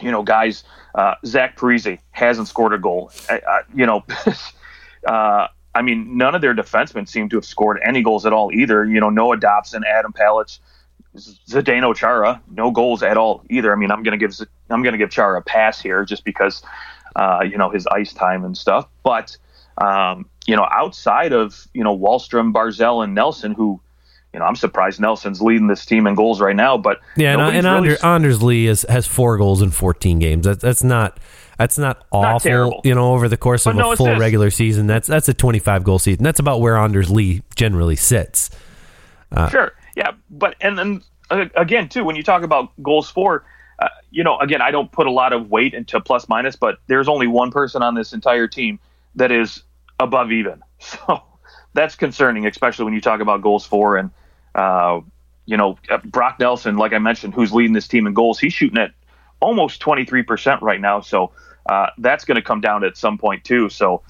you 0.00 0.10
know 0.10 0.22
guys. 0.22 0.64
Uh, 0.94 1.14
Zach 1.24 1.56
Parise 1.56 1.98
hasn't 2.10 2.48
scored 2.48 2.74
a 2.74 2.78
goal. 2.78 3.10
I, 3.28 3.40
I, 3.46 3.60
you 3.74 3.86
know. 3.86 4.04
uh, 5.06 5.48
I 5.74 5.80
mean, 5.80 6.18
none 6.18 6.34
of 6.34 6.42
their 6.42 6.54
defensemen 6.54 7.08
seem 7.08 7.30
to 7.30 7.36
have 7.36 7.46
scored 7.46 7.80
any 7.82 8.02
goals 8.02 8.26
at 8.26 8.34
all 8.34 8.52
either. 8.52 8.84
You 8.84 9.00
know, 9.00 9.08
Noah 9.08 9.38
Dobson, 9.38 9.84
Adam 9.84 10.12
Pelech, 10.12 10.58
Zdeno 11.16 11.96
Chara, 11.96 12.42
no 12.50 12.70
goals 12.70 13.02
at 13.02 13.16
all 13.16 13.42
either. 13.48 13.72
I 13.72 13.76
mean, 13.76 13.90
I'm 13.90 14.02
gonna 14.02 14.18
give 14.18 14.34
I'm 14.70 14.82
gonna 14.82 14.98
give 14.98 15.10
Chara 15.10 15.38
a 15.38 15.42
pass 15.42 15.80
here 15.80 16.04
just 16.04 16.24
because 16.24 16.62
uh, 17.16 17.40
you 17.48 17.56
know 17.58 17.70
his 17.70 17.86
ice 17.88 18.12
time 18.12 18.44
and 18.44 18.56
stuff. 18.56 18.88
But 19.02 19.36
um, 19.78 20.26
you 20.46 20.56
know, 20.56 20.66
outside 20.70 21.32
of 21.32 21.66
you 21.74 21.84
know 21.84 21.96
Wahlstrom, 21.96 22.52
Barzal, 22.52 23.04
and 23.04 23.14
Nelson, 23.14 23.52
who 23.52 23.80
you 24.32 24.38
know 24.40 24.46
I'm 24.46 24.56
surprised 24.56 25.00
Nelson's 25.00 25.40
leading 25.42 25.66
this 25.66 25.84
team 25.86 26.06
in 26.06 26.14
goals 26.14 26.40
right 26.40 26.56
now. 26.56 26.76
But 26.78 27.00
Yeah, 27.16 27.32
and, 27.32 27.38
nobody's 27.40 27.64
and 27.64 27.74
really- 27.74 27.88
Ander, 27.96 28.06
Anders 28.06 28.42
Lee 28.42 28.66
is, 28.66 28.86
has 28.88 29.06
four 29.06 29.36
goals 29.38 29.62
in 29.62 29.70
14 29.70 30.18
games. 30.18 30.44
That, 30.46 30.60
that's 30.60 30.82
not 30.82 31.18
that's 31.58 31.78
not 31.78 32.04
awful. 32.10 32.40
terrible. 32.40 32.80
you 32.84 32.94
know, 32.94 33.12
over 33.14 33.28
the 33.28 33.36
course 33.36 33.66
of 33.66 33.74
But 33.74 33.82
no 33.82 33.92
a 33.92 33.96
full 33.96 34.06
assists. 34.06 34.20
regular 34.20 34.50
season, 34.50 34.86
that's 34.86 35.06
that's 35.06 35.28
a 35.28 35.34
25 35.34 35.84
goal 35.84 35.98
season. 35.98 36.24
That's 36.24 36.40
about 36.40 36.60
where 36.60 36.76
Anders 36.76 37.10
Lee 37.10 37.42
generally 37.54 37.96
sits. 37.96 38.50
Sure. 39.50 39.72
Yeah, 39.96 40.12
but 40.30 40.56
and 40.60 40.78
then 40.78 41.02
uh, 41.30 41.46
again 41.54 41.88
too, 41.88 42.04
when 42.04 42.16
you 42.16 42.22
talk 42.22 42.42
about 42.42 42.70
goals 42.82 43.10
for, 43.10 43.44
uh, 43.82 43.88
you 44.12 44.22
know, 44.22 44.38
again, 44.38 44.62
I 44.62 44.70
don't 44.70 44.92
put 44.92 45.08
a 45.08 45.10
lot 45.10 45.32
of 45.32 45.50
weight 45.50 45.74
into 45.74 46.00
plus 46.00 46.28
minus, 46.28 46.54
but 46.54 46.78
there's 46.86 47.08
only 47.08 47.26
one 47.26 47.50
person 47.50 47.82
on 47.82 47.96
this 47.96 48.12
entire 48.12 48.46
team 48.46 48.78
that 49.16 49.32
is 49.32 49.62
above 49.98 50.32
even. 50.32 50.62
So 50.84 51.22
that's 51.74 51.94
concerning, 51.94 52.44
especially 52.44 52.86
when 52.86 52.94
you 52.94 53.00
talk 53.00 53.20
about 53.20 53.40
goals 53.40 53.64
for 53.64 53.96
and 53.96 54.10
uh, 54.56 55.00
you 55.46 55.56
know 55.56 55.78
uh, 55.88 55.98
Brock 56.04 56.40
Nelson, 56.40 56.76
like 56.76 56.92
I 56.92 56.98
mentioned, 56.98 57.34
who's 57.34 57.52
leading 57.52 57.72
this 57.72 57.86
team 57.86 58.08
in 58.08 58.12
goals. 58.12 58.40
He's 58.40 58.52
shooting 58.52 58.78
at 58.78 58.90
almost 59.38 59.80
23 59.80 60.24
percent 60.24 60.60
right 60.60 60.80
now. 60.80 61.00
So 61.00 61.30
uh, 61.70 61.86
that's 61.98 62.24
going 62.24 62.34
to 62.34 62.42
come 62.42 62.60
down 62.60 62.82
at 62.82 62.96
some 62.96 63.16
point 63.16 63.44
too. 63.44 63.68
So 63.68 64.02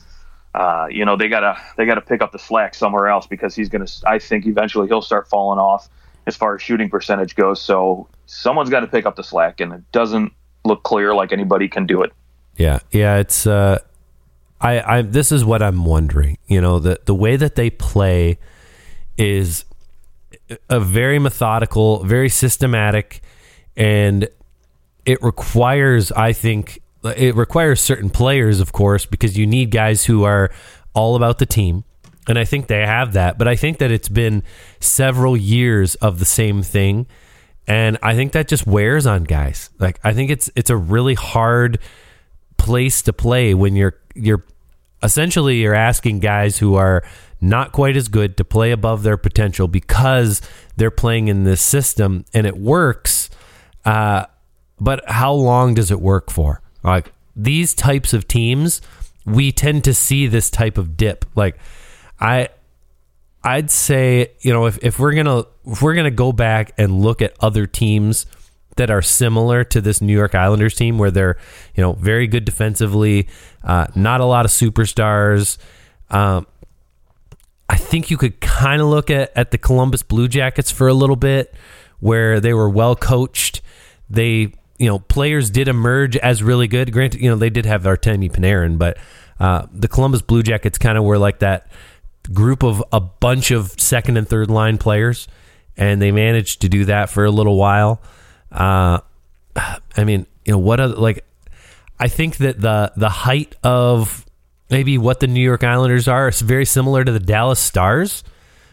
uh, 0.54 0.87
you 0.90 1.04
know 1.04 1.16
they 1.16 1.28
gotta 1.28 1.58
they 1.76 1.85
gotta 1.85 2.00
pick 2.00 2.22
up 2.22 2.32
the 2.32 2.38
slack 2.38 2.74
somewhere 2.74 3.08
else 3.08 3.26
because 3.26 3.54
he's 3.54 3.68
gonna 3.68 3.87
I 4.06 4.18
think 4.18 4.46
eventually 4.46 4.88
he'll 4.88 5.02
start 5.02 5.28
falling 5.28 5.58
off 5.58 5.90
as 6.26 6.37
far 6.37 6.54
as 6.54 6.62
shooting 6.62 6.90
percentage 6.90 7.35
goes. 7.35 7.61
So 7.61 8.08
someone's 8.26 8.70
got 8.70 8.80
to 8.80 8.87
pick 8.87 9.06
up 9.06 9.16
the 9.16 9.24
slack, 9.24 9.61
and 9.61 9.72
it 9.72 9.92
doesn't 9.92 10.32
look 10.64 10.82
clear 10.82 11.14
like 11.14 11.32
anybody 11.32 11.68
can 11.68 11.87
do 11.87 12.02
it. 12.02 12.12
Yeah, 12.56 12.80
yeah, 12.90 13.16
it's 13.16 13.46
uh 13.46 13.78
I 14.61 14.98
I 14.98 15.02
this 15.02 15.32
is 15.32 15.44
what 15.44 15.62
I'm 15.62 15.85
wondering. 15.85 16.38
You 16.46 16.61
know, 16.61 16.78
the 16.78 17.00
the 17.04 17.14
way 17.14 17.37
that 17.37 17.54
they 17.54 17.70
play 17.70 18.38
is 19.16 19.64
a 20.68 20.80
very 20.80 21.18
methodical, 21.18 22.04
very 22.04 22.28
systematic 22.28 23.22
and 23.76 24.28
it 25.04 25.22
requires 25.22 26.12
I 26.12 26.32
think 26.32 26.80
it 27.04 27.35
requires 27.35 27.80
certain 27.80 28.11
players 28.11 28.61
of 28.61 28.72
course 28.72 29.06
because 29.06 29.37
you 29.37 29.46
need 29.46 29.70
guys 29.70 30.04
who 30.04 30.24
are 30.24 30.50
all 30.94 31.16
about 31.16 31.38
the 31.38 31.46
team. 31.46 31.85
And 32.28 32.38
I 32.38 32.44
think 32.44 32.68
they 32.68 32.87
have 32.87 33.14
that, 33.14 33.37
but 33.37 33.48
I 33.48 33.56
think 33.56 33.78
that 33.78 33.90
it's 33.90 34.08
been 34.08 34.44
several 34.78 35.37
years 35.37 35.96
of 35.96 36.18
the 36.18 36.24
same 36.24 36.62
thing 36.62 37.06
and 37.66 37.98
I 38.02 38.14
think 38.14 38.32
that 38.32 38.48
just 38.48 38.66
wears 38.66 39.06
on 39.06 39.24
guys. 39.24 39.70
Like 39.78 40.00
I 40.02 40.12
think 40.12 40.30
it's 40.30 40.50
it's 40.56 40.70
a 40.70 40.76
really 40.76 41.14
hard 41.14 41.78
place 42.56 43.02
to 43.02 43.12
play 43.12 43.54
when 43.54 43.76
you're 43.76 43.98
you're 44.14 44.44
essentially 45.02 45.56
you're 45.61 45.74
asking 45.74 46.20
guys 46.20 46.58
who 46.58 46.74
are 46.74 47.02
not 47.40 47.72
quite 47.72 47.96
as 47.96 48.08
good 48.08 48.37
to 48.37 48.44
play 48.44 48.70
above 48.70 49.02
their 49.02 49.16
potential 49.16 49.66
because 49.68 50.40
they're 50.76 50.90
playing 50.90 51.28
in 51.28 51.44
this 51.44 51.61
system 51.61 52.24
and 52.32 52.46
it 52.46 52.56
works 52.56 53.28
uh, 53.85 54.26
but 54.80 55.02
how 55.11 55.32
long 55.32 55.74
does 55.74 55.90
it 55.90 56.00
work 56.00 56.30
for 56.30 56.61
like 56.85 57.12
these 57.35 57.74
types 57.74 58.12
of 58.12 58.28
teams 58.28 58.80
we 59.24 59.50
tend 59.50 59.82
to 59.82 59.92
see 59.92 60.28
this 60.28 60.50
type 60.50 60.78
of 60.78 60.96
dip 60.96 61.24
like 61.35 61.58
i 62.22 62.48
i'd 63.44 63.70
say 63.70 64.32
you 64.40 64.52
know 64.52 64.66
if, 64.66 64.78
if 64.82 64.98
we're 64.98 65.14
gonna 65.14 65.44
if 65.66 65.82
we're 65.82 65.94
gonna 65.94 66.11
go 66.11 66.32
back 66.32 66.72
and 66.78 67.02
look 67.02 67.20
at 67.20 67.35
other 67.40 67.66
teams 67.66 68.26
that 68.76 68.90
are 68.90 69.02
similar 69.02 69.64
to 69.64 69.80
this 69.80 70.00
New 70.00 70.12
York 70.12 70.35
Islanders 70.35 70.74
team, 70.74 70.98
where 70.98 71.11
they're 71.11 71.37
you 71.74 71.82
know 71.82 71.92
very 71.92 72.26
good 72.26 72.44
defensively, 72.44 73.28
uh, 73.62 73.87
not 73.94 74.20
a 74.20 74.24
lot 74.24 74.44
of 74.44 74.50
superstars. 74.50 75.58
Um, 76.11 76.46
I 77.68 77.76
think 77.76 78.11
you 78.11 78.16
could 78.16 78.40
kind 78.40 78.80
of 78.80 78.88
look 78.88 79.11
at 79.11 79.32
at 79.37 79.50
the 79.50 79.58
Columbus 79.58 80.02
Blue 80.02 80.28
Jackets 80.28 80.70
for 80.70 80.88
a 80.88 80.94
little 80.94 81.16
bit, 81.16 81.54
where 82.00 82.40
they 82.40 82.54
were 82.54 82.68
well 82.68 82.96
coached. 82.96 83.61
They 84.08 84.52
you 84.78 84.88
know 84.88 84.98
players 84.98 85.50
did 85.50 85.68
emerge 85.68 86.16
as 86.16 86.42
really 86.42 86.68
good. 86.68 86.92
Granted, 86.92 87.20
you 87.20 87.30
know 87.30 87.37
they 87.37 87.50
did 87.50 87.66
have 87.66 87.82
Artemi 87.82 88.30
Panarin, 88.30 88.78
but 88.78 88.98
uh, 89.38 89.66
the 89.72 89.88
Columbus 89.88 90.22
Blue 90.22 90.42
Jackets 90.42 90.78
kind 90.78 90.96
of 90.96 91.04
were 91.04 91.18
like 91.18 91.40
that 91.40 91.70
group 92.32 92.62
of 92.62 92.82
a 92.92 93.00
bunch 93.00 93.50
of 93.50 93.72
second 93.80 94.16
and 94.16 94.28
third 94.28 94.50
line 94.50 94.78
players, 94.78 95.28
and 95.76 96.00
they 96.02 96.12
managed 96.12 96.61
to 96.62 96.68
do 96.68 96.85
that 96.87 97.08
for 97.11 97.24
a 97.24 97.30
little 97.30 97.56
while. 97.56 98.00
Uh, 98.50 99.00
I 99.96 100.04
mean, 100.04 100.26
you 100.44 100.52
know, 100.52 100.58
what 100.58 100.80
other 100.80 100.94
like? 100.94 101.24
I 101.98 102.08
think 102.08 102.38
that 102.38 102.61
the 102.61 102.92
the 102.96 103.08
height 103.08 103.54
of 103.62 104.26
maybe 104.70 104.98
what 104.98 105.20
the 105.20 105.26
New 105.26 105.42
York 105.42 105.64
Islanders 105.64 106.08
are 106.08 106.28
is 106.28 106.40
very 106.40 106.64
similar 106.64 107.04
to 107.04 107.12
the 107.12 107.20
Dallas 107.20 107.61
Stars, 107.61 108.24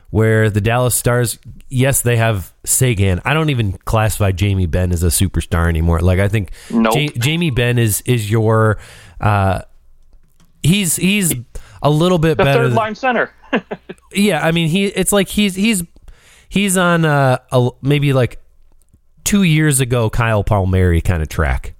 where 0.10 0.50
the 0.50 0.62
Dallas 0.62 0.96
Stars, 0.96 1.38
yes, 1.70 2.02
they 2.02 2.18
have 2.18 2.54
Seguin. 2.66 3.22
I 3.26 3.34
don't 3.34 3.50
even 3.50 3.74
classify 3.74 4.32
Jamie 4.32 4.66
Benn 4.66 4.92
as 4.92 5.04
a 5.04 5.08
superstar 5.08 5.68
anymore. 5.68 6.00
Like 6.00 6.20
I 6.20 6.28
think 6.28 6.52
Nope. 6.72 6.96
Ja- 6.96 7.10
Jamie 7.20 7.52
Benn 7.52 7.78
is 7.78 8.02
is 8.02 8.32
your 8.32 8.78
uh, 9.20 9.62
he's 10.64 10.96
he's 10.96 11.34
a 11.82 11.90
little 11.90 12.18
bit 12.20 12.38
The 12.38 12.44
better. 12.46 12.60
third 12.64 12.70
than- 12.70 12.76
line 12.76 12.96
center. 12.96 13.32
yeah, 14.14 14.46
I 14.46 14.52
mean 14.52 14.70
he 14.70 14.86
it's 14.86 15.12
like 15.12 15.28
he's 15.28 15.56
he's 15.56 15.84
he's 16.50 16.78
on 16.78 17.06
uh 17.06 17.38
a, 17.52 17.70
maybe 17.82 18.14
like 18.14 18.40
two 19.24 19.44
years 19.44 19.80
ago 19.80 20.10
Kyle 20.10 20.44
Palmieri 20.44 21.02
kind 21.02 21.22
of 21.22 21.30
track. 21.30 21.74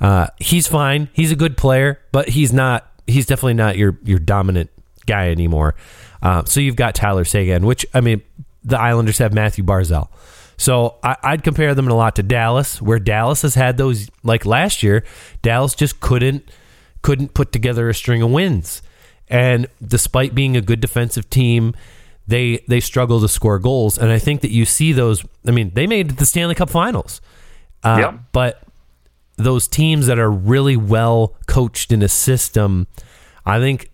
Uh, 0.00 0.26
he's 0.38 0.66
fine. 0.66 1.08
He's 1.14 1.32
a 1.32 1.36
good 1.36 1.56
player, 1.56 1.98
but 2.12 2.28
he's 2.28 2.52
not. 2.52 2.86
He's 3.06 3.24
definitely 3.24 3.54
not 3.54 3.76
your 3.78 3.98
your 4.04 4.18
dominant 4.18 4.68
guy 5.06 5.30
anymore. 5.30 5.74
Uh, 6.22 6.44
so 6.44 6.60
you've 6.60 6.76
got 6.76 6.94
Tyler 6.94 7.24
Seguin, 7.24 7.64
which 7.64 7.86
I 7.94 8.00
mean, 8.02 8.20
the 8.62 8.78
Islanders 8.78 9.18
have 9.18 9.32
Matthew 9.32 9.64
Barzal. 9.64 10.08
So 10.58 10.96
I, 11.02 11.16
I'd 11.22 11.42
compare 11.44 11.74
them 11.74 11.88
a 11.88 11.94
lot 11.94 12.16
to 12.16 12.22
Dallas, 12.22 12.80
where 12.82 12.98
Dallas 12.98 13.40
has 13.42 13.54
had 13.54 13.76
those 13.78 14.10
like 14.22 14.44
last 14.44 14.82
year. 14.82 15.02
Dallas 15.40 15.74
just 15.74 16.00
couldn't 16.00 16.50
couldn't 17.02 17.32
put 17.32 17.50
together 17.52 17.88
a 17.88 17.94
string 17.94 18.20
of 18.20 18.30
wins, 18.30 18.82
and 19.28 19.66
despite 19.86 20.34
being 20.34 20.56
a 20.56 20.60
good 20.60 20.80
defensive 20.80 21.28
team, 21.30 21.74
they 22.26 22.64
they 22.68 22.80
struggle 22.80 23.20
to 23.20 23.28
score 23.28 23.58
goals. 23.58 23.98
And 23.98 24.10
I 24.10 24.18
think 24.18 24.40
that 24.40 24.50
you 24.50 24.64
see 24.64 24.92
those. 24.92 25.24
I 25.46 25.50
mean, 25.50 25.72
they 25.74 25.86
made 25.86 26.18
the 26.18 26.26
Stanley 26.26 26.54
Cup 26.54 26.70
Finals, 26.70 27.20
uh, 27.84 27.98
Yep. 28.00 28.20
but 28.32 28.62
those 29.36 29.68
teams 29.68 30.06
that 30.06 30.18
are 30.18 30.30
really 30.30 30.76
well 30.76 31.34
coached 31.46 31.92
in 31.92 32.02
a 32.02 32.08
system, 32.08 32.86
I 33.44 33.58
think 33.58 33.90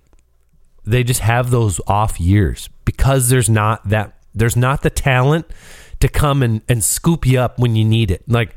they 0.85 1.03
just 1.05 1.20
have 1.20 1.51
those 1.51 1.80
off 1.87 2.20
years 2.20 2.68
because 2.85 3.28
there's 3.28 3.51
not 3.51 3.89
that 3.89 4.14
there's 4.35 4.57
not 4.57 4.83
the 4.83 4.91
talent 4.91 5.47
to 6.01 6.09
come 6.09 6.43
and, 6.43 6.62
and 6.68 6.83
scoop 6.83 7.26
you 7.26 7.39
up 7.39 7.59
when 7.59 7.76
you 7.76 7.85
need 7.85 8.11
it. 8.11 8.22
Like 8.28 8.57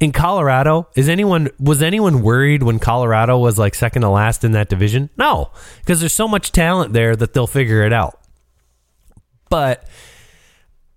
in 0.00 0.12
Colorado, 0.12 0.88
is 0.94 1.08
anyone 1.08 1.50
was 1.58 1.82
anyone 1.82 2.22
worried 2.22 2.62
when 2.62 2.78
Colorado 2.78 3.38
was 3.38 3.58
like 3.58 3.74
second 3.74 4.02
to 4.02 4.08
last 4.08 4.44
in 4.44 4.52
that 4.52 4.68
division? 4.68 5.10
No, 5.16 5.50
because 5.80 6.00
there's 6.00 6.14
so 6.14 6.28
much 6.28 6.52
talent 6.52 6.92
there 6.92 7.16
that 7.16 7.32
they'll 7.32 7.48
figure 7.48 7.82
it 7.82 7.92
out. 7.92 8.20
But 9.48 9.88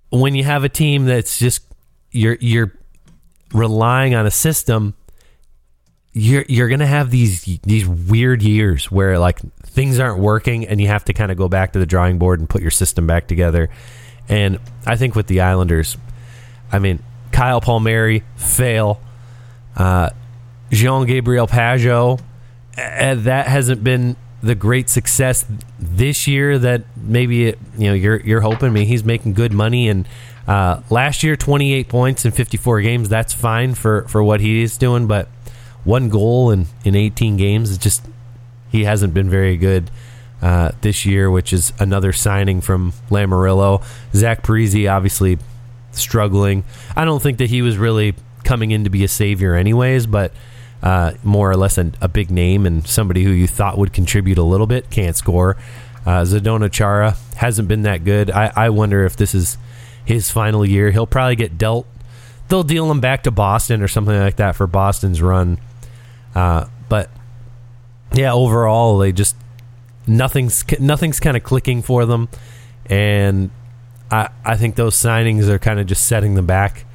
when 0.09 0.35
you 0.35 0.43
have 0.43 0.63
a 0.63 0.69
team 0.69 1.05
that's 1.05 1.39
just 1.39 1.63
you're 2.11 2.37
you're 2.39 2.73
relying 3.53 4.13
on 4.13 4.27
a 4.27 4.31
system, 4.31 4.93
you're 6.13 6.45
you're 6.47 6.69
gonna 6.69 6.85
have 6.85 7.09
these 7.09 7.43
these 7.63 7.87
weird 7.87 8.43
years 8.43 8.91
where 8.91 9.17
like 9.17 9.39
things 9.63 9.99
aren't 9.99 10.19
working 10.19 10.67
and 10.67 10.79
you 10.79 10.87
have 10.87 11.05
to 11.05 11.13
kind 11.13 11.31
of 11.31 11.37
go 11.39 11.47
back 11.47 11.73
to 11.73 11.79
the 11.79 11.87
drawing 11.87 12.19
board 12.19 12.39
and 12.39 12.47
put 12.47 12.61
your 12.61 12.71
system 12.71 13.07
back 13.07 13.27
together. 13.27 13.69
And 14.29 14.59
I 14.85 14.95
think 14.95 15.15
with 15.15 15.25
the 15.25 15.41
Islanders, 15.41 15.97
I 16.71 16.77
mean 16.77 17.01
Kyle 17.31 17.61
Palmieri 17.61 18.23
fail, 18.35 19.01
uh, 19.75 20.09
Jean 20.71 21.05
Gabriel 21.05 21.47
Pageau, 21.47 22.19
uh, 22.77 23.15
that 23.15 23.47
hasn't 23.47 23.83
been 23.83 24.15
the 24.43 24.55
great 24.55 24.89
success 24.89 25.45
this 25.77 26.27
year 26.27 26.57
that 26.57 26.83
maybe 26.97 27.47
it, 27.47 27.59
you 27.77 27.87
know 27.87 27.93
you're 27.93 28.19
you're 28.21 28.41
hoping. 28.41 28.69
I 28.69 28.71
mean, 28.71 28.87
he's 28.87 29.03
making 29.03 29.33
good 29.33 29.53
money, 29.53 29.87
and 29.87 30.07
uh, 30.47 30.81
last 30.89 31.23
year 31.23 31.35
28 31.35 31.87
points 31.87 32.25
in 32.25 32.31
54 32.31 32.81
games. 32.81 33.09
That's 33.09 33.33
fine 33.33 33.75
for 33.75 34.07
for 34.07 34.23
what 34.23 34.41
he 34.41 34.63
is 34.63 34.77
doing, 34.77 35.07
but 35.07 35.27
one 35.83 36.09
goal 36.09 36.51
in 36.51 36.67
in 36.83 36.95
18 36.95 37.37
games 37.37 37.69
is 37.69 37.77
just 37.77 38.03
he 38.71 38.83
hasn't 38.83 39.13
been 39.13 39.29
very 39.29 39.57
good. 39.57 39.91
Uh, 40.41 40.71
this 40.81 41.05
year, 41.05 41.29
which 41.29 41.53
is 41.53 41.71
another 41.77 42.11
signing 42.11 42.61
from 42.61 42.93
Lamoriello. 43.11 43.83
Zach 44.15 44.41
Parise 44.41 44.91
obviously 44.91 45.37
struggling. 45.91 46.63
I 46.95 47.05
don't 47.05 47.21
think 47.21 47.37
that 47.39 47.49
he 47.49 47.61
was 47.61 47.77
really 47.77 48.15
coming 48.43 48.71
in 48.71 48.83
to 48.83 48.89
be 48.89 49.03
a 49.03 49.07
savior, 49.07 49.55
anyways, 49.55 50.07
but 50.07 50.31
uh, 50.81 51.13
more 51.23 51.49
or 51.49 51.55
less 51.55 51.77
a, 51.77 51.91
a, 52.01 52.07
big 52.07 52.31
name 52.31 52.65
and 52.65 52.87
somebody 52.87 53.23
who 53.23 53.29
you 53.29 53.47
thought 53.47 53.77
would 53.77 53.93
contribute 53.93 54.39
a 54.39 54.43
little 54.43 54.65
bit 54.65 54.89
can't 54.89 55.15
score. 55.15 55.55
Uh, 56.05 56.23
Zdeno 56.23 56.71
Chara 56.71 57.15
hasn't 57.35 57.67
been 57.67 57.83
that 57.83 58.03
good. 58.03 58.31
I, 58.31 58.51
I 58.55 58.69
wonder 58.69 59.05
if 59.05 59.15
this 59.15 59.35
is 59.35 59.57
his 60.03 60.31
final 60.31 60.65
year. 60.65 60.89
He'll 60.89 61.05
probably 61.05 61.35
get 61.35 61.57
dealt. 61.57 61.85
They'll 62.47 62.63
deal 62.63 62.89
him 62.89 62.99
back 62.99 63.23
to 63.23 63.31
Boston 63.31 63.83
or 63.83 63.87
something 63.87 64.17
like 64.17 64.37
that 64.37 64.55
for 64.55 64.65
Boston's 64.65 65.21
run. 65.21 65.59
Uh, 66.33 66.65
but 66.89 67.09
yeah, 68.13 68.33
overall 68.33 68.97
they 68.97 69.11
just 69.11 69.35
nothing's 70.07 70.63
nothing's 70.79 71.19
kind 71.19 71.37
of 71.37 71.43
clicking 71.43 71.81
for 71.81 72.05
them, 72.05 72.29
and 72.87 73.51
I 74.11 74.29
I 74.45 74.57
think 74.57 74.75
those 74.75 74.95
signings 74.95 75.47
are 75.47 75.59
kind 75.59 75.79
of 75.79 75.87
just 75.87 76.05
setting 76.05 76.35
them 76.35 76.45
back 76.45 76.85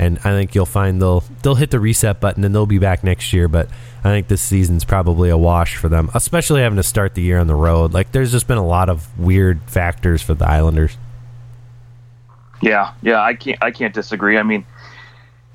and 0.00 0.18
I 0.18 0.30
think 0.30 0.54
you'll 0.54 0.64
find 0.64 1.00
they'll 1.00 1.22
they'll 1.42 1.56
hit 1.56 1.70
the 1.70 1.78
reset 1.78 2.20
button 2.20 2.42
and 2.42 2.54
they'll 2.54 2.64
be 2.64 2.78
back 2.78 3.04
next 3.04 3.34
year. 3.34 3.48
But 3.48 3.68
I 3.98 4.08
think 4.08 4.28
this 4.28 4.40
season's 4.40 4.82
probably 4.82 5.28
a 5.28 5.36
wash 5.36 5.76
for 5.76 5.90
them, 5.90 6.10
especially 6.14 6.62
having 6.62 6.76
to 6.76 6.82
start 6.82 7.14
the 7.14 7.20
year 7.20 7.38
on 7.38 7.48
the 7.48 7.54
road. 7.54 7.92
Like 7.92 8.12
there's 8.12 8.32
just 8.32 8.46
been 8.46 8.56
a 8.56 8.66
lot 8.66 8.88
of 8.88 9.06
weird 9.18 9.60
factors 9.64 10.22
for 10.22 10.32
the 10.32 10.48
Islanders. 10.48 10.96
Yeah, 12.62 12.94
yeah, 13.02 13.20
I 13.20 13.34
can't 13.34 13.58
I 13.62 13.70
can't 13.72 13.92
disagree. 13.92 14.38
I 14.38 14.42
mean, 14.42 14.64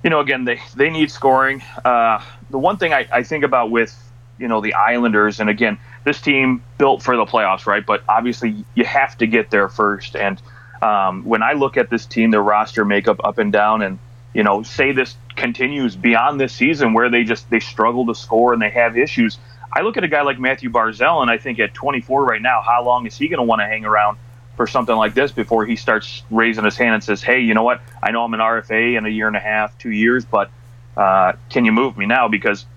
you 0.03 0.11
know, 0.11 0.19
again, 0.19 0.45
they 0.45 0.59
they 0.75 0.91
need 0.91 1.09
scoring. 1.09 1.63
Uh, 1.83 2.23
the 2.51 2.59
one 2.59 2.77
thing 2.77 2.93
I, 2.93 3.07
I 3.11 3.23
think 3.23 3.43
about 3.43 3.71
with 3.71 3.97
you 4.37 4.47
know 4.47 4.61
the 4.61 4.75
Islanders, 4.75 5.39
and 5.39 5.49
again, 5.49 5.79
this 6.03 6.21
team 6.21 6.63
built 6.77 7.01
for 7.01 7.15
the 7.15 7.25
playoffs, 7.25 7.65
right? 7.65 7.83
But 7.85 8.03
obviously, 8.07 8.63
you 8.75 8.85
have 8.85 9.17
to 9.17 9.25
get 9.25 9.49
there 9.49 9.69
first. 9.69 10.15
And 10.15 10.39
um, 10.85 11.23
when 11.23 11.41
I 11.41 11.53
look 11.53 11.77
at 11.77 11.89
this 11.89 12.05
team, 12.05 12.29
their 12.29 12.43
roster 12.43 12.85
makeup 12.85 13.19
up 13.23 13.39
and 13.39 13.51
down, 13.51 13.81
and 13.81 13.97
you 14.33 14.43
know, 14.43 14.61
say 14.61 14.91
this 14.91 15.15
continues 15.35 15.95
beyond 15.95 16.39
this 16.39 16.53
season 16.53 16.93
where 16.93 17.09
they 17.09 17.23
just 17.23 17.49
they 17.49 17.59
struggle 17.59 18.05
to 18.05 18.13
score 18.13 18.53
and 18.53 18.61
they 18.61 18.69
have 18.69 18.95
issues. 18.95 19.39
I 19.73 19.81
look 19.81 19.97
at 19.97 20.03
a 20.03 20.07
guy 20.07 20.21
like 20.21 20.39
Matthew 20.39 20.69
Barzal, 20.69 21.21
and 21.23 21.31
I 21.31 21.37
think 21.37 21.59
at 21.59 21.73
24 21.73 22.23
right 22.23 22.41
now, 22.41 22.61
how 22.61 22.83
long 22.83 23.07
is 23.07 23.17
he 23.17 23.27
going 23.27 23.39
to 23.39 23.43
want 23.43 23.61
to 23.61 23.65
hang 23.65 23.83
around 23.83 24.19
for 24.55 24.67
something 24.67 24.95
like 24.95 25.15
this 25.15 25.31
before 25.31 25.65
he 25.65 25.75
starts 25.75 26.23
raising 26.29 26.63
his 26.63 26.77
hand 26.77 26.93
and 26.93 27.03
says, 27.03 27.23
"Hey, 27.23 27.39
you 27.39 27.55
know 27.55 27.63
what? 27.63 27.81
I 28.03 28.11
know 28.11 28.23
I'm 28.23 28.33
an 28.35 28.39
RFA 28.39 28.95
in 28.95 29.05
a 29.07 29.09
year 29.09 29.27
and 29.27 29.35
a 29.35 29.39
half, 29.41 29.75
two 29.79 29.91
years, 29.91 30.23
but 30.23 30.51
uh, 30.95 31.33
can 31.49 31.65
you 31.65 31.71
move 31.71 31.97
me 31.97 32.05
now?" 32.05 32.27
Because 32.27 32.67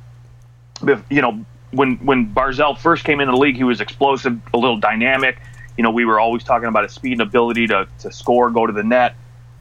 you 1.11 1.21
know 1.21 1.45
when 1.73 1.97
when 1.97 2.33
Barzal 2.33 2.79
first 2.79 3.05
came 3.05 3.21
into 3.21 3.33
the 3.33 3.39
league, 3.39 3.57
he 3.57 3.65
was 3.65 3.83
explosive, 3.83 4.41
a 4.55 4.57
little 4.57 4.79
dynamic. 4.79 5.39
You 5.79 5.85
know, 5.85 5.91
we 5.91 6.05
were 6.05 6.21
always 6.21 6.45
talking 6.45 6.69
about 6.69 6.83
his 6.83 6.93
speed 6.93 7.13
and 7.13 7.23
ability 7.23 7.69
to 7.69 7.89
to 8.01 8.13
score, 8.13 8.51
go 8.51 8.67
to 8.67 8.73
the 8.73 8.85
net 8.85 9.15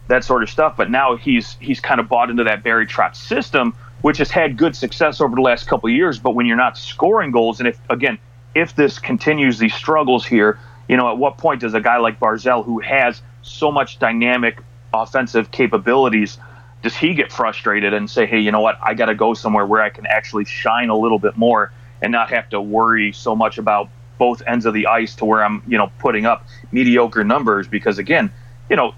that 0.08 0.24
sort 0.24 0.44
of 0.44 0.50
stuff. 0.50 0.76
But 0.78 0.90
now 0.90 1.16
he's 1.16 1.56
he's 1.60 1.80
kind 1.80 2.00
of 2.00 2.10
bought 2.10 2.30
into 2.30 2.44
that 2.44 2.64
Barry 2.64 2.88
Trotz 2.88 3.16
system, 3.16 3.76
which 4.02 4.18
has 4.18 4.32
had 4.32 4.58
good 4.58 4.76
success 4.76 5.22
over 5.22 5.36
the 5.36 5.42
last 5.42 5.68
couple 5.68 5.90
years. 5.90 6.20
But 6.20 6.32
when 6.32 6.46
you're 6.46 6.58
not 6.58 6.78
scoring 6.78 7.32
goals, 7.32 7.60
and 7.60 7.68
if 7.68 7.80
again, 7.90 8.18
if 8.56 8.76
this 8.76 9.00
continues 9.00 9.60
these 9.60 9.74
struggles 9.74 10.26
here, 10.26 10.60
you 10.88 10.98
know, 10.98 11.10
at 11.10 11.18
what 11.18 11.38
point 11.38 11.62
does 11.62 11.74
a 11.74 11.82
guy 11.82 11.98
like 11.98 12.20
Barzal, 12.20 12.66
who 12.66 12.80
has 12.80 13.22
so 13.42 13.72
much 13.72 14.00
dynamic 14.00 14.62
offensive 14.94 15.52
capabilities, 15.52 16.38
does 16.82 16.96
he 16.96 17.14
get 17.14 17.32
frustrated 17.32 17.94
and 17.94 18.10
say, 18.10 18.26
hey, 18.26 18.40
you 18.40 18.52
know 18.52 18.62
what, 18.62 18.78
I 18.82 18.94
got 18.94 19.08
to 19.08 19.16
go 19.16 19.34
somewhere 19.34 19.66
where 19.66 19.82
I 19.82 19.90
can 19.90 20.06
actually 20.06 20.46
shine 20.46 20.90
a 20.90 20.98
little 20.98 21.20
bit 21.20 21.38
more 21.38 21.72
and 22.02 22.12
not 22.12 22.30
have 22.30 22.50
to 22.50 22.62
worry 22.62 23.12
so 23.12 23.36
much 23.36 23.58
about 23.58 23.90
both 24.18 24.42
ends 24.46 24.66
of 24.66 24.74
the 24.74 24.88
ice 24.88 25.16
to 25.16 25.26
where 25.26 25.44
I'm, 25.44 25.64
you 25.68 25.78
know, 25.78 25.92
putting 26.00 26.26
up 26.26 26.46
mediocre 26.72 27.24
numbers 27.24 27.68
because 27.68 27.98
again, 27.98 28.32
you 28.70 28.76
know, 28.76 28.94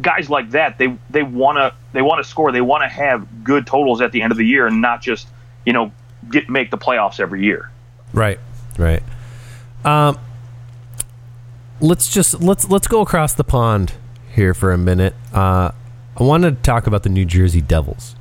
guys 0.00 0.30
like 0.30 0.50
that, 0.50 0.78
they 0.78 0.96
they 1.10 1.22
want 1.22 1.56
to 1.56 1.74
they 1.92 2.02
want 2.02 2.22
to 2.22 2.28
score. 2.28 2.52
They 2.52 2.60
want 2.60 2.82
to 2.82 2.88
have 2.88 3.44
good 3.44 3.66
totals 3.66 4.00
at 4.00 4.12
the 4.12 4.22
end 4.22 4.32
of 4.32 4.38
the 4.38 4.46
year, 4.46 4.66
and 4.66 4.80
not 4.80 5.02
just 5.02 5.28
you 5.64 5.72
know 5.72 5.92
get 6.30 6.48
make 6.48 6.70
the 6.70 6.78
playoffs 6.78 7.20
every 7.20 7.44
year. 7.44 7.70
Right, 8.12 8.38
right. 8.78 9.02
Um, 9.84 10.18
let's 11.80 12.08
just 12.08 12.40
let's 12.40 12.68
let's 12.68 12.86
go 12.86 13.00
across 13.00 13.34
the 13.34 13.44
pond 13.44 13.94
here 14.34 14.54
for 14.54 14.72
a 14.72 14.78
minute. 14.78 15.14
Uh, 15.32 15.72
I 16.16 16.22
wanted 16.22 16.56
to 16.56 16.62
talk 16.62 16.86
about 16.86 17.02
the 17.02 17.08
New 17.08 17.24
Jersey 17.24 17.60
Devils 17.60 18.16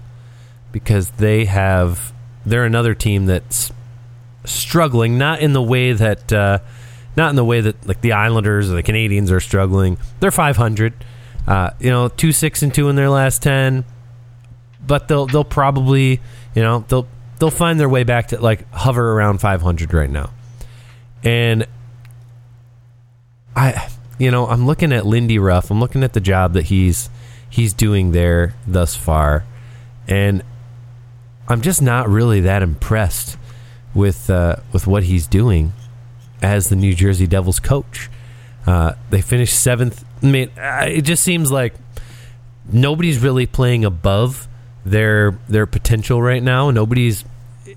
because 0.71 1.11
they 1.11 1.45
have 1.45 2.13
they're 2.45 2.65
another 2.65 2.93
team 2.93 3.25
that's 3.25 3.71
struggling, 4.47 5.17
not 5.17 5.41
in 5.41 5.53
the 5.53 5.61
way 5.61 5.93
that. 5.93 6.31
Uh, 6.31 6.59
not 7.15 7.31
in 7.31 7.35
the 7.35 7.43
way 7.43 7.61
that 7.61 7.87
like 7.87 8.01
the 8.01 8.11
Islanders 8.11 8.69
or 8.69 8.75
the 8.75 8.83
Canadiens 8.83 9.31
are 9.31 9.39
struggling. 9.39 9.97
They're 10.19 10.29
500. 10.29 10.93
Uh, 11.47 11.71
you 11.79 11.89
know, 11.89 12.09
two 12.09 12.31
six 12.31 12.61
and 12.61 12.73
two 12.73 12.89
in 12.89 12.95
their 12.95 13.09
last 13.09 13.41
ten, 13.41 13.85
but 14.85 15.07
they'll 15.07 15.25
they'll 15.25 15.45
probably 15.45 16.19
you 16.53 16.61
know 16.61 16.83
they'll 16.89 17.07
they'll 17.39 17.49
find 17.49 17.79
their 17.79 17.87
way 17.87 18.03
back 18.03 18.27
to 18.27 18.41
like 18.41 18.69
hover 18.73 19.13
around 19.13 19.39
500 19.39 19.93
right 19.93 20.09
now, 20.09 20.29
and 21.23 21.65
I 23.55 23.89
you 24.19 24.29
know 24.29 24.45
I'm 24.45 24.65
looking 24.65 24.91
at 24.91 25.05
Lindy 25.05 25.39
Ruff. 25.39 25.71
I'm 25.71 25.79
looking 25.79 26.03
at 26.03 26.11
the 26.11 26.19
job 26.19 26.51
that 26.53 26.65
he's 26.65 27.09
he's 27.49 27.71
doing 27.71 28.11
there 28.11 28.53
thus 28.67 28.97
far, 28.97 29.45
and 30.05 30.43
I'm 31.47 31.61
just 31.61 31.81
not 31.81 32.09
really 32.09 32.41
that 32.41 32.61
impressed 32.61 33.36
with 33.97 34.29
uh, 34.29 34.57
with 34.71 34.87
what 34.87 35.03
he's 35.03 35.27
doing 35.27 35.73
as 36.41 36.69
the 36.69 36.75
New 36.75 36.93
Jersey 36.93 37.27
Devils 37.27 37.59
coach. 37.59 38.09
Uh, 38.65 38.93
they 39.09 39.21
finished 39.21 39.57
seventh 39.57 40.05
I 40.21 40.25
mean, 40.25 40.51
it 40.57 41.01
just 41.01 41.23
seems 41.23 41.51
like 41.51 41.73
nobody's 42.71 43.19
really 43.19 43.45
playing 43.45 43.85
above 43.85 44.47
their 44.85 45.37
their 45.47 45.65
potential 45.65 46.21
right 46.21 46.41
now. 46.41 46.71
Nobody's. 46.71 47.23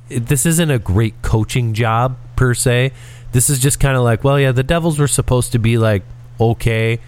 This 0.09 0.47
isn't 0.47 0.71
a 0.71 0.79
great 0.79 1.21
coaching 1.23 1.75
job 1.75 2.17
per 2.37 2.55
se. 2.55 2.93
This 3.33 3.51
is 3.51 3.59
just 3.59 3.79
kind 3.79 3.97
of 3.97 4.03
like, 4.03 4.25
well, 4.25 4.41
yeah, 4.41 4.53
the 4.53 4.63
Devils 4.63 4.99
were 4.99 5.09
supposed 5.09 5.53
to 5.53 5.59
be 5.59 5.79
like 5.79 6.03
okay, 6.41 7.01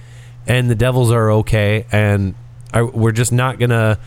and 0.46 0.68
the 0.68 0.74
Devils 0.74 1.10
are 1.10 1.30
okay, 1.32 1.86
and 1.90 2.34
are, 2.74 2.86
we're 2.86 3.12
just 3.12 3.32
not 3.32 3.58
gonna 3.58 3.98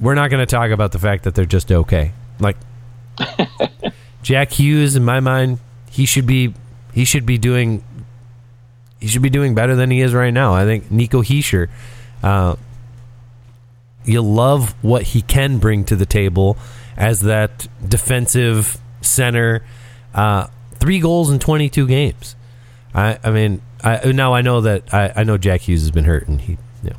we're 0.00 0.14
not 0.14 0.30
gonna 0.30 0.46
talk 0.46 0.70
about 0.70 0.92
the 0.92 0.98
fact 0.98 1.24
that 1.24 1.34
they're 1.34 1.44
just 1.44 1.70
okay. 1.70 2.12
Like 2.40 2.56
Jack 4.22 4.52
Hughes, 4.52 4.96
in 4.96 5.04
my 5.04 5.20
mind, 5.20 5.58
he 5.90 6.06
should 6.06 6.26
be 6.26 6.54
he 6.92 7.04
should 7.04 7.26
be 7.26 7.38
doing 7.38 7.84
he 9.00 9.08
should 9.08 9.22
be 9.22 9.30
doing 9.30 9.54
better 9.54 9.74
than 9.74 9.90
he 9.90 10.00
is 10.00 10.14
right 10.14 10.32
now. 10.32 10.54
I 10.54 10.64
think 10.64 10.90
Nico 10.90 11.22
Hischier, 11.22 11.68
uh, 12.22 12.56
you 14.04 14.22
love 14.22 14.74
what 14.82 15.02
he 15.02 15.22
can 15.22 15.58
bring 15.58 15.84
to 15.86 15.96
the 15.96 16.06
table 16.06 16.56
as 16.96 17.22
that 17.22 17.66
defensive 17.86 18.78
center. 19.00 19.64
Uh, 20.14 20.46
three 20.78 21.00
goals 21.00 21.30
in 21.30 21.38
22 21.38 21.86
games. 21.88 22.36
I, 22.94 23.18
I 23.24 23.30
mean, 23.30 23.62
I, 23.82 24.12
now 24.12 24.34
I 24.34 24.42
know 24.42 24.60
that 24.60 24.92
I, 24.94 25.12
I 25.16 25.24
know 25.24 25.38
Jack 25.38 25.62
Hughes 25.62 25.80
has 25.80 25.90
been 25.90 26.04
hurt 26.04 26.28
and 26.28 26.40
he, 26.40 26.52
you 26.82 26.90
know, 26.90 26.96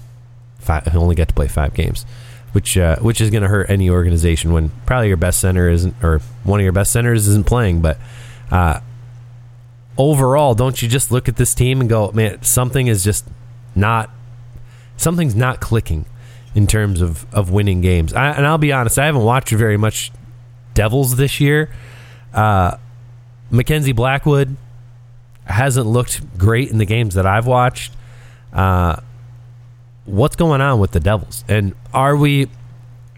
five, 0.59 0.85
he 0.85 0.97
only 0.97 1.15
got 1.15 1.29
to 1.29 1.33
play 1.33 1.47
five 1.47 1.73
games, 1.73 2.05
which 2.53 2.77
uh, 2.77 2.95
which 2.97 3.19
is 3.21 3.29
going 3.29 3.43
to 3.43 3.49
hurt 3.49 3.69
any 3.69 3.89
organization 3.89 4.53
when 4.53 4.71
probably 4.85 5.09
your 5.09 5.17
best 5.17 5.39
center 5.39 5.69
isn't 5.69 5.95
or 6.01 6.19
one 6.43 6.59
of 6.59 6.63
your 6.63 6.71
best 6.71 6.91
centers 6.91 7.27
isn't 7.27 7.45
playing. 7.45 7.81
But 7.81 7.97
uh, 8.49 8.79
overall, 9.97 10.55
don't 10.55 10.81
you 10.81 10.87
just 10.87 11.11
look 11.11 11.27
at 11.27 11.35
this 11.35 11.53
team 11.53 11.81
and 11.81 11.89
go, 11.89 12.11
man, 12.13 12.41
something 12.41 12.87
is 12.87 13.03
just 13.03 13.25
not, 13.75 14.09
something's 14.97 15.35
not 15.35 15.59
clicking. 15.59 16.05
in 16.55 16.67
terms 16.67 17.01
of, 17.01 17.25
of 17.33 17.49
winning 17.49 17.81
games. 17.81 18.13
I, 18.13 18.31
and 18.31 18.45
I'll 18.45 18.57
be 18.59 18.71
honest, 18.71 18.99
I 18.99 19.05
haven't 19.05 19.23
watched 19.23 19.49
very 19.49 19.77
much 19.77 20.11
Devils 20.73 21.15
this 21.15 21.39
year. 21.39 21.69
Uh, 22.33 22.77
Mackenzie 23.49 23.91
Blackwood 23.91 24.55
hasn't 25.45 25.87
looked 25.87 26.37
great 26.37 26.69
in 26.69 26.77
the 26.77 26.85
games 26.85 27.15
that 27.15 27.25
I've 27.25 27.47
watched. 27.47 27.93
Uh, 28.51 28.97
what's 30.05 30.35
going 30.35 30.61
on 30.61 30.79
with 30.79 30.91
the 30.91 30.99
Devils? 30.99 31.43
And 31.47 31.73
are 31.93 32.15
we 32.15 32.49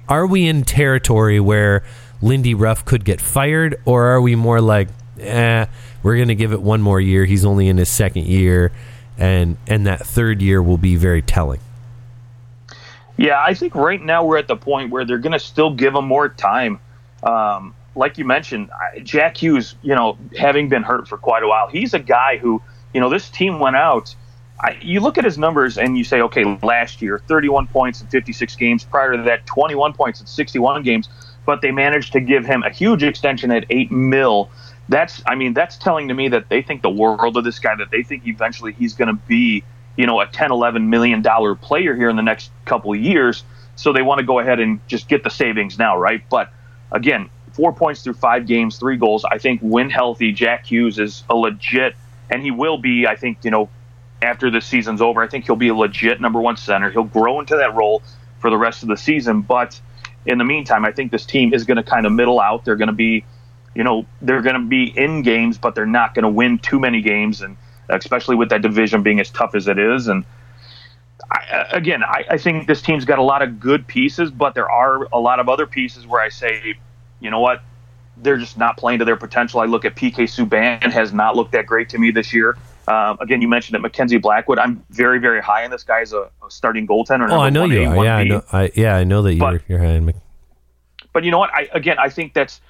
are 0.07 0.27
we 0.27 0.47
in 0.47 0.63
territory 0.63 1.39
where 1.39 1.83
Lindy 2.21 2.53
Ruff 2.53 2.85
could 2.85 3.05
get 3.05 3.19
fired, 3.19 3.79
or 3.85 4.05
are 4.05 4.21
we 4.21 4.35
more 4.35 4.61
like, 4.61 4.87
eh, 5.19 5.65
we're 6.03 6.15
going 6.15 6.27
to 6.27 6.35
give 6.35 6.53
it 6.53 6.61
one 6.61 6.81
more 6.81 7.01
year? 7.01 7.25
He's 7.25 7.45
only 7.45 7.67
in 7.67 7.77
his 7.77 7.89
second 7.89 8.25
year, 8.25 8.71
and 9.17 9.57
and 9.67 9.87
that 9.87 10.05
third 10.05 10.41
year 10.41 10.61
will 10.61 10.77
be 10.77 10.95
very 10.95 11.21
telling. 11.21 11.59
Yeah, 13.17 13.41
I 13.41 13.53
think 13.53 13.75
right 13.75 14.01
now 14.01 14.25
we're 14.25 14.37
at 14.37 14.47
the 14.47 14.57
point 14.57 14.91
where 14.91 15.05
they're 15.05 15.17
going 15.17 15.33
to 15.33 15.39
still 15.39 15.73
give 15.73 15.95
him 15.95 16.05
more 16.05 16.29
time. 16.29 16.79
Um, 17.23 17.73
like 17.95 18.17
you 18.17 18.25
mentioned, 18.25 18.69
Jack 19.03 19.41
Hughes, 19.41 19.75
you 19.81 19.95
know, 19.95 20.17
having 20.37 20.67
been 20.67 20.83
hurt 20.83 21.07
for 21.07 21.17
quite 21.17 21.41
a 21.41 21.47
while, 21.47 21.67
he's 21.69 21.93
a 21.93 21.99
guy 21.99 22.37
who, 22.37 22.61
you 22.93 22.99
know, 22.99 23.09
this 23.09 23.29
team 23.29 23.59
went 23.59 23.77
out. 23.77 24.13
I, 24.59 24.77
you 24.81 25.01
look 25.01 25.17
at 25.17 25.25
his 25.25 25.37
numbers 25.37 25.77
and 25.77 25.97
you 25.97 26.03
say, 26.03 26.21
okay, 26.21 26.57
last 26.63 27.01
year, 27.01 27.21
31 27.27 27.67
points 27.67 28.01
in 28.01 28.07
56 28.07 28.55
games. 28.55 28.83
Prior 28.83 29.15
to 29.17 29.23
that, 29.23 29.45
21 29.45 29.93
points 29.93 30.21
in 30.21 30.27
61 30.27 30.83
games. 30.83 31.09
But 31.45 31.61
they 31.61 31.71
managed 31.71 32.13
to 32.13 32.19
give 32.19 32.45
him 32.45 32.63
a 32.63 32.69
huge 32.69 33.03
extension 33.03 33.51
at 33.51 33.65
eight 33.69 33.91
mil. 33.91 34.49
That's, 34.89 35.21
I 35.27 35.35
mean, 35.35 35.53
that's 35.53 35.77
telling 35.77 36.07
to 36.07 36.13
me 36.13 36.29
that 36.29 36.49
they 36.49 36.61
think 36.61 36.81
the 36.81 36.89
world 36.89 37.37
of 37.37 37.43
this 37.43 37.59
guy. 37.59 37.75
That 37.75 37.91
they 37.91 38.01
think 38.01 38.25
eventually 38.25 38.73
he's 38.73 38.93
going 38.93 39.09
to 39.09 39.21
be, 39.27 39.63
you 39.95 40.07
know, 40.07 40.19
a 40.21 40.27
10, 40.27 40.51
11 40.51 40.89
million 40.89 41.21
dollar 41.21 41.53
player 41.53 41.95
here 41.95 42.09
in 42.09 42.15
the 42.15 42.23
next 42.23 42.51
couple 42.65 42.93
of 42.93 42.99
years. 42.99 43.43
So 43.75 43.93
they 43.93 44.01
want 44.01 44.19
to 44.19 44.25
go 44.25 44.39
ahead 44.39 44.59
and 44.59 44.79
just 44.87 45.07
get 45.07 45.23
the 45.23 45.29
savings 45.29 45.77
now, 45.77 45.97
right? 45.97 46.23
But 46.29 46.51
again, 46.91 47.29
four 47.51 47.73
points 47.73 48.03
through 48.03 48.13
five 48.13 48.47
games, 48.47 48.77
three 48.77 48.97
goals. 48.97 49.25
I 49.25 49.37
think 49.37 49.61
when 49.61 49.89
healthy, 49.89 50.31
Jack 50.31 50.65
Hughes 50.65 50.97
is 50.97 51.23
a 51.29 51.35
legit, 51.35 51.95
and 52.29 52.41
he 52.41 52.51
will 52.51 52.77
be. 52.77 53.05
I 53.05 53.15
think 53.15 53.39
you 53.43 53.51
know, 53.51 53.69
after 54.25 54.49
this 54.51 54.65
season's 54.65 55.01
over, 55.01 55.21
I 55.21 55.27
think 55.27 55.45
he'll 55.45 55.55
be 55.55 55.69
a 55.69 55.75
legit 55.75 56.19
number 56.19 56.41
one 56.41 56.57
center. 56.57 56.91
He'll 56.91 57.03
grow 57.03 57.39
into 57.39 57.55
that 57.55 57.73
role 57.75 58.03
for 58.39 58.49
the 58.49 58.57
rest 58.57 58.83
of 58.83 58.89
the 58.89 58.97
season. 58.97 59.41
But 59.41 59.79
in 60.25 60.37
the 60.37 60.43
meantime, 60.43 60.85
I 60.85 60.91
think 60.91 61.11
this 61.11 61.25
team 61.25 61.53
is 61.53 61.63
going 61.63 61.77
to 61.77 61.83
kind 61.83 62.05
of 62.05 62.11
middle 62.11 62.39
out. 62.39 62.65
They're 62.65 62.75
going 62.75 62.87
to 62.87 62.93
be, 62.93 63.25
you 63.73 63.83
know, 63.83 64.05
they're 64.21 64.41
going 64.41 64.55
to 64.55 64.67
be 64.67 64.85
in 64.85 65.21
games, 65.21 65.57
but 65.57 65.75
they're 65.75 65.85
not 65.85 66.13
going 66.13 66.23
to 66.23 66.29
win 66.29 66.59
too 66.59 66.79
many 66.79 67.01
games, 67.01 67.41
and 67.41 67.57
especially 67.89 68.35
with 68.35 68.49
that 68.49 68.61
division 68.61 69.03
being 69.03 69.19
as 69.19 69.29
tough 69.29 69.55
as 69.55 69.67
it 69.67 69.79
is, 69.79 70.07
and. 70.07 70.25
I, 71.31 71.55
uh, 71.55 71.67
again, 71.71 72.03
I, 72.03 72.25
I 72.31 72.37
think 72.37 72.67
this 72.67 72.81
team's 72.81 73.05
got 73.05 73.17
a 73.17 73.23
lot 73.23 73.41
of 73.41 73.59
good 73.59 73.87
pieces, 73.87 74.29
but 74.29 74.53
there 74.53 74.69
are 74.69 75.05
a 75.11 75.19
lot 75.19 75.39
of 75.39 75.49
other 75.49 75.65
pieces 75.65 76.05
where 76.05 76.21
I 76.21 76.29
say 76.29 76.75
you 77.19 77.31
know 77.31 77.39
what? 77.39 77.63
They're 78.17 78.37
just 78.37 78.57
not 78.57 78.77
playing 78.77 78.99
to 78.99 79.05
their 79.05 79.15
potential. 79.15 79.59
I 79.59 79.65
look 79.65 79.83
at 79.83 79.95
PK 79.95 80.15
Subban 80.15 80.91
has 80.91 81.11
not 81.11 81.35
looked 81.35 81.51
that 81.53 81.65
great 81.65 81.89
to 81.89 81.97
me 81.97 82.11
this 82.11 82.33
year. 82.33 82.57
Um, 82.87 83.17
again, 83.19 83.41
you 83.41 83.47
mentioned 83.47 83.75
that 83.75 83.81
Mackenzie 83.81 84.17
Blackwood. 84.17 84.59
I'm 84.59 84.83
very, 84.89 85.19
very 85.19 85.41
high 85.41 85.65
on 85.65 85.71
this 85.71 85.83
guy 85.83 86.01
as 86.01 86.13
a, 86.13 86.29
a 86.45 86.49
starting 86.49 86.85
goaltender. 86.85 87.29
Oh, 87.31 87.39
I 87.39 87.49
know 87.49 87.65
you 87.65 87.83
are. 87.83 88.03
Yeah, 88.03 88.17
I 88.17 88.23
know. 88.23 88.43
I, 88.51 88.71
yeah, 88.75 88.95
I 88.95 89.03
know 89.03 89.21
that 89.23 89.33
you're 89.33 89.51
but, 89.51 89.61
you're 89.67 89.79
high 89.79 89.95
on. 89.95 90.13
But 91.13 91.23
you 91.23 91.31
know 91.31 91.39
what? 91.39 91.51
I 91.53 91.69
again, 91.73 91.97
I 91.97 92.09
think 92.09 92.33
that's 92.33 92.61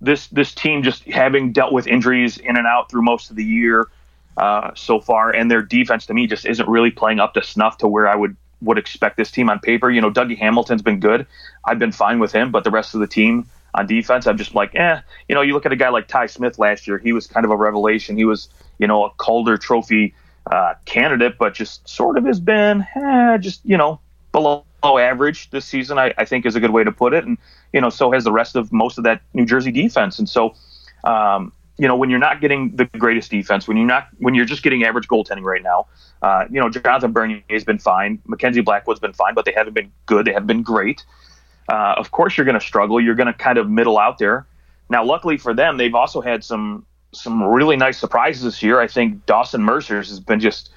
this 0.00 0.26
this 0.28 0.54
team 0.54 0.82
just 0.82 1.04
having 1.04 1.52
dealt 1.52 1.72
with 1.72 1.86
injuries 1.86 2.36
in 2.36 2.56
and 2.56 2.66
out 2.66 2.90
through 2.90 3.02
most 3.02 3.30
of 3.30 3.36
the 3.36 3.44
year 3.44 3.88
uh, 4.36 4.72
so 4.74 5.00
far, 5.00 5.30
and 5.30 5.50
their 5.50 5.62
defense 5.62 6.06
to 6.06 6.14
me 6.14 6.26
just 6.26 6.44
isn't 6.44 6.68
really 6.68 6.90
playing 6.90 7.20
up 7.20 7.34
to 7.34 7.42
snuff 7.42 7.78
to 7.78 7.88
where 7.88 8.08
I 8.08 8.16
would 8.16 8.36
would 8.60 8.78
expect 8.78 9.16
this 9.16 9.30
team 9.30 9.48
on 9.48 9.58
paper. 9.58 9.90
You 9.90 10.00
know, 10.00 10.10
Dougie 10.10 10.38
Hamilton's 10.38 10.82
been 10.82 11.00
good. 11.00 11.26
I've 11.64 11.78
been 11.78 11.92
fine 11.92 12.18
with 12.18 12.32
him, 12.32 12.50
but 12.50 12.64
the 12.64 12.70
rest 12.70 12.94
of 12.94 13.00
the 13.00 13.06
team 13.06 13.46
on 13.74 13.86
defense. 13.86 14.26
I'm 14.26 14.36
just 14.36 14.54
like, 14.54 14.74
eh, 14.74 15.00
you 15.28 15.34
know, 15.34 15.42
you 15.42 15.54
look 15.54 15.66
at 15.66 15.72
a 15.72 15.76
guy 15.76 15.88
like 15.88 16.08
Ty 16.08 16.26
Smith 16.26 16.58
last 16.58 16.86
year. 16.86 16.98
He 16.98 17.12
was 17.12 17.26
kind 17.26 17.44
of 17.44 17.50
a 17.50 17.56
revelation. 17.56 18.16
He 18.16 18.24
was, 18.24 18.48
you 18.78 18.86
know, 18.86 19.04
a 19.04 19.10
Calder 19.10 19.56
Trophy 19.56 20.14
uh, 20.50 20.74
candidate, 20.84 21.38
but 21.38 21.54
just 21.54 21.88
sort 21.88 22.18
of 22.18 22.24
has 22.24 22.40
been, 22.40 22.86
eh, 22.94 23.38
just 23.38 23.60
you 23.64 23.76
know, 23.76 24.00
below 24.32 24.64
average 24.84 25.50
this 25.50 25.64
season. 25.64 25.98
I, 25.98 26.12
I, 26.18 26.24
think 26.24 26.44
is 26.44 26.56
a 26.56 26.60
good 26.60 26.72
way 26.72 26.82
to 26.84 26.92
put 26.92 27.14
it, 27.14 27.24
and 27.24 27.38
you 27.72 27.80
know, 27.80 27.90
so 27.90 28.10
has 28.12 28.24
the 28.24 28.32
rest 28.32 28.56
of 28.56 28.72
most 28.72 28.98
of 28.98 29.04
that 29.04 29.22
New 29.32 29.46
Jersey 29.46 29.70
defense. 29.70 30.18
And 30.18 30.28
so, 30.28 30.54
um, 31.04 31.52
you 31.78 31.86
know, 31.86 31.96
when 31.96 32.10
you're 32.10 32.18
not 32.18 32.40
getting 32.40 32.74
the 32.74 32.86
greatest 32.86 33.30
defense, 33.30 33.68
when 33.68 33.76
you're 33.76 33.86
not, 33.86 34.08
when 34.18 34.34
you're 34.34 34.44
just 34.44 34.62
getting 34.62 34.84
average 34.84 35.06
goaltending 35.06 35.44
right 35.44 35.62
now, 35.62 35.86
uh, 36.22 36.46
you 36.50 36.60
know, 36.60 36.68
Jonathan 36.68 37.12
Bernier 37.12 37.42
has 37.50 37.64
been 37.64 37.78
fine, 37.78 38.20
Mackenzie 38.26 38.60
Blackwood's 38.60 39.00
been 39.00 39.12
fine, 39.12 39.34
but 39.34 39.44
they 39.44 39.52
haven't 39.52 39.74
been 39.74 39.92
good. 40.06 40.26
They 40.26 40.32
haven't 40.32 40.48
been 40.48 40.62
great 40.62 41.04
uh, 41.68 41.94
of 41.96 42.10
course 42.10 42.36
you're 42.36 42.44
going 42.44 42.58
to 42.58 42.64
struggle. 42.64 43.00
You're 43.00 43.14
going 43.14 43.26
to 43.26 43.32
kind 43.32 43.58
of 43.58 43.70
middle 43.70 43.98
out 43.98 44.18
there. 44.18 44.46
Now, 44.90 45.04
luckily 45.04 45.38
for 45.38 45.54
them, 45.54 45.76
they've 45.76 45.94
also 45.94 46.20
had 46.20 46.44
some 46.44 46.86
some 47.14 47.42
really 47.42 47.76
nice 47.76 47.98
surprises 47.98 48.42
this 48.42 48.62
year. 48.62 48.80
I 48.80 48.86
think 48.86 49.26
Dawson 49.26 49.62
Mercer's 49.62 50.08
has 50.08 50.18
been 50.18 50.40
just 50.40 50.70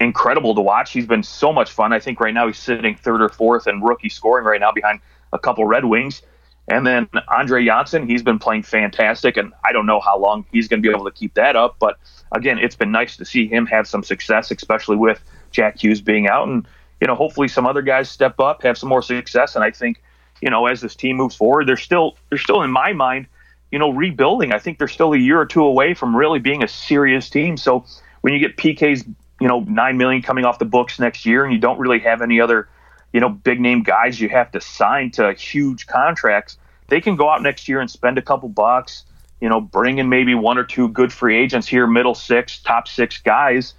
incredible 0.00 0.54
to 0.54 0.60
watch. 0.60 0.92
He's 0.92 1.06
been 1.06 1.22
so 1.22 1.52
much 1.52 1.70
fun. 1.70 1.92
I 1.92 2.00
think 2.00 2.20
right 2.20 2.34
now 2.34 2.46
he's 2.48 2.58
sitting 2.58 2.96
third 2.96 3.22
or 3.22 3.28
fourth 3.28 3.66
in 3.66 3.80
rookie 3.80 4.08
scoring 4.08 4.44
right 4.44 4.60
now 4.60 4.72
behind 4.72 5.00
a 5.32 5.38
couple 5.38 5.64
Red 5.64 5.84
Wings. 5.84 6.22
And 6.70 6.86
then 6.86 7.08
Andre 7.28 7.64
Johnsson, 7.64 8.06
he's 8.06 8.22
been 8.22 8.38
playing 8.38 8.62
fantastic, 8.62 9.38
and 9.38 9.52
I 9.64 9.72
don't 9.72 9.86
know 9.86 10.00
how 10.00 10.18
long 10.18 10.44
he's 10.52 10.68
going 10.68 10.82
to 10.82 10.86
be 10.86 10.94
able 10.94 11.06
to 11.06 11.10
keep 11.10 11.34
that 11.34 11.56
up. 11.56 11.76
But 11.78 11.96
again, 12.32 12.58
it's 12.58 12.76
been 12.76 12.92
nice 12.92 13.16
to 13.16 13.24
see 13.24 13.46
him 13.46 13.64
have 13.66 13.88
some 13.88 14.02
success, 14.02 14.50
especially 14.50 14.96
with 14.96 15.22
Jack 15.50 15.82
Hughes 15.82 16.02
being 16.02 16.28
out, 16.28 16.46
and 16.46 16.66
you 17.00 17.06
know, 17.06 17.14
hopefully 17.14 17.48
some 17.48 17.66
other 17.66 17.80
guys 17.80 18.10
step 18.10 18.38
up, 18.38 18.62
have 18.64 18.76
some 18.76 18.88
more 18.88 19.02
success. 19.02 19.54
And 19.54 19.64
I 19.64 19.70
think 19.70 20.02
you 20.40 20.50
know, 20.50 20.66
as 20.66 20.80
this 20.80 20.94
team 20.94 21.16
moves 21.16 21.34
forward, 21.34 21.66
they're 21.66 21.76
still 21.76 22.16
they're 22.28 22.38
still 22.38 22.62
in 22.62 22.70
my 22.70 22.92
mind, 22.92 23.26
you 23.70 23.78
know, 23.78 23.90
rebuilding. 23.90 24.52
I 24.52 24.58
think 24.58 24.78
they're 24.78 24.88
still 24.88 25.12
a 25.12 25.18
year 25.18 25.40
or 25.40 25.46
two 25.46 25.64
away 25.64 25.94
from 25.94 26.16
really 26.16 26.38
being 26.38 26.62
a 26.62 26.68
serious 26.68 27.28
team. 27.28 27.56
So 27.56 27.84
when 28.20 28.32
you 28.32 28.40
get 28.40 28.56
PK's, 28.56 29.04
you 29.40 29.48
know, 29.48 29.60
nine 29.60 29.96
million 29.96 30.22
coming 30.22 30.44
off 30.44 30.58
the 30.58 30.64
books 30.64 30.98
next 30.98 31.26
year, 31.26 31.44
and 31.44 31.52
you 31.52 31.58
don't 31.58 31.78
really 31.78 32.00
have 32.00 32.22
any 32.22 32.40
other, 32.40 32.68
you 33.12 33.20
know, 33.20 33.28
big 33.28 33.60
name 33.60 33.82
guys 33.82 34.20
you 34.20 34.28
have 34.28 34.50
to 34.52 34.60
sign 34.60 35.10
to 35.12 35.32
huge 35.34 35.86
contracts, 35.86 36.58
they 36.88 37.00
can 37.00 37.16
go 37.16 37.28
out 37.28 37.42
next 37.42 37.68
year 37.68 37.80
and 37.80 37.90
spend 37.90 38.18
a 38.18 38.22
couple 38.22 38.48
bucks. 38.48 39.04
You 39.40 39.48
know, 39.48 39.60
bring 39.60 39.98
in 39.98 40.08
maybe 40.08 40.34
one 40.34 40.58
or 40.58 40.64
two 40.64 40.88
good 40.88 41.12
free 41.12 41.36
agents 41.36 41.68
here, 41.68 41.86
middle 41.86 42.16
six, 42.16 42.58
top 42.60 42.88
six 42.88 43.18
guys, 43.18 43.74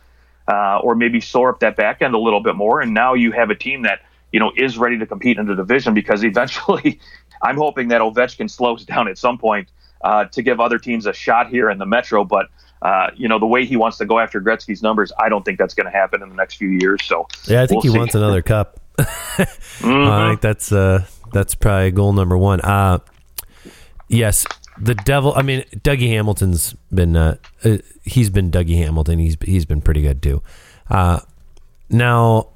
uh, 0.47 0.79
or 0.79 0.95
maybe 0.95 1.19
sore 1.19 1.49
up 1.49 1.59
that 1.59 1.75
back 1.75 2.01
end 2.01 2.13
a 2.13 2.17
little 2.17 2.39
bit 2.39 2.55
more. 2.55 2.79
And 2.79 2.93
now 2.93 3.13
you 3.13 3.33
have 3.33 3.49
a 3.49 3.55
team 3.55 3.81
that 3.81 3.99
you 4.31 4.39
know, 4.39 4.51
is 4.55 4.77
ready 4.77 4.97
to 4.97 5.05
compete 5.05 5.37
in 5.37 5.47
the 5.47 5.55
division 5.55 5.93
because 5.93 6.23
eventually 6.23 6.99
I'm 7.41 7.57
hoping 7.57 7.89
that 7.89 8.01
Ovechkin 8.01 8.49
slows 8.49 8.85
down 8.85 9.07
at 9.07 9.17
some 9.17 9.37
point 9.37 9.69
uh, 10.01 10.25
to 10.25 10.41
give 10.41 10.59
other 10.59 10.77
teams 10.77 11.05
a 11.05 11.13
shot 11.13 11.49
here 11.49 11.69
in 11.69 11.77
the 11.77 11.85
Metro. 11.85 12.23
But, 12.23 12.47
uh, 12.81 13.07
you 13.15 13.27
know, 13.27 13.39
the 13.39 13.47
way 13.47 13.65
he 13.65 13.77
wants 13.77 13.97
to 13.97 14.05
go 14.05 14.19
after 14.19 14.41
Gretzky's 14.41 14.81
numbers, 14.81 15.11
I 15.19 15.29
don't 15.29 15.43
think 15.43 15.57
that's 15.57 15.73
going 15.73 15.85
to 15.85 15.91
happen 15.91 16.21
in 16.21 16.29
the 16.29 16.35
next 16.35 16.55
few 16.55 16.69
years. 16.69 17.03
So, 17.03 17.27
yeah, 17.45 17.61
I 17.61 17.67
think 17.67 17.83
we'll 17.83 17.93
he 17.93 17.95
see. 17.95 17.97
wants 17.97 18.15
another 18.15 18.41
cup. 18.41 18.79
mm-hmm. 18.97 19.87
I 19.87 20.29
think 20.29 20.41
that's, 20.41 20.71
uh, 20.71 21.05
that's 21.31 21.55
probably 21.55 21.91
goal 21.91 22.13
number 22.13 22.37
one. 22.37 22.61
Uh, 22.61 22.99
yes, 24.07 24.45
the 24.77 24.95
devil. 24.95 25.33
I 25.35 25.41
mean, 25.41 25.63
Dougie 25.77 26.09
Hamilton's 26.09 26.73
been, 26.93 27.15
uh, 27.15 27.37
uh, 27.63 27.77
he's 28.03 28.29
been 28.29 28.51
Dougie 28.51 28.77
Hamilton. 28.77 29.19
He's, 29.19 29.37
he's 29.43 29.65
been 29.65 29.81
pretty 29.81 30.01
good 30.01 30.21
too. 30.21 30.41
now, 31.89 32.49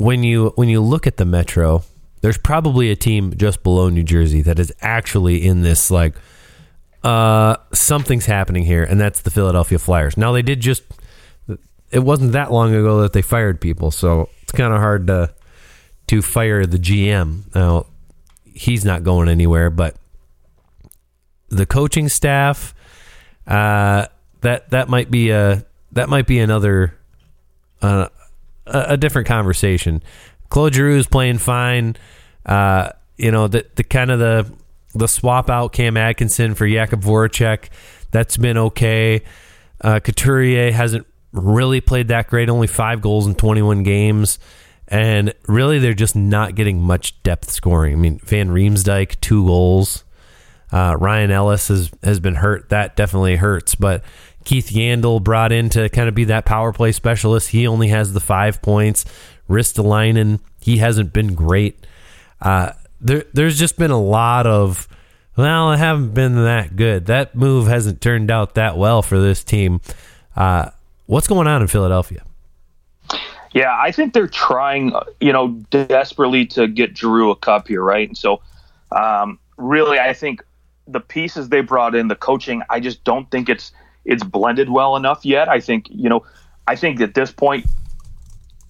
when 0.00 0.22
you 0.22 0.52
when 0.54 0.70
you 0.70 0.80
look 0.80 1.06
at 1.06 1.18
the 1.18 1.26
Metro, 1.26 1.84
there's 2.22 2.38
probably 2.38 2.90
a 2.90 2.96
team 2.96 3.34
just 3.36 3.62
below 3.62 3.90
New 3.90 4.02
Jersey 4.02 4.40
that 4.40 4.58
is 4.58 4.72
actually 4.80 5.46
in 5.46 5.60
this 5.60 5.90
like 5.90 6.14
uh 7.04 7.56
something's 7.72 8.24
happening 8.24 8.64
here 8.64 8.82
and 8.82 8.98
that's 8.98 9.20
the 9.20 9.30
Philadelphia 9.30 9.78
Flyers. 9.78 10.16
Now 10.16 10.32
they 10.32 10.40
did 10.40 10.60
just 10.60 10.84
it 11.90 11.98
wasn't 11.98 12.32
that 12.32 12.50
long 12.50 12.74
ago 12.74 13.02
that 13.02 13.12
they 13.12 13.20
fired 13.20 13.60
people, 13.60 13.90
so 13.90 14.30
it's 14.42 14.52
kind 14.52 14.72
of 14.72 14.80
hard 14.80 15.06
to 15.08 15.34
to 16.06 16.22
fire 16.22 16.64
the 16.64 16.78
GM. 16.78 17.54
Now 17.54 17.84
he's 18.46 18.86
not 18.86 19.04
going 19.04 19.28
anywhere, 19.28 19.68
but 19.68 19.96
the 21.50 21.66
coaching 21.66 22.08
staff 22.08 22.74
uh 23.46 24.06
that 24.40 24.70
that 24.70 24.88
might 24.88 25.10
be 25.10 25.28
a 25.28 25.66
that 25.92 26.08
might 26.08 26.26
be 26.26 26.38
another 26.38 26.94
uh, 27.82 28.08
a, 28.70 28.92
a 28.92 28.96
different 28.96 29.28
conversation. 29.28 30.02
Claude 30.48 30.76
is 30.76 31.06
playing 31.06 31.38
fine. 31.38 31.96
Uh, 32.44 32.90
you 33.16 33.30
know 33.30 33.48
the 33.48 33.66
the 33.74 33.84
kind 33.84 34.10
of 34.10 34.18
the 34.18 34.50
the 34.94 35.06
swap 35.06 35.50
out 35.50 35.72
Cam 35.72 35.96
Atkinson 35.96 36.54
for 36.54 36.66
Jakub 36.66 37.02
Voracek. 37.02 37.68
That's 38.10 38.36
been 38.36 38.56
okay. 38.56 39.22
Uh, 39.80 40.00
Couturier 40.00 40.72
hasn't 40.72 41.06
really 41.32 41.80
played 41.80 42.08
that 42.08 42.28
great. 42.28 42.48
Only 42.48 42.66
five 42.66 43.00
goals 43.00 43.26
in 43.26 43.34
21 43.34 43.82
games. 43.82 44.38
And 44.88 45.32
really, 45.46 45.78
they're 45.78 45.94
just 45.94 46.16
not 46.16 46.56
getting 46.56 46.82
much 46.82 47.22
depth 47.22 47.50
scoring. 47.50 47.92
I 47.92 47.96
mean, 47.96 48.18
Van 48.18 48.48
Riemsdyk, 48.48 49.20
two 49.20 49.46
goals. 49.46 50.04
Uh, 50.72 50.96
Ryan 50.98 51.30
Ellis 51.30 51.68
has, 51.68 51.90
has 52.02 52.18
been 52.18 52.36
hurt. 52.36 52.68
That 52.70 52.96
definitely 52.96 53.36
hurts. 53.36 53.76
But 53.76 54.02
Keith 54.44 54.70
Yandle 54.70 55.22
brought 55.22 55.52
in 55.52 55.68
to 55.70 55.88
kind 55.88 56.08
of 56.08 56.14
be 56.14 56.24
that 56.24 56.44
power 56.44 56.72
play 56.72 56.92
specialist. 56.92 57.50
He 57.50 57.66
only 57.66 57.88
has 57.88 58.12
the 58.12 58.20
five 58.20 58.62
points. 58.62 59.04
Ristolainen, 59.48 60.40
he 60.60 60.78
hasn't 60.78 61.12
been 61.12 61.34
great. 61.34 61.86
Uh, 62.40 62.72
there, 63.00 63.24
there's 63.32 63.58
just 63.58 63.76
been 63.76 63.90
a 63.90 64.00
lot 64.00 64.46
of, 64.46 64.88
well, 65.36 65.68
I 65.68 65.76
haven't 65.76 66.14
been 66.14 66.34
that 66.36 66.76
good. 66.76 67.06
That 67.06 67.34
move 67.34 67.66
hasn't 67.66 68.00
turned 68.00 68.30
out 68.30 68.54
that 68.54 68.76
well 68.76 69.02
for 69.02 69.20
this 69.20 69.42
team. 69.42 69.80
Uh, 70.36 70.70
what's 71.06 71.26
going 71.26 71.46
on 71.46 71.62
in 71.62 71.68
Philadelphia? 71.68 72.22
Yeah, 73.52 73.76
I 73.76 73.90
think 73.90 74.14
they're 74.14 74.28
trying, 74.28 74.92
you 75.20 75.32
know, 75.32 75.48
desperately 75.70 76.46
to 76.46 76.68
get 76.68 76.94
Drew 76.94 77.30
a 77.30 77.36
cup 77.36 77.66
here, 77.66 77.82
right? 77.82 78.06
And 78.06 78.16
so, 78.16 78.40
um, 78.92 79.40
really, 79.56 79.98
I 79.98 80.12
think 80.12 80.44
the 80.86 81.00
pieces 81.00 81.48
they 81.48 81.60
brought 81.60 81.94
in, 81.96 82.06
the 82.06 82.14
coaching, 82.14 82.62
I 82.70 82.78
just 82.78 83.02
don't 83.02 83.28
think 83.30 83.48
it's 83.48 83.72
it's 84.04 84.24
blended 84.24 84.70
well 84.70 84.96
enough 84.96 85.24
yet. 85.24 85.48
I 85.48 85.60
think, 85.60 85.86
you 85.90 86.08
know, 86.08 86.24
I 86.66 86.76
think 86.76 87.00
at 87.00 87.14
this 87.14 87.30
point, 87.30 87.66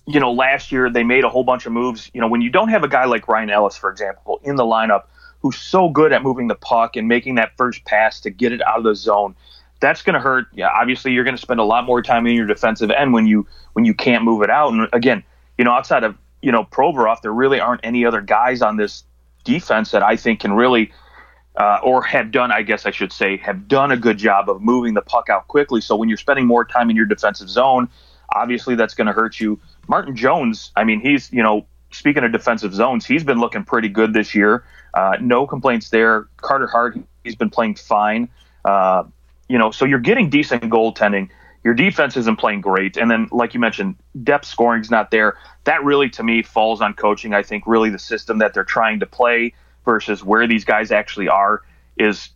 you 0.06 0.20
know, 0.20 0.32
last 0.32 0.72
year 0.72 0.90
they 0.90 1.04
made 1.04 1.24
a 1.24 1.28
whole 1.28 1.44
bunch 1.44 1.66
of 1.66 1.72
moves. 1.72 2.10
You 2.12 2.20
know, 2.20 2.28
when 2.28 2.40
you 2.40 2.50
don't 2.50 2.68
have 2.68 2.82
a 2.82 2.88
guy 2.88 3.04
like 3.04 3.28
Ryan 3.28 3.50
Ellis, 3.50 3.76
for 3.76 3.90
example, 3.90 4.40
in 4.42 4.56
the 4.56 4.64
lineup 4.64 5.04
who's 5.40 5.58
so 5.58 5.88
good 5.88 6.12
at 6.12 6.22
moving 6.22 6.48
the 6.48 6.54
puck 6.54 6.96
and 6.96 7.08
making 7.08 7.36
that 7.36 7.56
first 7.56 7.84
pass 7.84 8.20
to 8.20 8.30
get 8.30 8.52
it 8.52 8.60
out 8.66 8.78
of 8.78 8.84
the 8.84 8.94
zone, 8.94 9.34
that's 9.80 10.02
going 10.02 10.14
to 10.14 10.20
hurt. 10.20 10.46
Yeah, 10.52 10.68
obviously 10.68 11.12
you're 11.12 11.24
going 11.24 11.36
to 11.36 11.40
spend 11.40 11.60
a 11.60 11.64
lot 11.64 11.84
more 11.84 12.02
time 12.02 12.26
in 12.26 12.34
your 12.34 12.46
defensive 12.46 12.90
end 12.90 13.12
when 13.12 13.26
you 13.26 13.46
when 13.72 13.84
you 13.84 13.94
can't 13.94 14.24
move 14.24 14.42
it 14.42 14.50
out. 14.50 14.72
And 14.72 14.88
again, 14.92 15.24
you 15.56 15.64
know, 15.64 15.72
outside 15.72 16.04
of 16.04 16.16
you 16.42 16.52
know 16.52 16.64
Provorov, 16.64 17.22
there 17.22 17.32
really 17.32 17.60
aren't 17.60 17.80
any 17.84 18.04
other 18.04 18.20
guys 18.20 18.62
on 18.62 18.76
this 18.76 19.04
defense 19.44 19.90
that 19.92 20.02
I 20.02 20.16
think 20.16 20.40
can 20.40 20.52
really 20.52 20.92
uh, 21.56 21.78
or 21.82 22.02
have 22.02 22.30
done, 22.30 22.52
I 22.52 22.62
guess 22.62 22.86
I 22.86 22.90
should 22.90 23.12
say, 23.12 23.36
have 23.38 23.68
done 23.68 23.90
a 23.90 23.96
good 23.96 24.18
job 24.18 24.48
of 24.48 24.62
moving 24.62 24.94
the 24.94 25.02
puck 25.02 25.28
out 25.28 25.48
quickly. 25.48 25.80
So 25.80 25.96
when 25.96 26.08
you're 26.08 26.18
spending 26.18 26.46
more 26.46 26.64
time 26.64 26.90
in 26.90 26.96
your 26.96 27.06
defensive 27.06 27.50
zone, 27.50 27.88
obviously 28.34 28.76
that's 28.76 28.94
going 28.94 29.08
to 29.08 29.12
hurt 29.12 29.40
you. 29.40 29.58
Martin 29.88 30.14
Jones, 30.14 30.70
I 30.76 30.84
mean, 30.84 31.00
he's, 31.00 31.32
you 31.32 31.42
know, 31.42 31.66
speaking 31.90 32.24
of 32.24 32.32
defensive 32.32 32.72
zones, 32.72 33.04
he's 33.04 33.24
been 33.24 33.40
looking 33.40 33.64
pretty 33.64 33.88
good 33.88 34.12
this 34.12 34.34
year. 34.34 34.64
Uh, 34.94 35.16
no 35.20 35.46
complaints 35.46 35.90
there. 35.90 36.28
Carter 36.36 36.66
Hart, 36.66 36.98
he's 37.24 37.36
been 37.36 37.50
playing 37.50 37.74
fine. 37.74 38.28
Uh, 38.64 39.04
you 39.48 39.58
know, 39.58 39.70
so 39.70 39.84
you're 39.84 39.98
getting 39.98 40.30
decent 40.30 40.62
goaltending. 40.64 41.28
Your 41.64 41.74
defense 41.74 42.16
isn't 42.16 42.36
playing 42.36 42.62
great. 42.62 42.96
And 42.96 43.10
then, 43.10 43.28
like 43.32 43.52
you 43.52 43.60
mentioned, 43.60 43.96
depth 44.22 44.46
scoring's 44.46 44.90
not 44.90 45.10
there. 45.10 45.36
That 45.64 45.84
really, 45.84 46.08
to 46.10 46.22
me, 46.22 46.42
falls 46.42 46.80
on 46.80 46.94
coaching. 46.94 47.34
I 47.34 47.42
think 47.42 47.64
really 47.66 47.90
the 47.90 47.98
system 47.98 48.38
that 48.38 48.54
they're 48.54 48.64
trying 48.64 49.00
to 49.00 49.06
play 49.06 49.52
versus 49.90 50.22
where 50.22 50.46
these 50.46 50.64
guys 50.64 50.92
actually 50.92 51.28
are 51.28 51.62
is 51.96 52.28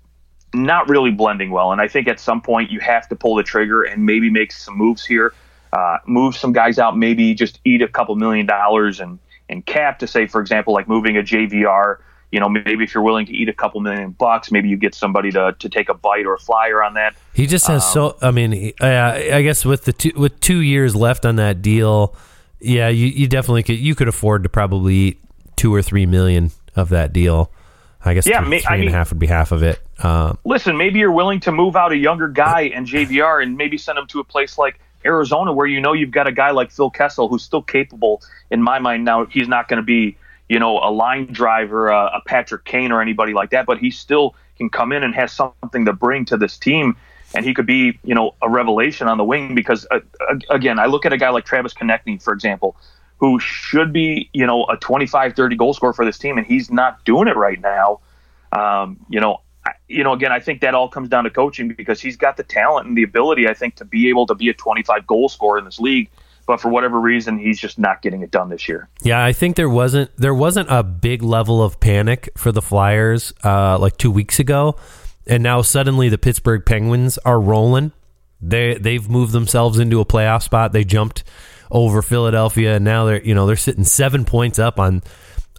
not 0.53 0.89
really 0.89 1.13
blending 1.13 1.53
well. 1.53 1.71
And 1.71 1.81
I 1.81 1.87
think 1.87 2.09
at 2.09 2.19
some 2.19 2.41
point 2.41 2.69
you 2.69 2.81
have 2.81 3.09
to 3.11 3.15
pull 3.15 3.37
the 3.37 3.45
trigger 3.45 3.85
and 3.85 4.05
maybe 4.05 4.29
make 4.29 4.51
some 4.51 4.77
moves 4.77 5.05
here, 5.07 5.33
uh, 5.73 5.99
move 6.05 6.35
some 6.35 6.53
guys 6.53 6.81
out, 6.81 6.99
maybe 6.99 7.33
just 7.33 7.61
eat 7.65 7.81
a 7.81 7.87
couple 7.87 8.17
million 8.17 8.45
dollars 8.45 8.99
and, 8.99 9.21
and 9.49 9.65
cap 9.67 10.01
to 10.01 10.09
say, 10.09 10.27
for 10.27 10.41
example, 10.41 10.75
like 10.75 10.89
moving 10.89 11.17
a 11.17 11.21
JVR. 11.23 11.99
You 12.33 12.41
know, 12.41 12.49
maybe 12.49 12.83
if 12.83 12.93
you're 12.93 13.05
willing 13.05 13.27
to 13.27 13.33
eat 13.33 13.49
a 13.49 13.53
couple 13.53 13.81
million 13.81 14.11
bucks, 14.11 14.51
maybe 14.51 14.69
you 14.69 14.77
get 14.77 14.93
somebody 14.93 15.31
to, 15.31 15.55
to 15.57 15.69
take 15.69 15.89
a 15.89 15.95
bite 15.95 16.27
or 16.27 16.35
a 16.35 16.39
flyer 16.39 16.83
on 16.83 16.95
that. 16.95 17.15
He 17.33 17.47
just 17.47 17.69
has 17.69 17.85
um, 17.85 17.93
so. 17.93 18.17
I 18.21 18.33
mean, 18.33 18.73
uh, 18.81 18.87
I 18.87 19.43
guess 19.43 19.65
with 19.65 19.85
the 19.85 19.93
two, 19.93 20.11
with 20.17 20.41
two 20.41 20.59
years 20.59 20.97
left 20.97 21.25
on 21.25 21.37
that 21.37 21.63
deal, 21.63 22.17
yeah, 22.59 22.89
you, 22.89 23.07
you 23.07 23.29
definitely 23.29 23.63
could 23.63 23.79
you 23.79 23.95
could 23.95 24.09
afford 24.09 24.43
to 24.43 24.49
probably 24.49 24.95
eat 24.95 25.21
two 25.55 25.73
or 25.73 25.81
three 25.81 26.07
million 26.07 26.51
of 26.77 26.91
that 26.91 27.13
deal. 27.13 27.51
I 28.05 28.15
guess 28.15 28.27
yeah, 28.27 28.45
three, 28.45 28.61
three 28.61 28.67
I 28.69 28.77
mean, 28.77 28.89
and 28.89 28.95
a 28.95 28.99
half 28.99 29.11
would 29.11 29.19
be 29.19 29.27
half 29.27 29.51
of 29.51 29.63
it. 29.63 29.81
Uh, 29.99 30.35
listen, 30.45 30.77
maybe 30.77 30.99
you're 30.99 31.13
willing 31.13 31.41
to 31.41 31.53
move 31.53 31.75
out 31.75 31.93
a 31.93 31.97
younger 31.97 32.29
guy 32.29 32.63
and 32.75 32.87
JVR 32.87 33.43
and 33.43 33.57
maybe 33.57 33.79
send 33.79 33.99
him 33.99 34.07
to 34.09 34.21
a 34.21 34.25
place 34.25 34.59
like 34.59 34.79
Arizona 35.07 35.53
where 35.53 35.67
you 35.67 35.81
know 35.81 35.93
you've 35.93 36.11
got 36.11 36.27
a 36.27 36.33
guy 36.33 36.51
like 36.51 36.71
Phil 36.71 36.91
Kessel 36.91 37.29
who's 37.29 37.43
still 37.43 37.63
capable. 37.63 38.23
In 38.51 38.63
my 38.63 38.79
mind, 38.79 39.05
now 39.05 39.25
he's 39.27 39.49
not 39.49 39.69
going 39.69 39.79
to 39.79 39.85
be 39.85 40.17
you 40.49 40.59
know 40.59 40.79
a 40.79 40.91
line 40.91 41.33
driver, 41.33 41.89
a, 41.89 42.17
a 42.17 42.23
Patrick 42.27 42.65
Kane 42.65 42.93
or 42.93 43.01
anybody 43.01 43.33
like 43.33 43.51
that, 43.51 43.65
but 43.65 43.79
he 43.79 43.91
still 43.91 44.35
can 44.57 44.71
come 44.71 44.93
in 44.93 45.03
and 45.03 45.15
has 45.15 45.33
something 45.33 45.85
to 45.85 45.93
bring 45.93 46.25
to 46.27 46.37
this 46.37 46.59
team. 46.59 46.97
And 47.35 47.45
he 47.45 47.53
could 47.53 47.67
be, 47.67 47.99
you 48.05 48.15
know, 48.15 48.35
a 48.43 48.49
revelation 48.49 49.09
on 49.09 49.19
the 49.19 49.25
wing 49.25 49.57
because, 49.57 49.87
uh, 49.91 49.99
again, 50.51 50.79
I 50.79 50.87
look 50.87 51.05
at 51.05 51.13
a 51.13 51.17
guy 51.17 51.31
like 51.31 51.45
Travis 51.45 51.75
Konecny, 51.75 52.23
for 52.23 52.33
example, 52.33 52.77
who 53.19 53.39
should 53.39 53.93
be, 53.93 54.29
you 54.33 54.47
know, 54.47 54.65
a 54.67 54.77
25, 54.77 55.35
30 55.35 55.57
goal 55.57 55.75
scorer 55.75 55.93
for 55.93 56.05
this 56.05 56.19
team, 56.19 56.39
and 56.39 56.47
he's 56.47 56.71
not 56.71 57.05
doing 57.05 57.29
it 57.29 57.37
right 57.37 57.61
now. 57.61 58.01
Um, 58.53 59.05
you 59.09 59.21
know, 59.21 59.41
I, 59.67 59.73
you 59.89 60.05
know, 60.05 60.13
again, 60.13 60.33
I 60.33 60.41
think 60.41 60.61
that 60.61 60.75
all 60.75 60.89
comes 60.89 61.09
down 61.09 61.25
to 61.25 61.31
coaching 61.31 61.69
because 61.69 62.01
he's 62.01 62.17
got 62.17 62.37
the 62.37 62.43
talent 62.43 62.87
and 62.87 62.97
the 62.97 63.03
ability, 63.03 63.49
I 63.49 63.55
think, 63.55 63.77
to 63.77 63.85
be 63.85 64.09
able 64.09 64.27
to 64.27 64.35
be 64.35 64.49
a 64.49 64.55
25 64.55 65.07
goal 65.07 65.29
scorer 65.29 65.59
in 65.59 65.65
this 65.65 65.79
league. 65.79 66.11
But 66.47 66.61
for 66.61 66.69
whatever 66.69 67.01
reason, 67.01 67.39
he's 67.39 67.59
just 67.59 67.79
not 67.79 68.03
getting 68.03 68.23
it 68.23 68.31
done 68.31 68.51
this 68.51 68.69
year. 68.69 68.89
Yeah, 69.01 69.25
I 69.25 69.33
think 69.33 69.57
there 69.57 69.71
wasn't 69.71 70.15
there 70.19 70.35
wasn't 70.35 70.69
a 70.71 70.83
big 70.83 71.23
level 71.23 71.63
of 71.63 71.81
panic 71.81 72.29
for 72.37 72.53
the 72.53 72.61
Flyers 72.61 73.33
uh, 73.43 73.79
like 73.79 73.97
two 73.97 74.11
weeks 74.11 74.39
ago, 74.39 74.77
and 75.27 75.43
now 75.43 75.63
suddenly 75.63 76.11
the 76.11 76.19
Pittsburgh 76.19 76.67
Penguins 76.67 77.17
are 77.25 77.41
rolling. 77.41 77.93
They 78.43 78.75
they've 78.75 79.09
moved 79.09 79.33
themselves 79.33 79.79
into 79.79 80.01
a 80.01 80.05
playoff 80.05 80.43
spot. 80.43 80.73
They 80.73 80.85
jumped 80.85 81.25
over 81.75 82.01
Philadelphia, 82.01 82.77
and 82.77 82.85
now 82.85 83.05
they're 83.05 83.23
you 83.23 83.35
know 83.35 83.47
they're 83.47 83.57
sitting 83.57 83.85
seven 83.85 84.25
points 84.25 84.59
up 84.59 84.79
on 84.79 85.03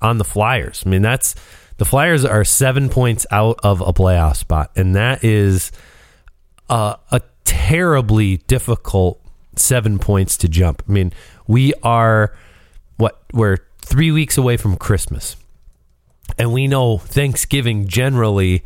on 0.01 0.17
the 0.17 0.23
Flyers. 0.23 0.81
I 0.85 0.89
mean 0.89 1.01
that's 1.03 1.35
the 1.77 1.85
Flyers 1.85 2.23
are 2.23 2.45
seven 2.45 2.89
points 2.89 3.27
out 3.29 3.59
of 3.61 3.81
a 3.81 3.93
playoff 3.93 4.37
spot, 4.37 4.71
and 4.75 4.95
that 4.95 5.23
is 5.23 5.71
a, 6.69 6.97
a 7.11 7.21
terribly 7.43 8.37
difficult 8.37 9.21
seven 9.57 9.99
points 9.99 10.37
to 10.37 10.47
jump. 10.47 10.81
I 10.87 10.91
mean 10.91 11.11
we 11.45 11.73
are 11.83 12.35
what 12.95 13.21
we're 13.33 13.57
three 13.79 14.11
weeks 14.11 14.37
away 14.37 14.55
from 14.55 14.77
Christmas, 14.77 15.35
and 16.39 16.53
we 16.53 16.65
know 16.67 16.97
Thanksgiving 16.97 17.87
generally. 17.87 18.63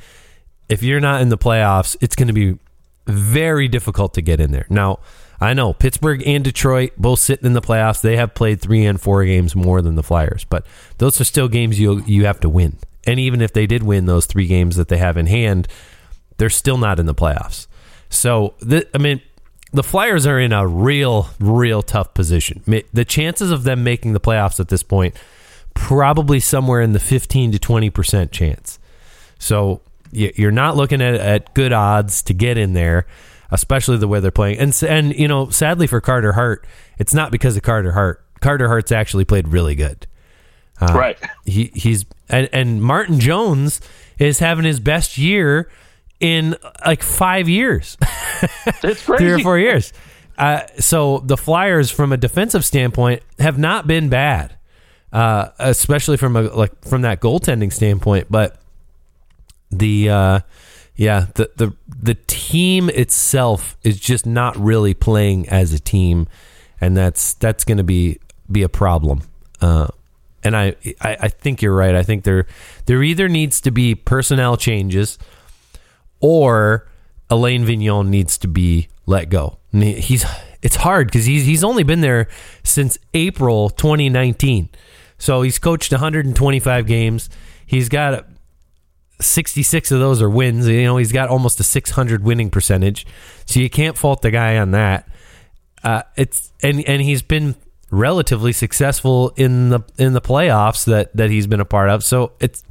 If 0.70 0.84
you're 0.84 1.00
not 1.00 1.24
in 1.24 1.30
the 1.30 1.38
playoffs, 1.38 1.98
it's 2.00 2.16
going 2.16 2.28
to 2.28 2.34
be 2.34 2.60
very 3.08 3.68
difficult 3.68 4.14
to 4.14 4.22
get 4.22 4.40
in 4.40 4.52
there. 4.52 4.68
Now, 4.70 5.00
I 5.42 5.54
know 5.54 5.74
Pittsburgh 5.74 6.22
and 6.26 6.44
Detroit 6.44 6.92
both 6.98 7.20
sitting 7.20 7.46
in 7.46 7.54
the 7.54 7.62
playoffs. 7.62 8.02
They 8.02 8.18
have 8.18 8.34
played 8.34 8.62
three 8.62 8.86
and 8.86 9.00
four 9.00 9.24
games 9.24 9.56
more 9.56 9.82
than 9.82 9.96
the 9.96 10.04
Flyers, 10.04 10.46
but 10.46 10.66
those 10.98 11.20
are 11.22 11.26
still 11.26 11.48
games 11.48 11.80
you 11.80 12.04
you 12.06 12.26
have 12.26 12.40
to 12.42 12.50
win. 12.50 12.78
And 13.08 13.20
even 13.20 13.42
if 13.42 13.54
they 13.54 13.66
did 13.66 13.84
win 13.84 14.06
those 14.06 14.26
three 14.26 14.48
games 14.48 14.76
that 14.76 14.90
they 14.90 14.98
have 14.98 15.18
in 15.18 15.28
hand, 15.28 15.68
they're 16.38 16.50
still 16.50 16.78
not 16.78 17.00
in 17.00 17.06
the 17.06 17.16
playoffs. 17.16 17.68
So, 18.10 18.56
I 18.94 18.98
mean, 18.98 19.22
the 19.72 19.84
Flyers 19.84 20.28
are 20.28 20.40
in 20.40 20.52
a 20.52 20.68
real, 20.68 21.30
real 21.40 21.82
tough 21.82 22.14
position. 22.14 22.64
The 22.92 23.06
chances 23.06 23.52
of 23.52 23.64
them 23.64 23.84
making 23.84 24.14
the 24.14 24.20
playoffs 24.20 24.60
at 24.60 24.68
this 24.68 24.84
point, 24.84 25.16
probably 25.74 26.40
somewhere 26.40 26.82
in 26.82 26.94
the 26.94 27.00
15 27.00 27.54
to 27.54 27.60
20% 27.60 28.32
chance. 28.32 28.80
So, 29.38 29.82
you're 30.12 30.52
not 30.52 30.76
looking 30.76 31.02
at, 31.02 31.16
at 31.16 31.54
good 31.54 31.72
odds 31.72 32.24
to 32.24 32.34
get 32.34 32.58
in 32.58 32.74
there 32.74 33.06
especially 33.52 33.98
the 33.98 34.08
way 34.08 34.20
they're 34.20 34.32
playing. 34.32 34.60
And 34.60 34.84
and 34.88 35.16
you 35.16 35.28
know, 35.28 35.50
sadly 35.50 35.88
for 35.88 36.02
Carter 36.02 36.34
Hart, 36.34 36.66
it's 36.98 37.14
not 37.14 37.32
because 37.32 37.56
of 37.58 37.64
Carter 37.64 37.92
Hart. 37.92 38.24
Carter 38.42 38.68
Hart's 38.68 38.92
actually 38.92 39.26
played 39.26 39.48
really 39.48 39.76
good. 39.76 40.08
Uh, 40.82 40.94
right. 40.96 41.18
He 41.46 41.72
he's 41.74 42.06
and, 42.30 42.50
and 42.54 42.82
Martin 42.82 43.20
Jones 43.20 43.82
is 44.18 44.40
having 44.40 44.66
his 44.66 44.80
best 44.80 45.18
year 45.18 45.70
in 46.20 46.56
like 46.86 47.04
five 47.04 47.50
years. 47.50 47.98
It's 48.82 49.04
crazy. 49.04 49.18
Three 49.18 49.32
or 49.34 49.40
four 49.40 49.60
years. 49.60 49.92
Uh, 50.38 50.62
so 50.78 51.18
the 51.26 51.36
Flyers, 51.36 51.92
from 51.92 52.14
a 52.14 52.18
defensive 52.18 52.64
standpoint, 52.64 53.22
have 53.40 53.58
not 53.58 53.86
been 53.86 54.08
bad, 54.08 54.56
uh, 55.12 55.50
especially 55.60 56.16
from 56.16 56.38
a 56.38 56.44
like 56.44 56.86
from 56.86 57.02
that 57.02 57.20
goaltending 57.20 57.74
standpoint. 57.74 58.28
But 58.30 58.58
the 59.70 60.10
uh, 60.10 60.40
yeah, 61.00 61.28
the 61.36 61.50
the 61.56 61.74
the 61.88 62.16
team 62.28 62.90
itself 62.90 63.78
is 63.84 63.98
just 63.98 64.26
not 64.26 64.58
really 64.58 64.94
playing 64.94 65.48
as 65.48 65.72
a 65.72 65.80
team, 65.80 66.28
and 66.82 66.98
that's 66.98 67.36
that's 67.36 67.64
going 67.64 67.78
to 67.78 67.86
be 67.86 68.20
be 68.52 68.64
a 68.64 68.70
problem. 68.70 69.22
Uh, 69.62 69.88
and 70.44 70.58
I, 70.58 70.76
I 71.00 71.18
I 71.22 71.28
think 71.30 71.62
you're 71.62 71.74
right. 71.74 71.96
I 71.96 72.04
think 72.04 72.26
there 72.26 72.48
there 72.86 73.02
either 73.02 73.30
needs 73.30 73.62
to 73.62 73.72
be 73.72 73.96
personnel 73.96 74.58
changes, 74.58 75.18
or 76.20 76.90
Alain 77.30 77.64
Vigneault 77.66 78.10
needs 78.10 78.38
to 78.40 78.50
be 78.50 78.90
let 79.06 79.30
go. 79.30 79.58
he's 79.72 80.26
it's 80.62 80.76
hard 80.76 81.08
because 81.08 81.24
he's 81.24 81.46
he's 81.46 81.64
only 81.64 81.84
been 81.84 82.02
there 82.02 82.28
since 82.64 82.98
April 83.14 83.70
2019, 83.70 84.68
so 85.18 85.44
he's 85.44 85.60
coached 85.60 85.94
125 85.94 86.86
games. 86.86 87.30
He's 87.66 87.88
got 87.88 88.26
66 89.22 89.92
of 89.92 90.00
those 90.00 90.22
are 90.22 90.30
wins. 90.30 90.68
You 90.68 90.84
know, 90.84 90.98
he's 90.98 91.12
got 91.12 91.30
almost 91.30 91.60
a 91.60 91.64
600 91.64 92.24
winning 92.24 92.50
percentage. 92.50 93.06
So 93.46 93.60
you 93.60 93.70
can't 93.70 93.98
fault 93.98 94.22
the 94.22 94.32
guy 94.32 94.58
on 94.58 94.72
that. 94.72 95.08
Uh, 95.84 96.04
it's 96.16 96.52
and 96.62 96.86
and 96.88 97.02
he's 97.02 97.22
been 97.22 97.56
relatively 97.92 98.52
successful 98.52 99.32
in 99.36 99.70
the 99.70 99.80
in 99.98 100.14
the 100.14 100.22
playoffs 100.22 100.86
that 100.86 101.16
that 101.16 101.30
he's 101.30 101.48
been 101.48 101.62
a 101.62 101.66
part 101.66 101.90
of. 101.90 102.04
So 102.04 102.34
it's 102.40 102.64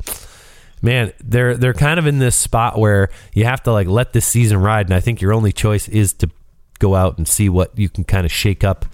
man, 0.82 1.12
they're 1.22 1.56
they're 1.56 1.74
kind 1.74 1.98
of 1.98 2.06
in 2.06 2.18
this 2.18 2.36
spot 2.36 2.78
where 2.78 3.08
you 3.32 3.44
have 3.44 3.62
to 3.64 3.72
like 3.72 3.86
let 3.86 4.12
this 4.12 4.26
season 4.26 4.58
ride, 4.58 4.86
and 4.86 4.94
I 4.94 5.00
think 5.00 5.20
your 5.20 5.32
only 5.32 5.52
choice 5.52 5.88
is 5.88 6.12
to 6.14 6.30
go 6.78 6.94
out 6.94 7.18
and 7.18 7.26
see 7.26 7.48
what 7.48 7.76
you 7.78 7.88
can 7.88 8.04
kind 8.04 8.24
of 8.24 8.32
shake 8.32 8.62
up 8.62 8.86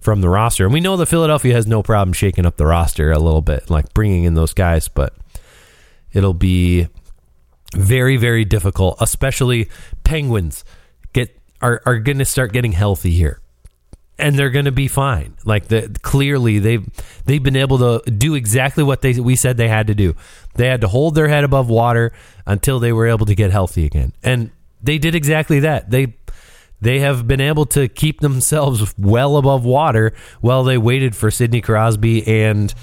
from 0.00 0.20
the 0.20 0.28
roster. 0.28 0.64
And 0.64 0.72
we 0.72 0.80
know 0.80 0.96
that 0.96 1.06
Philadelphia 1.06 1.52
has 1.54 1.66
no 1.66 1.82
problem 1.82 2.12
shaking 2.12 2.46
up 2.46 2.56
the 2.56 2.66
roster 2.66 3.10
a 3.10 3.18
little 3.18 3.42
bit, 3.42 3.68
like 3.68 3.92
bringing 3.92 4.24
in 4.24 4.34
those 4.34 4.54
guys, 4.54 4.88
but 4.88 5.14
it'll 6.12 6.34
be 6.34 6.88
very 7.74 8.16
very 8.16 8.44
difficult, 8.44 8.96
especially 9.00 9.68
Penguins 10.04 10.64
get 11.12 11.38
are 11.60 11.82
are 11.86 11.98
going 11.98 12.18
to 12.18 12.24
start 12.24 12.52
getting 12.52 12.72
healthy 12.72 13.10
here 13.10 13.40
and 14.18 14.38
they're 14.38 14.50
going 14.50 14.64
to 14.64 14.72
be 14.72 14.88
fine. 14.88 15.36
Like 15.44 15.68
the 15.68 15.94
clearly 16.02 16.58
they've 16.58 16.86
they've 17.24 17.42
been 17.42 17.56
able 17.56 17.78
to 17.78 18.10
do 18.10 18.34
exactly 18.34 18.82
what 18.82 19.02
they 19.02 19.18
we 19.20 19.36
said 19.36 19.56
they 19.56 19.68
had 19.68 19.86
to 19.88 19.94
do. 19.94 20.14
They 20.54 20.68
had 20.68 20.80
to 20.82 20.88
hold 20.88 21.14
their 21.14 21.28
head 21.28 21.44
above 21.44 21.68
water 21.68 22.12
until 22.46 22.78
they 22.78 22.92
were 22.92 23.06
able 23.06 23.26
to 23.26 23.34
get 23.34 23.50
healthy 23.50 23.84
again, 23.84 24.12
and 24.22 24.50
they 24.82 24.98
did 24.98 25.14
exactly 25.14 25.60
that. 25.60 25.90
They 25.90 26.14
they 26.80 27.00
have 27.00 27.26
been 27.26 27.40
able 27.40 27.66
to 27.66 27.88
keep 27.88 28.20
themselves 28.20 28.94
well 28.98 29.36
above 29.36 29.64
water 29.64 30.12
while 30.40 30.64
they 30.64 30.78
waited 30.78 31.16
for 31.16 31.30
Sidney 31.30 31.60
Crosby 31.60 32.26
and 32.26 32.74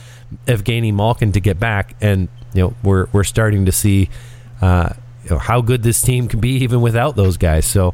Evgeny 0.47 0.93
Malkin 0.93 1.32
to 1.32 1.39
get 1.39 1.59
back, 1.59 1.95
and 2.01 2.28
you 2.53 2.61
know 2.61 2.73
we're 2.83 3.07
we're 3.11 3.23
starting 3.23 3.65
to 3.65 3.71
see 3.71 4.09
uh, 4.61 4.93
you 5.23 5.31
know, 5.31 5.37
how 5.37 5.61
good 5.61 5.83
this 5.83 6.01
team 6.01 6.27
can 6.27 6.39
be 6.39 6.57
even 6.63 6.81
without 6.81 7.15
those 7.15 7.37
guys. 7.37 7.65
So. 7.65 7.93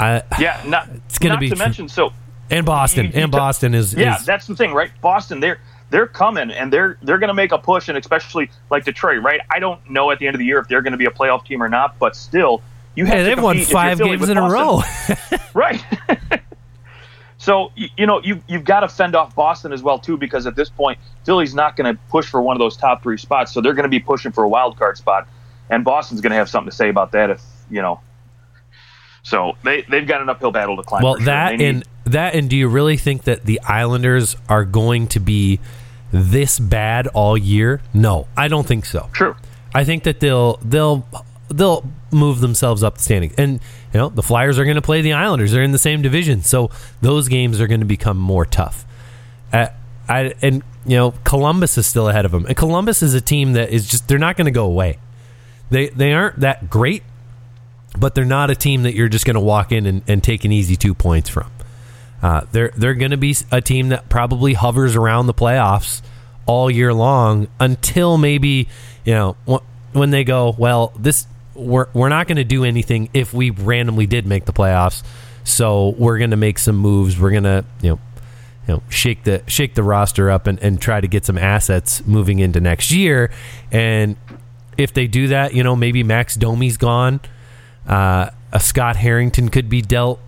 I, 0.00 0.22
yeah, 0.38 0.62
not, 0.64 0.88
it's 1.06 1.18
going 1.18 1.32
to 1.34 1.38
be 1.40 1.50
to 1.50 1.56
mention 1.56 1.88
so 1.88 2.12
and 2.50 2.64
Boston 2.64 3.06
you- 3.06 3.12
you 3.12 3.22
and 3.24 3.32
ta- 3.32 3.38
Boston 3.38 3.74
is 3.74 3.94
yeah, 3.94 4.16
is, 4.16 4.24
that's 4.24 4.46
the 4.46 4.56
thing, 4.56 4.72
right? 4.72 4.90
Boston, 5.00 5.40
they're 5.40 5.58
they're 5.90 6.06
coming 6.06 6.50
and 6.50 6.72
they're 6.72 6.98
they're 7.02 7.18
going 7.18 7.28
to 7.28 7.34
make 7.34 7.52
a 7.52 7.58
push, 7.58 7.88
and 7.88 7.96
especially 7.98 8.50
like 8.70 8.84
Detroit, 8.84 9.22
right? 9.22 9.40
I 9.50 9.58
don't 9.58 9.90
know 9.90 10.10
at 10.10 10.18
the 10.18 10.26
end 10.26 10.34
of 10.34 10.38
the 10.38 10.46
year 10.46 10.58
if 10.58 10.68
they're 10.68 10.82
going 10.82 10.92
to 10.92 10.98
be 10.98 11.06
a 11.06 11.10
playoff 11.10 11.44
team 11.44 11.62
or 11.62 11.68
not, 11.68 11.98
but 11.98 12.16
still, 12.16 12.62
you 12.94 13.04
have 13.06 13.24
they've 13.24 13.42
won 13.42 13.58
five 13.62 13.98
games 13.98 14.28
in 14.28 14.36
a 14.36 14.48
row. 14.48 14.82
right? 15.54 15.82
so 17.48 17.72
you, 17.74 17.88
you 17.96 18.06
know 18.06 18.20
you 18.22 18.42
you've 18.46 18.64
got 18.64 18.80
to 18.80 18.88
fend 18.88 19.16
off 19.16 19.34
Boston 19.34 19.72
as 19.72 19.82
well 19.82 19.98
too, 19.98 20.18
because 20.18 20.46
at 20.46 20.54
this 20.54 20.68
point, 20.68 20.98
Philly's 21.24 21.54
not 21.54 21.76
going 21.76 21.96
to 21.96 21.98
push 22.10 22.26
for 22.28 22.42
one 22.42 22.54
of 22.54 22.58
those 22.58 22.76
top 22.76 23.02
three 23.02 23.16
spots, 23.16 23.52
so 23.52 23.62
they're 23.62 23.72
going 23.72 23.84
to 23.84 23.88
be 23.88 24.00
pushing 24.00 24.32
for 24.32 24.44
a 24.44 24.48
wild 24.48 24.78
card 24.78 24.98
spot, 24.98 25.26
and 25.70 25.82
Boston's 25.82 26.20
going 26.20 26.32
to 26.32 26.36
have 26.36 26.50
something 26.50 26.68
to 26.70 26.76
say 26.76 26.90
about 26.90 27.12
that 27.12 27.30
if 27.30 27.42
you 27.70 27.80
know. 27.80 28.00
So 29.22 29.56
they 29.64 29.80
they've 29.88 30.06
got 30.06 30.20
an 30.20 30.28
uphill 30.28 30.50
battle 30.50 30.76
to 30.76 30.82
climb. 30.82 31.02
well, 31.02 31.16
sure. 31.16 31.24
that 31.24 31.56
need- 31.56 31.64
and 31.68 31.84
that 32.04 32.34
and 32.34 32.50
do 32.50 32.56
you 32.56 32.68
really 32.68 32.98
think 32.98 33.24
that 33.24 33.46
the 33.46 33.60
Islanders 33.62 34.36
are 34.50 34.66
going 34.66 35.08
to 35.08 35.20
be 35.20 35.58
this 36.12 36.58
bad 36.58 37.06
all 37.06 37.38
year? 37.38 37.80
No, 37.94 38.26
I 38.36 38.48
don't 38.48 38.66
think 38.66 38.84
so. 38.84 39.08
true. 39.12 39.34
I 39.74 39.84
think 39.84 40.04
that 40.04 40.20
they'll 40.20 40.58
they'll 40.58 41.06
they'll 41.48 41.84
move 42.10 42.40
themselves 42.40 42.82
up 42.82 42.96
the 42.96 43.02
standings, 43.02 43.34
and 43.36 43.60
you 43.92 43.98
know 43.98 44.08
the 44.08 44.22
Flyers 44.22 44.58
are 44.58 44.64
going 44.64 44.76
to 44.76 44.82
play 44.82 45.02
the 45.02 45.12
Islanders. 45.12 45.52
They're 45.52 45.62
in 45.62 45.72
the 45.72 45.78
same 45.78 46.02
division, 46.02 46.42
so 46.42 46.70
those 47.00 47.28
games 47.28 47.60
are 47.60 47.66
going 47.66 47.80
to 47.80 47.86
become 47.86 48.18
more 48.18 48.44
tough. 48.44 48.84
Uh, 49.52 49.68
I 50.08 50.34
and 50.42 50.62
you 50.86 50.96
know 50.96 51.14
Columbus 51.24 51.78
is 51.78 51.86
still 51.86 52.08
ahead 52.08 52.24
of 52.24 52.32
them, 52.32 52.46
and 52.46 52.56
Columbus 52.56 53.02
is 53.02 53.14
a 53.14 53.20
team 53.20 53.54
that 53.54 53.70
is 53.70 53.88
just 53.88 54.08
they're 54.08 54.18
not 54.18 54.36
going 54.36 54.46
to 54.46 54.50
go 54.50 54.64
away. 54.64 54.98
They 55.70 55.88
they 55.88 56.12
aren't 56.12 56.40
that 56.40 56.70
great, 56.70 57.02
but 57.98 58.14
they're 58.14 58.24
not 58.24 58.50
a 58.50 58.54
team 58.54 58.82
that 58.84 58.94
you're 58.94 59.08
just 59.08 59.24
going 59.24 59.34
to 59.34 59.40
walk 59.40 59.72
in 59.72 59.86
and, 59.86 60.02
and 60.08 60.22
take 60.22 60.44
an 60.44 60.52
easy 60.52 60.76
two 60.76 60.94
points 60.94 61.28
from. 61.28 61.50
Uh, 62.22 62.42
they're 62.52 62.72
they're 62.76 62.94
going 62.94 63.10
to 63.10 63.16
be 63.16 63.36
a 63.52 63.60
team 63.60 63.90
that 63.90 64.08
probably 64.08 64.54
hovers 64.54 64.96
around 64.96 65.26
the 65.26 65.34
playoffs 65.34 66.02
all 66.46 66.70
year 66.70 66.92
long 66.94 67.46
until 67.60 68.16
maybe 68.16 68.66
you 69.04 69.12
know 69.12 69.36
when 69.92 70.10
they 70.10 70.24
go 70.24 70.54
well 70.58 70.92
this 70.98 71.26
we're 71.58 71.88
we're 71.92 72.08
not 72.08 72.26
going 72.26 72.36
to 72.36 72.44
do 72.44 72.64
anything 72.64 73.10
if 73.12 73.34
we 73.34 73.50
randomly 73.50 74.06
did 74.06 74.26
make 74.26 74.44
the 74.44 74.52
playoffs. 74.52 75.02
So 75.44 75.90
we're 75.98 76.18
going 76.18 76.30
to 76.30 76.36
make 76.36 76.58
some 76.58 76.76
moves. 76.76 77.18
We're 77.18 77.30
going 77.30 77.44
to 77.44 77.64
you 77.82 77.90
know 77.90 78.00
you 78.66 78.74
know 78.74 78.82
shake 78.88 79.24
the 79.24 79.42
shake 79.46 79.74
the 79.74 79.82
roster 79.82 80.30
up 80.30 80.46
and, 80.46 80.58
and 80.60 80.80
try 80.80 81.00
to 81.00 81.08
get 81.08 81.24
some 81.24 81.38
assets 81.38 82.06
moving 82.06 82.38
into 82.38 82.60
next 82.60 82.90
year. 82.90 83.30
And 83.70 84.16
if 84.76 84.92
they 84.94 85.06
do 85.06 85.28
that 85.28 85.54
you 85.54 85.62
know 85.62 85.74
maybe 85.76 86.02
Max 86.02 86.34
Domi's 86.34 86.76
gone. 86.76 87.20
Uh, 87.86 88.30
a 88.52 88.60
Scott 88.60 88.96
Harrington 88.96 89.48
could 89.48 89.68
be 89.68 89.82
dealt. 89.82 90.20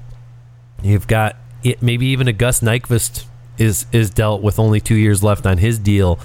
You've 0.83 1.07
got 1.07 1.37
it, 1.63 1.83
maybe 1.83 2.07
even 2.07 2.29
a 2.29 2.33
Gus 2.33 2.61
Nyquist 2.61 3.25
is 3.59 3.87
is 3.93 4.11
dealt 4.11 4.43
with 4.43 4.59
only 4.59 4.81
two 4.81 4.95
years 4.95 5.23
left 5.23 5.47
on 5.47 5.59
his 5.59 5.79
deal. 5.79 6.19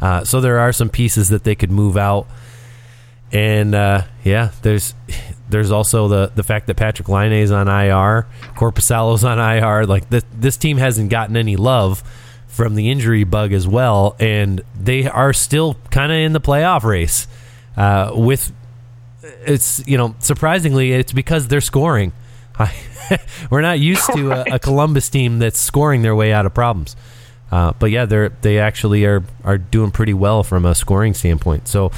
Uh, 0.00 0.24
so 0.24 0.40
there 0.40 0.58
are 0.58 0.72
some 0.72 0.88
pieces 0.88 1.30
that 1.30 1.44
they 1.44 1.54
could 1.54 1.70
move 1.70 1.96
out, 1.96 2.26
and 3.32 3.74
uh, 3.74 4.02
yeah, 4.24 4.50
there's 4.62 4.94
there's 5.48 5.70
also 5.70 6.08
the 6.08 6.32
the 6.34 6.42
fact 6.42 6.66
that 6.66 6.76
Patrik 6.76 7.08
Laine 7.08 7.32
is 7.32 7.50
on 7.50 7.68
IR, 7.68 8.26
Korpisalo's 8.54 9.24
on 9.24 9.38
IR. 9.38 9.86
Like 9.86 10.08
this 10.10 10.24
this 10.32 10.56
team 10.56 10.76
hasn't 10.76 11.10
gotten 11.10 11.36
any 11.36 11.56
love 11.56 12.02
from 12.46 12.74
the 12.74 12.90
injury 12.90 13.24
bug 13.24 13.52
as 13.52 13.66
well, 13.66 14.16
and 14.18 14.62
they 14.78 15.06
are 15.06 15.32
still 15.32 15.76
kind 15.90 16.12
of 16.12 16.18
in 16.18 16.32
the 16.32 16.40
playoff 16.40 16.84
race. 16.84 17.26
Uh, 17.76 18.12
with 18.14 18.52
it's 19.22 19.86
you 19.86 19.98
know 19.98 20.14
surprisingly 20.20 20.92
it's 20.92 21.12
because 21.12 21.48
they're 21.48 21.60
scoring. 21.60 22.12
We're 23.50 23.60
not 23.60 23.78
used 23.78 24.10
to 24.14 24.32
a, 24.32 24.54
a 24.54 24.58
Columbus 24.58 25.10
team 25.10 25.38
that's 25.38 25.58
scoring 25.58 26.00
their 26.02 26.16
way 26.16 26.32
out 26.32 26.46
of 26.46 26.54
problems. 26.54 26.96
Uh, 27.50 27.72
but 27.78 27.90
yeah, 27.90 28.06
they're 28.06 28.30
they 28.40 28.58
actually 28.58 29.04
are 29.04 29.22
are 29.44 29.58
doing 29.58 29.90
pretty 29.90 30.14
well 30.14 30.42
from 30.42 30.64
a 30.64 30.74
scoring 30.74 31.14
standpoint. 31.14 31.68
So 31.68 31.92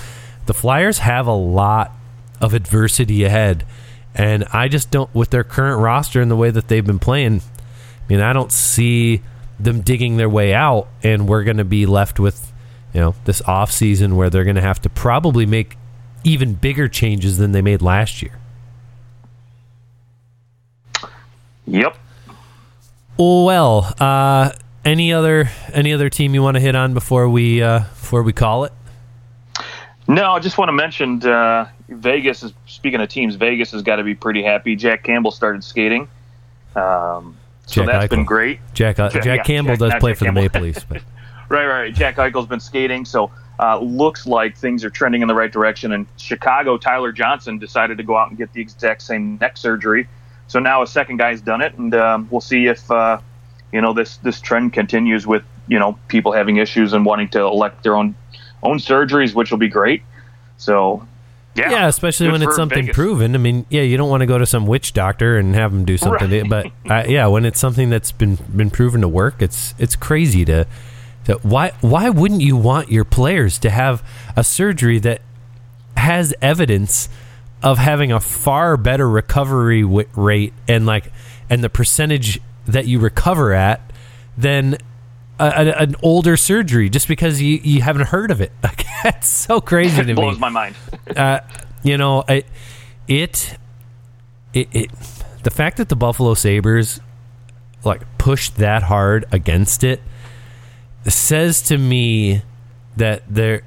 the 0.48 0.54
Flyers 0.54 0.98
have 0.98 1.26
a 1.26 1.32
lot 1.32 1.92
of 2.40 2.54
adversity 2.54 3.22
ahead, 3.22 3.66
and 4.14 4.44
I 4.50 4.68
just 4.68 4.90
don't 4.90 5.14
with 5.14 5.28
their 5.28 5.44
current 5.44 5.82
roster 5.82 6.22
and 6.22 6.30
the 6.30 6.36
way 6.36 6.50
that 6.50 6.68
they've 6.68 6.84
been 6.84 6.98
playing. 6.98 7.42
I 7.42 8.02
mean, 8.08 8.20
I 8.20 8.32
don't 8.32 8.50
see 8.50 9.20
them 9.60 9.82
digging 9.82 10.16
their 10.16 10.28
way 10.28 10.54
out, 10.54 10.88
and 11.02 11.28
we're 11.28 11.44
going 11.44 11.58
to 11.58 11.66
be 11.66 11.84
left 11.84 12.18
with 12.18 12.50
you 12.94 13.00
know 13.00 13.14
this 13.26 13.42
off 13.42 13.70
season 13.70 14.16
where 14.16 14.30
they're 14.30 14.44
going 14.44 14.56
to 14.56 14.62
have 14.62 14.80
to 14.82 14.88
probably 14.88 15.44
make 15.44 15.76
even 16.24 16.54
bigger 16.54 16.88
changes 16.88 17.36
than 17.36 17.52
they 17.52 17.60
made 17.60 17.82
last 17.82 18.22
year. 18.22 18.38
Yep. 21.66 21.94
Well, 23.18 23.94
uh, 24.00 24.52
any 24.82 25.12
other 25.12 25.50
any 25.74 25.92
other 25.92 26.08
team 26.08 26.34
you 26.34 26.42
want 26.42 26.54
to 26.54 26.60
hit 26.60 26.74
on 26.74 26.94
before 26.94 27.28
we 27.28 27.62
uh, 27.62 27.80
before 27.80 28.22
we 28.22 28.32
call 28.32 28.64
it? 28.64 28.72
No, 30.08 30.32
I 30.32 30.38
just 30.38 30.56
want 30.56 30.70
to 30.70 30.72
mention 30.72 31.24
uh, 31.26 31.68
Vegas. 31.88 32.42
Is, 32.42 32.52
speaking 32.66 33.00
of 33.00 33.08
teams, 33.10 33.34
Vegas 33.34 33.72
has 33.72 33.82
got 33.82 33.96
to 33.96 34.02
be 34.04 34.14
pretty 34.14 34.42
happy. 34.42 34.74
Jack 34.74 35.04
Campbell 35.04 35.30
started 35.30 35.62
skating, 35.62 36.08
um, 36.74 37.36
so 37.66 37.82
Jack 37.84 37.86
that's 37.86 38.04
Eichel. 38.06 38.10
been 38.10 38.24
great. 38.24 38.60
Jack 38.72 38.96
Jack- 38.96 39.12
Jack 39.12 39.24
yeah, 39.26 39.42
Campbell 39.42 39.76
Jack- 39.76 39.90
does 39.92 40.00
play 40.00 40.12
Jack 40.12 40.18
for 40.18 40.24
the 40.24 40.26
Campbell. 40.26 40.42
Maple 40.42 40.60
Leafs, 40.62 40.84
but 40.84 41.02
Right, 41.50 41.66
right. 41.66 41.94
Jack 41.94 42.16
Eichel's 42.16 42.46
been 42.46 42.60
skating, 42.60 43.04
so 43.06 43.30
uh, 43.58 43.78
looks 43.80 44.26
like 44.26 44.56
things 44.56 44.84
are 44.84 44.90
trending 44.90 45.22
in 45.22 45.28
the 45.28 45.34
right 45.34 45.50
direction. 45.50 45.92
And 45.92 46.06
Chicago, 46.18 46.76
Tyler 46.76 47.10
Johnson 47.12 47.58
decided 47.58 47.96
to 47.98 48.04
go 48.04 48.16
out 48.18 48.28
and 48.28 48.36
get 48.36 48.52
the 48.52 48.60
exact 48.60 49.00
same 49.02 49.38
neck 49.38 49.56
surgery. 49.56 50.08
So 50.46 50.58
now 50.58 50.82
a 50.82 50.86
second 50.86 51.16
guy's 51.18 51.40
done 51.40 51.60
it, 51.62 51.74
and 51.78 51.94
um, 51.94 52.28
we'll 52.30 52.40
see 52.42 52.66
if 52.66 52.90
uh, 52.90 53.20
you 53.72 53.80
know 53.82 53.92
this 53.92 54.16
this 54.18 54.40
trend 54.40 54.72
continues 54.72 55.26
with 55.26 55.42
you 55.68 55.78
know 55.78 55.98
people 56.08 56.32
having 56.32 56.56
issues 56.56 56.92
and 56.94 57.04
wanting 57.04 57.28
to 57.30 57.40
elect 57.40 57.82
their 57.82 57.94
own 57.96 58.14
own 58.62 58.78
surgeries, 58.78 59.34
which 59.34 59.50
will 59.50 59.58
be 59.58 59.68
great. 59.68 60.02
So 60.56 61.06
yeah, 61.54 61.70
yeah, 61.70 61.86
especially 61.88 62.26
good 62.26 62.32
when 62.32 62.42
it's 62.42 62.56
something 62.56 62.82
Vegas. 62.86 62.94
proven. 62.96 63.34
I 63.34 63.38
mean, 63.38 63.66
yeah, 63.68 63.82
you 63.82 63.96
don't 63.96 64.08
want 64.10 64.20
to 64.20 64.26
go 64.26 64.38
to 64.38 64.46
some 64.46 64.66
witch 64.66 64.92
doctor 64.92 65.36
and 65.38 65.54
have 65.54 65.72
them 65.72 65.84
do 65.84 65.96
something, 65.96 66.30
Right. 66.30 66.48
but 66.48 66.66
uh, 66.90 67.04
yeah, 67.08 67.26
when 67.26 67.44
it's 67.44 67.58
something 67.58 67.90
that's 67.90 68.12
been 68.12 68.36
been 68.54 68.70
proven 68.70 69.00
to 69.00 69.08
work, 69.08 69.40
it's 69.42 69.74
it's 69.78 69.96
crazy 69.96 70.44
to 70.44 70.66
to 71.24 71.34
why 71.42 71.72
why 71.80 72.10
wouldn't 72.10 72.40
you 72.42 72.56
want 72.56 72.90
your 72.92 73.04
players 73.04 73.58
to 73.60 73.70
have 73.70 74.02
a 74.36 74.44
surgery 74.44 74.98
that 75.00 75.20
has 75.96 76.32
evidence 76.40 77.08
of 77.62 77.78
having 77.78 78.12
a 78.12 78.20
far 78.20 78.76
better 78.76 79.08
recovery 79.08 79.82
w- 79.82 80.06
rate 80.14 80.52
and 80.68 80.86
like 80.86 81.10
and 81.50 81.64
the 81.64 81.68
percentage 81.68 82.40
that 82.66 82.86
you 82.86 83.00
recover 83.00 83.52
at 83.52 83.80
than 84.36 84.76
a, 85.38 85.46
a, 85.46 85.82
an 85.82 85.96
older 86.02 86.36
surgery 86.36 86.88
just 86.88 87.08
because 87.08 87.40
you, 87.40 87.60
you 87.62 87.82
haven't 87.82 88.06
heard 88.08 88.30
of 88.30 88.40
it. 88.40 88.52
Like, 88.62 88.84
that's 89.02 89.28
so 89.28 89.60
crazy 89.60 89.96
to 89.96 90.04
me. 90.08 90.14
Blows 90.14 90.38
my 90.38 90.48
mind. 90.48 90.74
uh, 91.16 91.40
you 91.82 91.96
know, 91.96 92.24
it, 92.28 92.46
it, 93.06 93.56
it, 94.52 94.68
it, 94.72 94.90
the 95.44 95.50
fact 95.50 95.76
that 95.76 95.88
the 95.88 95.96
Buffalo 95.96 96.34
Sabres 96.34 97.00
like 97.84 98.02
pushed 98.18 98.56
that 98.56 98.82
hard 98.82 99.24
against 99.30 99.84
it 99.84 100.00
says 101.06 101.62
to 101.62 101.78
me 101.78 102.42
that 102.96 103.22
there, 103.28 103.62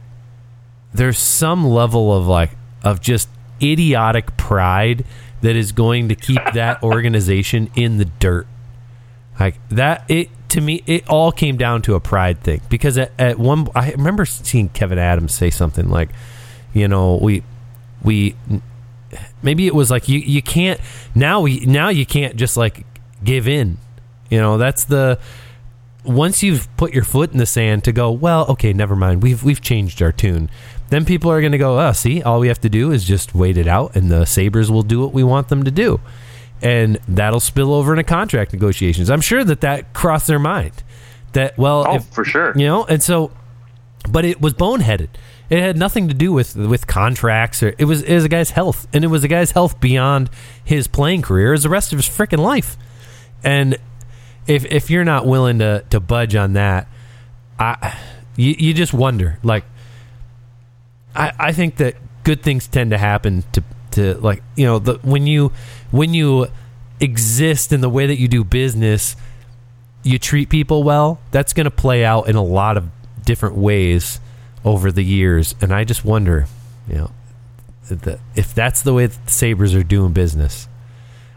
there's 0.93 1.17
some 1.17 1.65
level 1.65 2.13
of 2.15 2.27
like 2.27 2.51
of 2.83 2.99
just 2.99 3.29
idiotic 3.61 4.35
pride 4.37 5.05
that 5.41 5.55
is 5.55 5.71
going 5.71 6.09
to 6.09 6.15
keep 6.15 6.41
that 6.53 6.83
organization 6.83 7.71
in 7.75 7.97
the 7.97 8.05
dirt. 8.05 8.47
Like 9.39 9.55
that, 9.69 10.03
it 10.09 10.29
to 10.51 10.59
me, 10.61 10.83
it 10.85 11.07
all 11.09 11.31
came 11.31 11.55
down 11.55 11.81
to 11.83 11.95
a 11.95 11.99
pride 12.01 12.41
thing 12.41 12.61
because 12.69 12.97
at, 12.97 13.11
at 13.17 13.39
one, 13.39 13.67
I 13.73 13.91
remember 13.91 14.25
seeing 14.25 14.67
Kevin 14.69 14.99
Adams 14.99 15.33
say 15.33 15.49
something 15.49 15.89
like, 15.89 16.09
you 16.73 16.87
know, 16.87 17.17
we 17.21 17.43
we 18.03 18.35
maybe 19.41 19.65
it 19.65 19.73
was 19.73 19.89
like 19.89 20.09
you 20.09 20.19
you 20.19 20.41
can't 20.41 20.79
now 21.15 21.41
we 21.41 21.61
now 21.61 21.87
you 21.89 22.05
can't 22.05 22.35
just 22.35 22.57
like 22.57 22.85
give 23.23 23.47
in. 23.47 23.77
You 24.29 24.39
know, 24.39 24.57
that's 24.57 24.83
the 24.83 25.19
once 26.03 26.43
you've 26.43 26.67
put 26.75 26.93
your 26.93 27.03
foot 27.03 27.31
in 27.31 27.37
the 27.37 27.45
sand 27.45 27.85
to 27.85 27.93
go, 27.93 28.11
well, 28.11 28.45
okay, 28.47 28.73
never 28.73 28.95
mind. 28.95 29.23
We've 29.23 29.41
we've 29.41 29.61
changed 29.61 30.01
our 30.01 30.11
tune. 30.11 30.49
Then 30.89 31.05
people 31.05 31.31
are 31.31 31.39
going 31.39 31.53
to 31.53 31.57
go, 31.57 31.79
oh, 31.79 31.93
see, 31.93 32.21
all 32.21 32.41
we 32.41 32.49
have 32.49 32.59
to 32.61 32.69
do 32.69 32.91
is 32.91 33.05
just 33.05 33.33
wait 33.33 33.55
it 33.55 33.67
out, 33.67 33.95
and 33.95 34.11
the 34.11 34.25
Sabres 34.25 34.69
will 34.69 34.83
do 34.83 34.99
what 34.99 35.13
we 35.13 35.23
want 35.23 35.47
them 35.47 35.63
to 35.63 35.71
do, 35.71 36.01
and 36.61 36.99
that'll 37.07 37.39
spill 37.39 37.73
over 37.73 37.93
into 37.93 38.03
contract 38.03 38.53
negotiations. 38.53 39.09
I'm 39.09 39.21
sure 39.21 39.43
that 39.43 39.61
that 39.61 39.93
crossed 39.93 40.27
their 40.27 40.39
mind. 40.39 40.83
That 41.33 41.57
well, 41.57 41.85
Oh, 41.87 41.95
if- 41.95 42.05
for 42.05 42.25
sure. 42.25 42.53
you 42.57 42.65
know, 42.67 42.83
and 42.85 43.01
so, 43.01 43.31
but 44.09 44.25
it 44.25 44.41
was 44.41 44.53
boneheaded. 44.53 45.07
It 45.49 45.59
had 45.61 45.77
nothing 45.77 46.07
to 46.07 46.13
do 46.13 46.31
with 46.31 46.55
with 46.55 46.87
contracts 46.87 47.61
or 47.61 47.73
it 47.77 47.83
was 47.85 48.01
it 48.03 48.13
was 48.15 48.23
a 48.23 48.29
guy's 48.29 48.51
health, 48.51 48.87
and 48.93 49.03
it 49.03 49.07
was 49.07 49.23
a 49.23 49.27
guy's 49.27 49.51
health 49.51 49.79
beyond 49.81 50.29
his 50.63 50.87
playing 50.87 51.21
career, 51.23 51.51
as 51.53 51.63
the 51.63 51.69
rest 51.69 51.91
of 51.91 51.99
his 51.99 52.07
freaking 52.07 52.39
life. 52.39 52.77
And 53.43 53.77
if 54.47 54.63
if 54.65 54.89
you're 54.89 55.03
not 55.03 55.25
willing 55.27 55.59
to 55.59 55.83
to 55.89 55.99
budge 55.99 56.35
on 56.35 56.53
that, 56.53 56.87
I 57.59 57.97
you, 58.37 58.55
you 58.57 58.73
just 58.73 58.93
wonder. 58.93 59.39
Like, 59.43 59.65
I 61.15 61.31
I 61.37 61.51
think 61.51 61.77
that 61.77 61.95
good 62.23 62.43
things 62.43 62.67
tend 62.67 62.91
to 62.91 62.97
happen 62.97 63.43
to 63.53 63.63
to 63.91 64.13
like 64.19 64.41
you 64.55 64.65
know 64.65 64.79
the 64.79 64.95
when 65.03 65.27
you 65.27 65.51
when 65.91 66.13
you 66.13 66.47
exist 66.99 67.71
in 67.71 67.81
the 67.81 67.89
way 67.89 68.07
that 68.07 68.17
you 68.17 68.27
do 68.27 68.43
business 68.43 69.15
you 70.03 70.17
treat 70.17 70.49
people 70.49 70.83
well, 70.83 71.19
that's 71.31 71.53
going 71.53 71.65
to 71.65 71.71
play 71.71 72.03
out 72.03 72.27
in 72.27 72.35
a 72.35 72.43
lot 72.43 72.77
of 72.77 72.89
different 73.23 73.55
ways 73.55 74.19
over 74.65 74.91
the 74.91 75.03
years. 75.03 75.55
And 75.61 75.73
I 75.73 75.83
just 75.83 76.03
wonder, 76.03 76.47
you 76.87 76.95
know, 76.95 77.11
if 78.35 78.53
that's 78.53 78.81
the 78.81 78.93
way 78.93 79.05
that 79.05 79.25
the 79.25 79.31
Sabres 79.31 79.75
are 79.75 79.83
doing 79.83 80.13
business, 80.13 80.67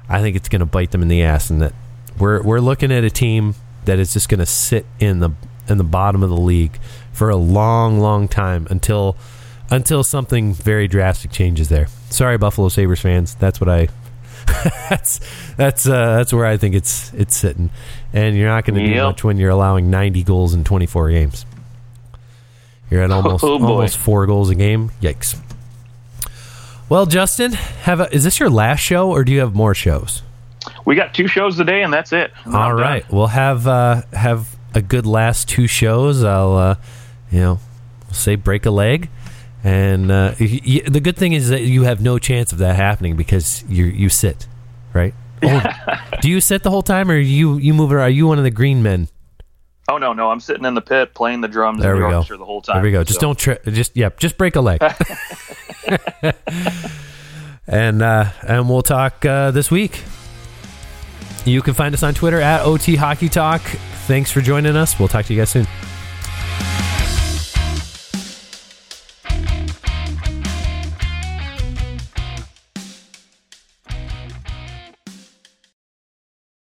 I 0.08 0.20
think 0.20 0.36
it's 0.36 0.48
going 0.48 0.60
to 0.60 0.66
bite 0.66 0.92
them 0.92 1.02
in 1.02 1.08
the 1.08 1.22
ass. 1.22 1.50
And 1.50 1.60
that 1.60 1.74
we're 2.18 2.42
we're 2.42 2.60
looking 2.60 2.92
at 2.92 3.04
a 3.04 3.10
team 3.10 3.54
that 3.86 3.98
is 3.98 4.12
just 4.12 4.28
going 4.28 4.38
to 4.38 4.46
sit 4.46 4.86
in 5.00 5.18
the 5.18 5.30
in 5.68 5.78
the 5.78 5.84
bottom 5.84 6.22
of 6.22 6.30
the 6.30 6.36
league 6.36 6.78
for 7.12 7.28
a 7.28 7.36
long, 7.36 7.98
long 7.98 8.28
time 8.28 8.66
until 8.70 9.16
until 9.70 10.04
something 10.04 10.54
very 10.54 10.86
drastic 10.86 11.32
changes 11.32 11.68
there. 11.68 11.88
Sorry, 12.08 12.38
Buffalo 12.38 12.68
Sabres 12.68 13.00
fans. 13.00 13.34
That's 13.34 13.60
what 13.60 13.68
I 13.68 13.88
that's 14.90 15.20
that's 15.56 15.86
uh, 15.86 16.16
that's 16.16 16.32
where 16.32 16.46
I 16.46 16.56
think 16.56 16.74
it's 16.74 17.12
it's 17.14 17.36
sitting, 17.36 17.70
and 18.12 18.36
you're 18.36 18.48
not 18.48 18.64
going 18.64 18.78
to 18.82 18.86
do 18.86 19.02
much 19.02 19.24
when 19.24 19.36
you're 19.38 19.50
allowing 19.50 19.90
90 19.90 20.22
goals 20.24 20.54
in 20.54 20.64
24 20.64 21.10
games. 21.10 21.46
You're 22.90 23.02
at 23.02 23.10
almost 23.10 23.44
Oh, 23.44 23.52
almost 23.54 23.96
four 23.96 24.26
goals 24.26 24.50
a 24.50 24.54
game. 24.54 24.90
Yikes! 25.00 25.38
Well, 26.88 27.06
Justin, 27.06 27.52
have 27.52 28.00
a, 28.00 28.14
is 28.14 28.24
this 28.24 28.38
your 28.38 28.50
last 28.50 28.80
show, 28.80 29.10
or 29.10 29.24
do 29.24 29.32
you 29.32 29.40
have 29.40 29.54
more 29.54 29.74
shows? 29.74 30.22
We 30.84 30.94
got 30.96 31.14
two 31.14 31.26
shows 31.28 31.56
today, 31.56 31.82
and 31.82 31.92
that's 31.92 32.12
it. 32.12 32.32
I'm 32.44 32.54
All 32.54 32.76
done. 32.76 33.02
we'll 33.10 33.26
have 33.28 33.66
uh, 33.66 34.02
have 34.12 34.54
a 34.74 34.82
good 34.82 35.06
last 35.06 35.48
two 35.48 35.66
shows. 35.66 36.22
I'll 36.22 36.56
uh, 36.56 36.74
you 37.30 37.40
know 37.40 37.60
say 38.12 38.34
break 38.36 38.66
a 38.66 38.70
leg, 38.70 39.08
and 39.64 40.10
uh, 40.12 40.34
y- 40.38 40.60
y- 40.64 40.82
the 40.86 41.00
good 41.00 41.16
thing 41.16 41.32
is 41.32 41.48
that 41.48 41.62
you 41.62 41.82
have 41.84 42.00
no 42.00 42.18
chance 42.20 42.52
of 42.52 42.58
that 42.58 42.76
happening 42.76 43.16
because 43.16 43.64
you 43.68 43.86
you 43.86 44.08
sit, 44.08 44.46
right? 44.92 45.14
Oh, 45.42 45.62
do 46.20 46.28
you 46.30 46.40
sit 46.40 46.62
the 46.62 46.70
whole 46.70 46.82
time, 46.82 47.10
or 47.10 47.16
you 47.18 47.56
you 47.56 47.74
move 47.74 47.90
around? 47.92 48.04
Are 48.06 48.10
you 48.10 48.26
one 48.26 48.38
of 48.38 48.44
the 48.44 48.50
green 48.50 48.82
men? 48.82 49.08
Oh 49.88 49.98
no, 49.98 50.12
no, 50.14 50.30
I'm 50.30 50.40
sitting 50.40 50.64
in 50.64 50.74
the 50.74 50.80
pit 50.80 51.12
playing 51.14 51.40
the 51.42 51.48
drums 51.48 51.82
There 51.82 51.92
and 51.94 51.98
we 52.00 52.04
the 52.04 52.10
go. 52.10 52.16
orchestra 52.18 52.36
the 52.38 52.44
whole 52.44 52.62
time. 52.62 52.76
There 52.76 52.82
we 52.84 52.90
go. 52.92 53.04
Just 53.04 53.20
so- 53.20 53.26
don't 53.26 53.38
tri- 53.38 53.58
just 53.66 53.96
yeah, 53.96 54.10
just 54.18 54.38
break 54.38 54.56
a 54.56 54.60
leg. 54.60 54.80
and 57.66 58.02
uh, 58.02 58.30
and 58.46 58.68
we'll 58.68 58.82
talk 58.82 59.24
uh, 59.24 59.50
this 59.50 59.70
week. 59.70 60.02
You 61.44 61.60
can 61.60 61.74
find 61.74 61.94
us 61.94 62.02
on 62.02 62.14
Twitter 62.14 62.40
at 62.40 62.62
OT 62.62 62.96
Hockey 62.96 63.28
Talk. 63.28 63.60
Thanks 64.06 64.30
for 64.30 64.40
joining 64.40 64.76
us. 64.76 64.98
We'll 64.98 65.08
talk 65.08 65.26
to 65.26 65.34
you 65.34 65.40
guys 65.40 65.50
soon. 65.50 65.66